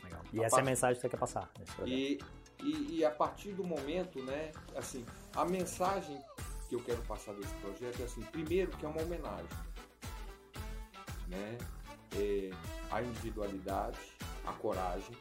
Legal. 0.03 0.23
E 0.31 0.39
a 0.39 0.45
essa 0.45 0.55
part... 0.55 0.65
é 0.65 0.67
a 0.67 0.71
mensagem 0.71 0.95
que 0.95 1.01
você 1.01 1.09
quer 1.09 1.17
passar. 1.17 1.51
E, 1.85 2.17
e, 2.63 2.97
e, 2.97 3.05
a 3.05 3.11
partir 3.11 3.53
do 3.53 3.63
momento, 3.63 4.23
né, 4.23 4.51
assim, 4.75 5.05
a 5.35 5.45
mensagem 5.45 6.21
que 6.69 6.75
eu 6.75 6.83
quero 6.83 7.01
passar 7.03 7.33
desse 7.33 7.53
projeto 7.55 8.01
é 8.01 8.05
assim, 8.05 8.21
primeiro 8.23 8.71
que 8.71 8.85
é 8.85 8.89
uma 8.89 9.01
homenagem, 9.01 9.47
né, 11.27 11.57
é, 12.15 12.49
a 12.91 13.01
individualidade, 13.01 13.99
a 14.45 14.53
coragem, 14.53 15.15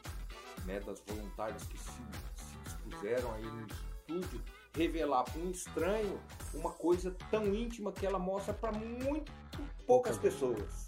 né, 0.65 0.79
das 0.79 1.01
voluntárias 1.01 1.63
que 1.63 1.77
se, 1.77 1.91
se 2.35 2.57
dispuseram 2.63 3.33
aí 3.33 3.45
no 3.45 3.67
estúdio 3.67 4.41
revelar 4.75 5.23
para 5.23 5.41
um 5.41 5.49
estranho 5.49 6.19
uma 6.53 6.71
coisa 6.71 7.15
tão 7.31 7.53
íntima 7.53 7.91
que 7.91 8.05
ela 8.05 8.19
mostra 8.19 8.53
para 8.53 8.71
muito 8.71 9.31
poucas 9.85 10.17
pessoas 10.17 10.87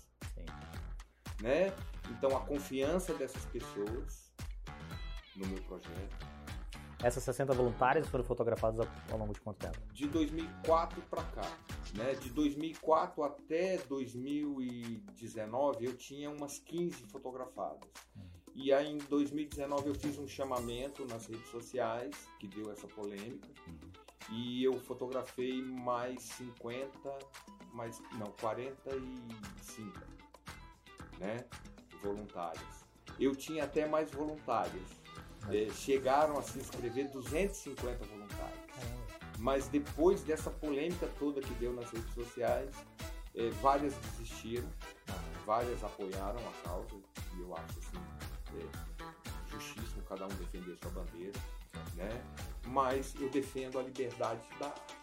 né? 1.42 1.74
Então 2.12 2.36
a 2.36 2.42
confiança 2.42 3.14
dessas 3.14 3.46
pessoas 3.46 4.32
no 5.36 5.48
meu 5.48 5.62
projeto. 5.64 6.29
Essas 7.02 7.24
60 7.24 7.54
voluntárias 7.54 8.08
foram 8.10 8.26
fotografadas 8.26 8.86
ao 9.10 9.18
longo 9.18 9.34
de 9.34 9.40
quanto 9.40 9.58
tempo? 9.58 9.78
De 9.94 10.06
2004 10.08 11.02
para 11.04 11.24
cá, 11.24 11.58
né? 11.96 12.14
De 12.16 12.30
2004 12.30 13.24
até 13.24 13.78
2019 13.78 15.86
eu 15.86 15.96
tinha 15.96 16.30
umas 16.30 16.60
15 16.60 17.06
fotografadas. 17.06 17.90
E 18.54 18.74
aí 18.74 18.92
em 18.92 18.98
2019 18.98 19.88
eu 19.88 19.96
fiz 19.96 20.18
um 20.18 20.28
chamamento 20.28 21.06
nas 21.06 21.28
redes 21.28 21.50
sociais 21.50 22.14
que 22.38 22.48
deu 22.48 22.70
essa 22.70 22.88
polêmica. 22.88 23.48
E 24.30 24.64
eu 24.64 24.78
fotografei 24.82 25.62
mais 25.62 26.22
50, 26.22 27.18
mais 27.72 28.02
não, 28.18 28.28
45 28.42 30.00
né, 31.18 31.46
voluntárias. 32.02 32.86
Eu 33.18 33.36
tinha 33.36 33.64
até 33.64 33.88
mais 33.88 34.12
voluntárias. 34.12 35.00
É, 35.52 35.70
chegaram 35.74 36.38
a 36.38 36.42
se 36.42 36.60
inscrever 36.60 37.10
250 37.10 38.06
voluntários. 38.06 38.60
Mas 39.40 39.68
depois 39.68 40.22
dessa 40.22 40.50
polêmica 40.50 41.10
toda 41.18 41.42
que 41.42 41.54
deu 41.56 41.74
nas 41.74 41.90
redes 41.92 42.14
sociais, 42.14 42.70
é, 43.36 43.50
várias 43.62 43.94
desistiram, 43.96 44.70
várias 45.46 45.84
apoiaram 45.84 46.40
a 46.40 46.68
causa, 46.68 46.96
e 47.36 47.40
eu 47.40 47.56
acho 47.56 47.80
assim, 47.80 47.98
é, 48.58 49.50
justíssimo 49.50 50.04
cada 50.04 50.26
um 50.26 50.30
defender 50.30 50.78
sua 50.78 50.92
bandeira, 50.92 51.40
né? 51.96 52.22
Mas 52.68 53.16
eu 53.20 53.30
defendo 53.30 53.80
a 53.80 53.84
liberdade 53.84 54.42
da 54.60 54.68
arte. 54.68 55.00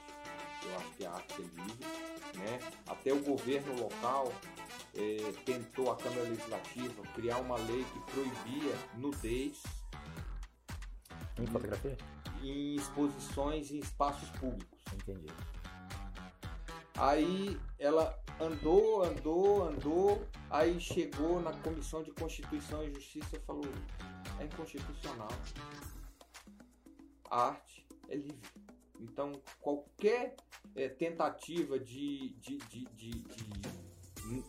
Eu 0.65 0.77
acho 0.77 0.91
que 0.97 1.07
a 1.07 1.13
arte 1.13 1.35
é 1.35 1.63
livre, 1.63 1.87
né? 2.35 2.59
Até 2.89 3.13
o 3.13 3.21
governo 3.21 3.81
local 3.81 4.33
é, 4.95 5.33
tentou 5.45 5.91
a 5.91 5.97
Câmara 5.97 6.23
Legislativa 6.23 7.03
criar 7.15 7.39
uma 7.39 7.57
lei 7.57 7.85
que 7.85 8.13
proibia 8.13 8.75
nudez 8.97 9.63
em 11.39 11.47
fotografia? 11.47 11.97
Em 12.43 12.75
exposições 12.75 13.71
em 13.71 13.79
espaços 13.79 14.29
públicos. 14.31 14.81
Entendi. 14.95 15.27
Aí 16.97 17.59
ela 17.79 18.19
andou, 18.41 19.03
andou, 19.03 19.65
andou, 19.65 20.27
aí 20.51 20.81
chegou 20.81 21.41
na 21.41 21.53
Comissão 21.53 22.03
de 22.03 22.11
Constituição 22.13 22.83
e 22.85 22.95
Justiça 22.95 23.37
e 23.37 23.41
falou: 23.41 23.65
é 24.41 24.45
inconstitucional. 24.45 25.29
A 27.31 27.49
arte 27.49 27.87
é 28.09 28.17
livre. 28.17 28.67
Então, 28.99 29.33
qualquer 29.61 30.37
é, 30.75 30.89
tentativa 30.89 31.79
de, 31.79 32.31
de, 32.41 32.57
de, 32.57 32.85
de, 32.95 33.11
de 33.11 34.45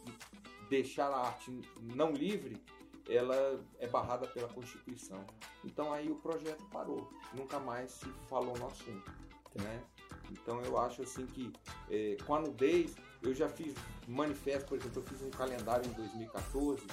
deixar 0.70 1.10
a 1.10 1.28
arte 1.28 1.52
não 1.82 2.12
livre, 2.12 2.62
ela 3.10 3.64
é 3.80 3.88
barrada 3.88 4.28
pela 4.28 4.48
Constituição. 4.48 5.26
Então 5.64 5.94
aí 5.94 6.10
o 6.10 6.16
projeto 6.16 6.64
parou, 6.72 7.10
nunca 7.34 7.60
mais 7.60 7.92
se 7.92 8.10
falou 8.30 8.58
no 8.58 8.68
assunto, 8.68 9.12
né? 9.56 9.84
Então 10.32 10.62
eu 10.62 10.78
acho 10.78 11.02
assim 11.02 11.26
que 11.26 11.54
é, 11.90 12.18
com 12.26 12.36
a 12.36 12.42
nudez, 12.42 12.96
eu 13.24 13.34
já 13.34 13.48
fiz 13.48 13.74
manifesto, 14.08 14.68
por 14.68 14.78
exemplo, 14.78 15.02
eu 15.02 15.08
fiz 15.08 15.22
um 15.22 15.30
calendário 15.30 15.90
em 15.90 15.94
2014 15.94 16.86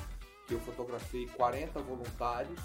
que 0.47 0.55
eu 0.55 0.61
fotografei 0.61 1.27
40 1.29 1.81
voluntários, 1.81 2.61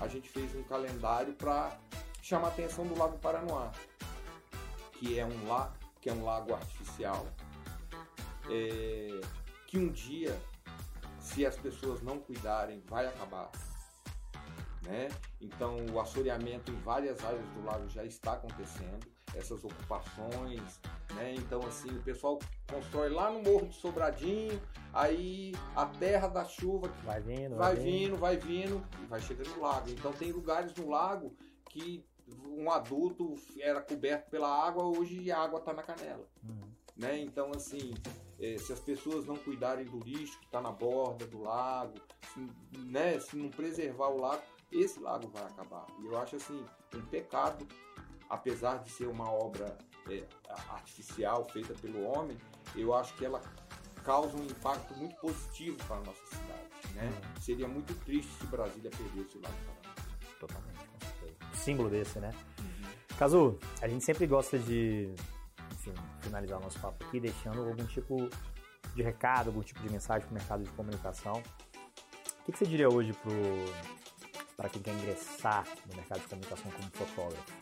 a 0.00 0.06
gente 0.06 0.28
fez 0.28 0.54
um 0.54 0.62
calendário 0.62 1.34
para 1.34 1.78
chamar 2.22 2.48
a 2.48 2.50
atenção 2.50 2.86
do 2.86 2.96
Lago 2.96 3.18
Paranoá, 3.18 3.72
que 4.92 5.18
é 5.18 5.26
um 5.26 5.48
lago, 5.48 5.74
que 6.00 6.08
é 6.08 6.12
um 6.12 6.24
lago 6.24 6.54
artificial. 6.54 7.26
É, 8.50 9.20
que 9.66 9.78
um 9.78 9.88
dia, 9.88 10.40
se 11.28 11.44
as 11.44 11.56
pessoas 11.56 12.02
não 12.02 12.18
cuidarem, 12.18 12.82
vai 12.86 13.06
acabar. 13.06 13.50
Né? 14.82 15.08
Então, 15.40 15.76
o 15.92 16.00
assoreamento 16.00 16.72
em 16.72 16.76
várias 16.76 17.22
áreas 17.24 17.46
do 17.48 17.64
lago 17.64 17.88
já 17.88 18.04
está 18.04 18.32
acontecendo, 18.32 19.06
essas 19.34 19.62
ocupações. 19.62 20.80
Né? 21.14 21.34
Então, 21.36 21.60
assim, 21.66 21.90
o 21.90 22.02
pessoal 22.02 22.38
constrói 22.70 23.10
lá 23.10 23.30
no 23.30 23.42
Morro 23.42 23.66
de 23.66 23.74
Sobradinho, 23.74 24.60
aí 24.92 25.52
a 25.76 25.84
terra 25.84 26.28
da 26.28 26.44
chuva 26.44 26.88
vai 27.04 27.20
vindo, 27.20 27.56
vai, 27.56 27.74
vai 27.74 27.84
vindo, 27.84 28.16
vai 28.16 28.36
vindo 28.36 28.82
e 29.02 29.06
vai 29.06 29.20
chegando 29.20 29.50
no 29.50 29.62
lago. 29.62 29.90
Então, 29.90 30.12
tem 30.12 30.32
lugares 30.32 30.74
no 30.74 30.88
lago 30.88 31.36
que 31.68 32.02
um 32.46 32.70
adulto 32.70 33.34
era 33.60 33.80
coberto 33.82 34.30
pela 34.30 34.48
água, 34.48 34.84
hoje 34.84 35.30
a 35.30 35.38
água 35.38 35.58
está 35.58 35.74
na 35.74 35.82
canela. 35.82 36.26
Uhum. 36.42 36.67
Né? 36.98 37.20
Então, 37.20 37.52
assim, 37.54 37.94
é, 38.40 38.58
se 38.58 38.72
as 38.72 38.80
pessoas 38.80 39.24
não 39.24 39.36
cuidarem 39.36 39.84
do 39.84 40.00
lixo 40.00 40.38
que 40.40 40.46
está 40.46 40.60
na 40.60 40.72
borda 40.72 41.26
do 41.26 41.40
lago, 41.40 41.94
se, 42.34 42.78
né, 42.78 43.20
se 43.20 43.36
não 43.36 43.48
preservar 43.48 44.08
o 44.08 44.20
lago, 44.20 44.42
esse 44.72 44.98
lago 44.98 45.28
vai 45.28 45.44
acabar. 45.44 45.86
E 46.00 46.06
eu 46.06 46.18
acho 46.18 46.36
assim, 46.36 46.64
um 46.94 47.00
pecado, 47.02 47.66
apesar 48.28 48.78
de 48.78 48.90
ser 48.90 49.06
uma 49.06 49.30
obra 49.30 49.78
é, 50.10 50.24
artificial 50.70 51.44
feita 51.50 51.72
pelo 51.74 52.02
homem, 52.02 52.36
eu 52.74 52.92
acho 52.92 53.14
que 53.14 53.24
ela 53.24 53.40
causa 54.04 54.36
um 54.36 54.44
impacto 54.44 54.94
muito 54.94 55.14
positivo 55.16 55.76
para 55.86 55.96
a 55.96 56.00
nossa 56.00 56.26
cidade. 56.26 56.94
Né? 56.94 57.04
Uhum. 57.04 57.40
Seria 57.40 57.68
muito 57.68 57.94
triste 58.04 58.30
se 58.38 58.46
Brasília 58.46 58.90
perdesse 58.90 59.38
o 59.38 59.40
Lago. 59.42 59.56
Totalmente, 60.40 60.78
com 60.78 61.00
certeza. 61.00 61.36
Símbolo 61.54 61.90
desse, 61.90 62.18
né? 62.18 62.32
Uhum. 62.58 63.16
Cazu, 63.18 63.58
a 63.82 63.88
gente 63.88 64.04
sempre 64.04 64.26
gosta 64.26 64.58
de 64.58 65.14
finalizar 66.20 66.58
o 66.58 66.62
nosso 66.62 66.78
papo 66.80 67.04
aqui 67.04 67.20
deixando 67.20 67.60
algum 67.60 67.84
tipo 67.86 68.28
de 68.94 69.02
recado, 69.02 69.48
algum 69.48 69.62
tipo 69.62 69.80
de 69.80 69.90
mensagem 69.90 70.26
para 70.26 70.30
o 70.30 70.34
mercado 70.34 70.64
de 70.64 70.70
comunicação. 70.70 71.34
O 71.34 72.44
que, 72.44 72.52
que 72.52 72.58
você 72.58 72.66
diria 72.66 72.88
hoje 72.88 73.14
para 74.56 74.68
quem 74.68 74.82
quer 74.82 74.94
ingressar 74.94 75.66
no 75.86 75.96
mercado 75.96 76.20
de 76.20 76.26
comunicação 76.28 76.70
como 76.70 76.90
fotógrafo? 76.90 77.52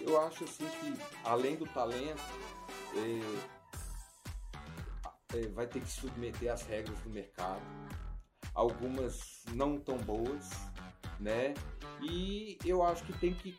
Eu 0.00 0.20
acho 0.20 0.44
assim 0.44 0.66
que, 0.66 0.94
além 1.24 1.56
do 1.56 1.66
talento, 1.66 2.22
é, 2.94 3.20
é, 5.38 5.48
vai 5.48 5.66
ter 5.66 5.80
que 5.80 5.90
submeter 5.90 6.52
às 6.52 6.62
regras 6.62 6.98
do 7.00 7.10
mercado. 7.10 7.62
Algumas 8.54 9.42
não 9.54 9.78
tão 9.78 9.98
boas, 9.98 10.50
né? 11.18 11.54
E 12.02 12.58
eu 12.64 12.82
acho 12.82 13.04
que 13.04 13.12
tem 13.14 13.34
que 13.34 13.58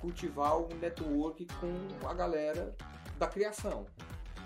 cultivar 0.00 0.58
um 0.58 0.68
network 0.68 1.46
com 1.60 2.08
a 2.08 2.14
galera 2.14 2.76
da 3.20 3.28
criação. 3.28 3.86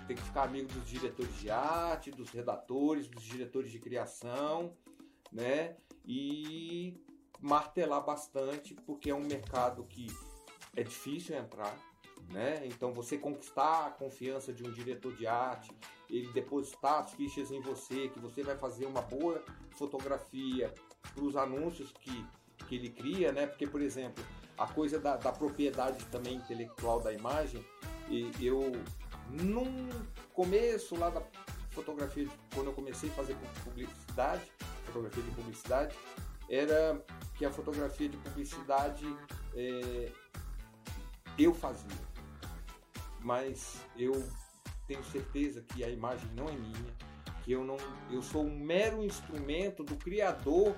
Tem 0.05 0.15
que 0.15 0.21
ficar 0.21 0.43
amigo 0.43 0.67
dos 0.67 0.87
diretores 0.87 1.39
de 1.39 1.49
arte, 1.49 2.11
dos 2.11 2.29
redatores, 2.29 3.07
dos 3.07 3.23
diretores 3.23 3.71
de 3.71 3.79
criação, 3.79 4.75
né? 5.31 5.77
E 6.05 7.01
martelar 7.39 8.05
bastante, 8.05 8.75
porque 8.85 9.09
é 9.09 9.15
um 9.15 9.23
mercado 9.23 9.83
que 9.85 10.07
é 10.75 10.83
difícil 10.83 11.35
entrar, 11.35 11.75
né? 12.29 12.61
Então 12.65 12.93
você 12.93 13.17
conquistar 13.17 13.87
a 13.87 13.89
confiança 13.91 14.53
de 14.53 14.63
um 14.63 14.71
diretor 14.71 15.15
de 15.15 15.25
arte, 15.25 15.71
ele 16.09 16.31
depositar 16.33 16.99
as 16.99 17.13
fichas 17.13 17.49
em 17.49 17.61
você, 17.61 18.09
que 18.09 18.19
você 18.19 18.43
vai 18.43 18.57
fazer 18.57 18.85
uma 18.85 19.01
boa 19.01 19.41
fotografia 19.71 20.71
para 21.13 21.23
os 21.23 21.35
anúncios 21.35 21.91
que, 21.93 22.27
que 22.67 22.75
ele 22.75 22.89
cria, 22.89 23.31
né? 23.31 23.47
Porque, 23.47 23.65
por 23.65 23.81
exemplo, 23.81 24.23
a 24.57 24.67
coisa 24.67 24.99
da, 24.99 25.15
da 25.17 25.31
propriedade 25.31 26.05
também 26.05 26.35
intelectual 26.35 26.99
da 26.99 27.11
imagem, 27.11 27.65
e 28.09 28.31
eu 28.41 28.71
num 29.29 29.89
começo 30.33 30.95
lá 30.95 31.09
da 31.09 31.21
fotografia, 31.71 32.27
quando 32.53 32.67
eu 32.67 32.73
comecei 32.73 33.09
a 33.09 33.13
fazer 33.13 33.35
publicidade, 33.63 34.43
fotografia 34.85 35.23
de 35.23 35.31
publicidade, 35.31 35.95
era 36.49 37.03
que 37.35 37.45
a 37.45 37.51
fotografia 37.51 38.07
de 38.07 38.17
publicidade 38.17 39.05
é, 39.55 40.11
eu 41.37 41.53
fazia. 41.53 42.05
Mas 43.19 43.81
eu 43.97 44.13
tenho 44.87 45.03
certeza 45.05 45.61
que 45.61 45.83
a 45.83 45.89
imagem 45.89 46.29
não 46.35 46.47
é 46.47 46.53
minha, 46.53 46.93
que 47.43 47.51
eu 47.51 47.63
não, 47.63 47.77
eu 48.11 48.21
sou 48.21 48.45
um 48.45 48.57
mero 48.57 49.03
instrumento 49.03 49.83
do 49.83 49.95
criador 49.95 50.75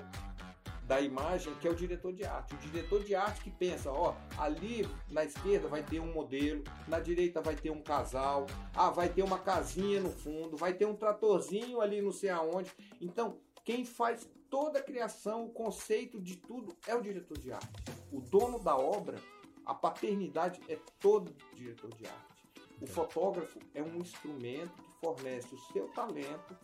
da 0.87 1.01
imagem, 1.01 1.53
que 1.55 1.67
é 1.67 1.71
o 1.71 1.75
diretor 1.75 2.13
de 2.13 2.23
arte. 2.23 2.55
O 2.55 2.57
diretor 2.57 3.03
de 3.03 3.13
arte 3.13 3.41
que 3.41 3.51
pensa, 3.51 3.91
ó, 3.91 4.15
ali 4.37 4.87
na 5.11 5.25
esquerda 5.25 5.67
vai 5.67 5.83
ter 5.83 5.99
um 5.99 6.13
modelo, 6.13 6.63
na 6.87 6.99
direita 6.99 7.41
vai 7.41 7.55
ter 7.55 7.69
um 7.69 7.81
casal, 7.81 8.47
ah, 8.73 8.89
vai 8.89 9.09
ter 9.09 9.21
uma 9.21 9.37
casinha 9.37 9.99
no 9.99 10.09
fundo, 10.09 10.55
vai 10.55 10.73
ter 10.73 10.85
um 10.85 10.95
tratorzinho 10.95 11.81
ali 11.81 12.01
não 12.01 12.13
sei 12.13 12.29
aonde. 12.29 12.71
Então, 13.01 13.37
quem 13.65 13.83
faz 13.83 14.29
toda 14.49 14.79
a 14.79 14.83
criação, 14.83 15.45
o 15.45 15.49
conceito 15.49 16.21
de 16.21 16.37
tudo 16.37 16.73
é 16.87 16.95
o 16.95 17.01
diretor 17.01 17.37
de 17.37 17.51
arte. 17.51 17.67
O 18.09 18.21
dono 18.21 18.57
da 18.57 18.77
obra, 18.77 19.17
a 19.65 19.73
paternidade 19.73 20.61
é 20.69 20.79
todo 21.01 21.35
diretor 21.53 21.93
de 21.95 22.07
arte. 22.07 22.61
O 22.81 22.87
fotógrafo 22.87 23.59
é 23.73 23.83
um 23.83 23.97
instrumento 23.97 24.81
que 24.81 24.99
fornece 25.01 25.53
o 25.53 25.59
seu 25.73 25.89
talento 25.89 26.55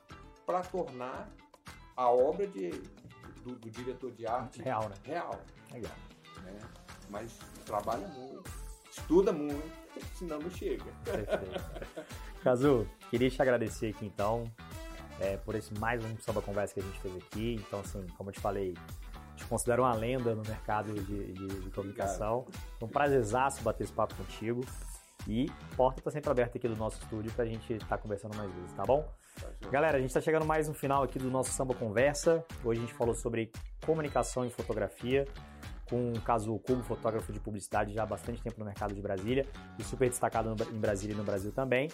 para 0.46 0.62
tornar 0.62 1.30
a 1.96 2.10
obra 2.10 2.48
de 2.48 2.72
do, 3.44 3.56
do 3.56 3.70
diretor 3.70 4.12
de 4.12 4.26
arte 4.26 4.62
real, 4.62 4.90
né? 4.90 4.96
Real. 5.04 5.40
Legal. 5.72 5.92
Né? 6.44 6.60
Mas 7.10 7.38
trabalha 7.66 8.08
muito, 8.08 8.44
estuda 8.92 9.32
muito, 9.32 9.72
senão 10.16 10.40
não 10.40 10.50
chega. 10.50 10.86
Perfeito. 11.04 12.04
Cazu, 12.44 12.88
queria 13.10 13.30
te 13.30 13.42
agradecer 13.42 13.90
aqui 13.90 14.06
então 14.06 14.52
é, 15.20 15.38
por 15.38 15.56
esse 15.56 15.74
mais 15.80 16.04
um 16.04 16.18
samba 16.18 16.42
conversa 16.42 16.74
que 16.74 16.80
a 16.80 16.84
gente 16.84 17.00
fez 17.00 17.16
aqui. 17.18 17.56
Então, 17.56 17.80
assim, 17.80 18.06
como 18.18 18.30
eu 18.30 18.34
te 18.34 18.40
falei, 18.40 18.74
te 19.36 19.46
considero 19.46 19.84
uma 19.84 19.94
lenda 19.94 20.36
no 20.36 20.44
mercado 20.44 20.94
de, 20.94 21.34
de, 21.34 21.48
de 21.62 21.70
comunicação. 21.72 22.46
Foi 22.80 22.88
um 22.88 22.92
prazerzaço 22.92 23.62
bater 23.62 23.84
esse 23.84 23.94
papo 23.94 24.16
contigo. 24.16 24.66
E 25.28 25.50
porta 25.78 26.02
está 26.02 26.12
sempre 26.12 26.30
aberta 26.30 26.58
aqui 26.58 26.68
do 26.68 26.76
nosso 26.76 27.02
estúdio 27.02 27.32
para 27.32 27.46
a 27.46 27.48
gente 27.48 27.74
estar 27.74 27.88
tá 27.88 27.98
conversando 27.98 28.36
mais 28.36 28.52
vezes, 28.54 28.74
tá 28.74 28.84
bom? 28.84 29.10
Galera, 29.72 29.98
a 29.98 30.00
gente 30.00 30.10
está 30.10 30.22
chegando 30.22 30.46
mais 30.46 30.68
no 30.68 30.74
final 30.74 31.04
aqui 31.04 31.18
do 31.18 31.32
nosso 31.32 31.52
Samba 31.52 31.74
Conversa. 31.74 32.46
Hoje 32.64 32.80
a 32.80 32.84
gente 32.84 32.94
falou 32.94 33.16
sobre 33.16 33.52
comunicação 33.86 34.46
e 34.46 34.50
fotografia 34.50 35.26
com 35.90 36.12
o 36.12 36.22
caso 36.22 36.58
Cubo, 36.60 36.82
fotógrafo 36.84 37.32
de 37.32 37.40
publicidade 37.40 37.94
já 37.94 38.04
há 38.04 38.06
bastante 38.06 38.42
tempo 38.42 38.60
no 38.60 38.66
mercado 38.66 38.94
de 38.94 39.02
Brasília 39.02 39.46
e 39.78 39.84
super 39.84 40.10
destacado 40.10 40.56
em 40.72 40.80
Brasília 40.80 41.14
e 41.14 41.18
no 41.18 41.24
Brasil 41.24 41.52
também. 41.52 41.90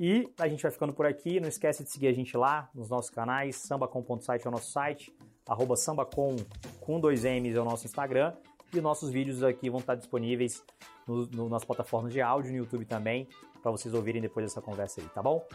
E 0.00 0.32
a 0.38 0.48
gente 0.48 0.62
vai 0.62 0.70
ficando 0.70 0.92
por 0.92 1.06
aqui. 1.06 1.40
Não 1.40 1.48
esquece 1.48 1.82
de 1.82 1.90
seguir 1.90 2.08
a 2.08 2.12
gente 2.12 2.36
lá 2.36 2.68
nos 2.74 2.88
nossos 2.88 3.10
canais. 3.10 3.56
Sambacom.site 3.56 4.46
é 4.46 4.48
o 4.48 4.52
nosso 4.52 4.70
site. 4.70 5.12
Arroba 5.46 5.76
sambacom 5.76 6.36
com 6.80 7.00
dois 7.00 7.24
M's 7.24 7.56
é 7.56 7.60
o 7.60 7.64
nosso 7.64 7.86
Instagram. 7.86 8.32
E 8.72 8.80
nossos 8.80 9.10
vídeos 9.10 9.42
aqui 9.42 9.70
vão 9.70 9.80
estar 9.80 9.94
disponíveis 9.94 10.62
no, 11.06 11.26
no, 11.26 11.48
nas 11.48 11.64
plataformas 11.64 12.12
de 12.12 12.20
áudio, 12.20 12.50
no 12.52 12.58
YouTube 12.58 12.84
também, 12.84 13.26
para 13.62 13.70
vocês 13.70 13.94
ouvirem 13.94 14.20
depois 14.20 14.44
dessa 14.44 14.60
conversa 14.60 15.00
aí, 15.00 15.08
tá 15.08 15.22
bom? 15.22 15.46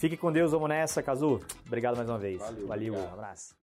Fique 0.00 0.16
com 0.16 0.32
Deus, 0.32 0.52
vamos 0.52 0.70
nessa, 0.70 1.02
Cazu. 1.02 1.42
Obrigado 1.66 1.94
mais 1.94 2.08
uma 2.08 2.16
vez. 2.16 2.38
Valeu, 2.38 2.66
Valeu 2.66 2.94
um 2.94 3.12
abraço. 3.12 3.59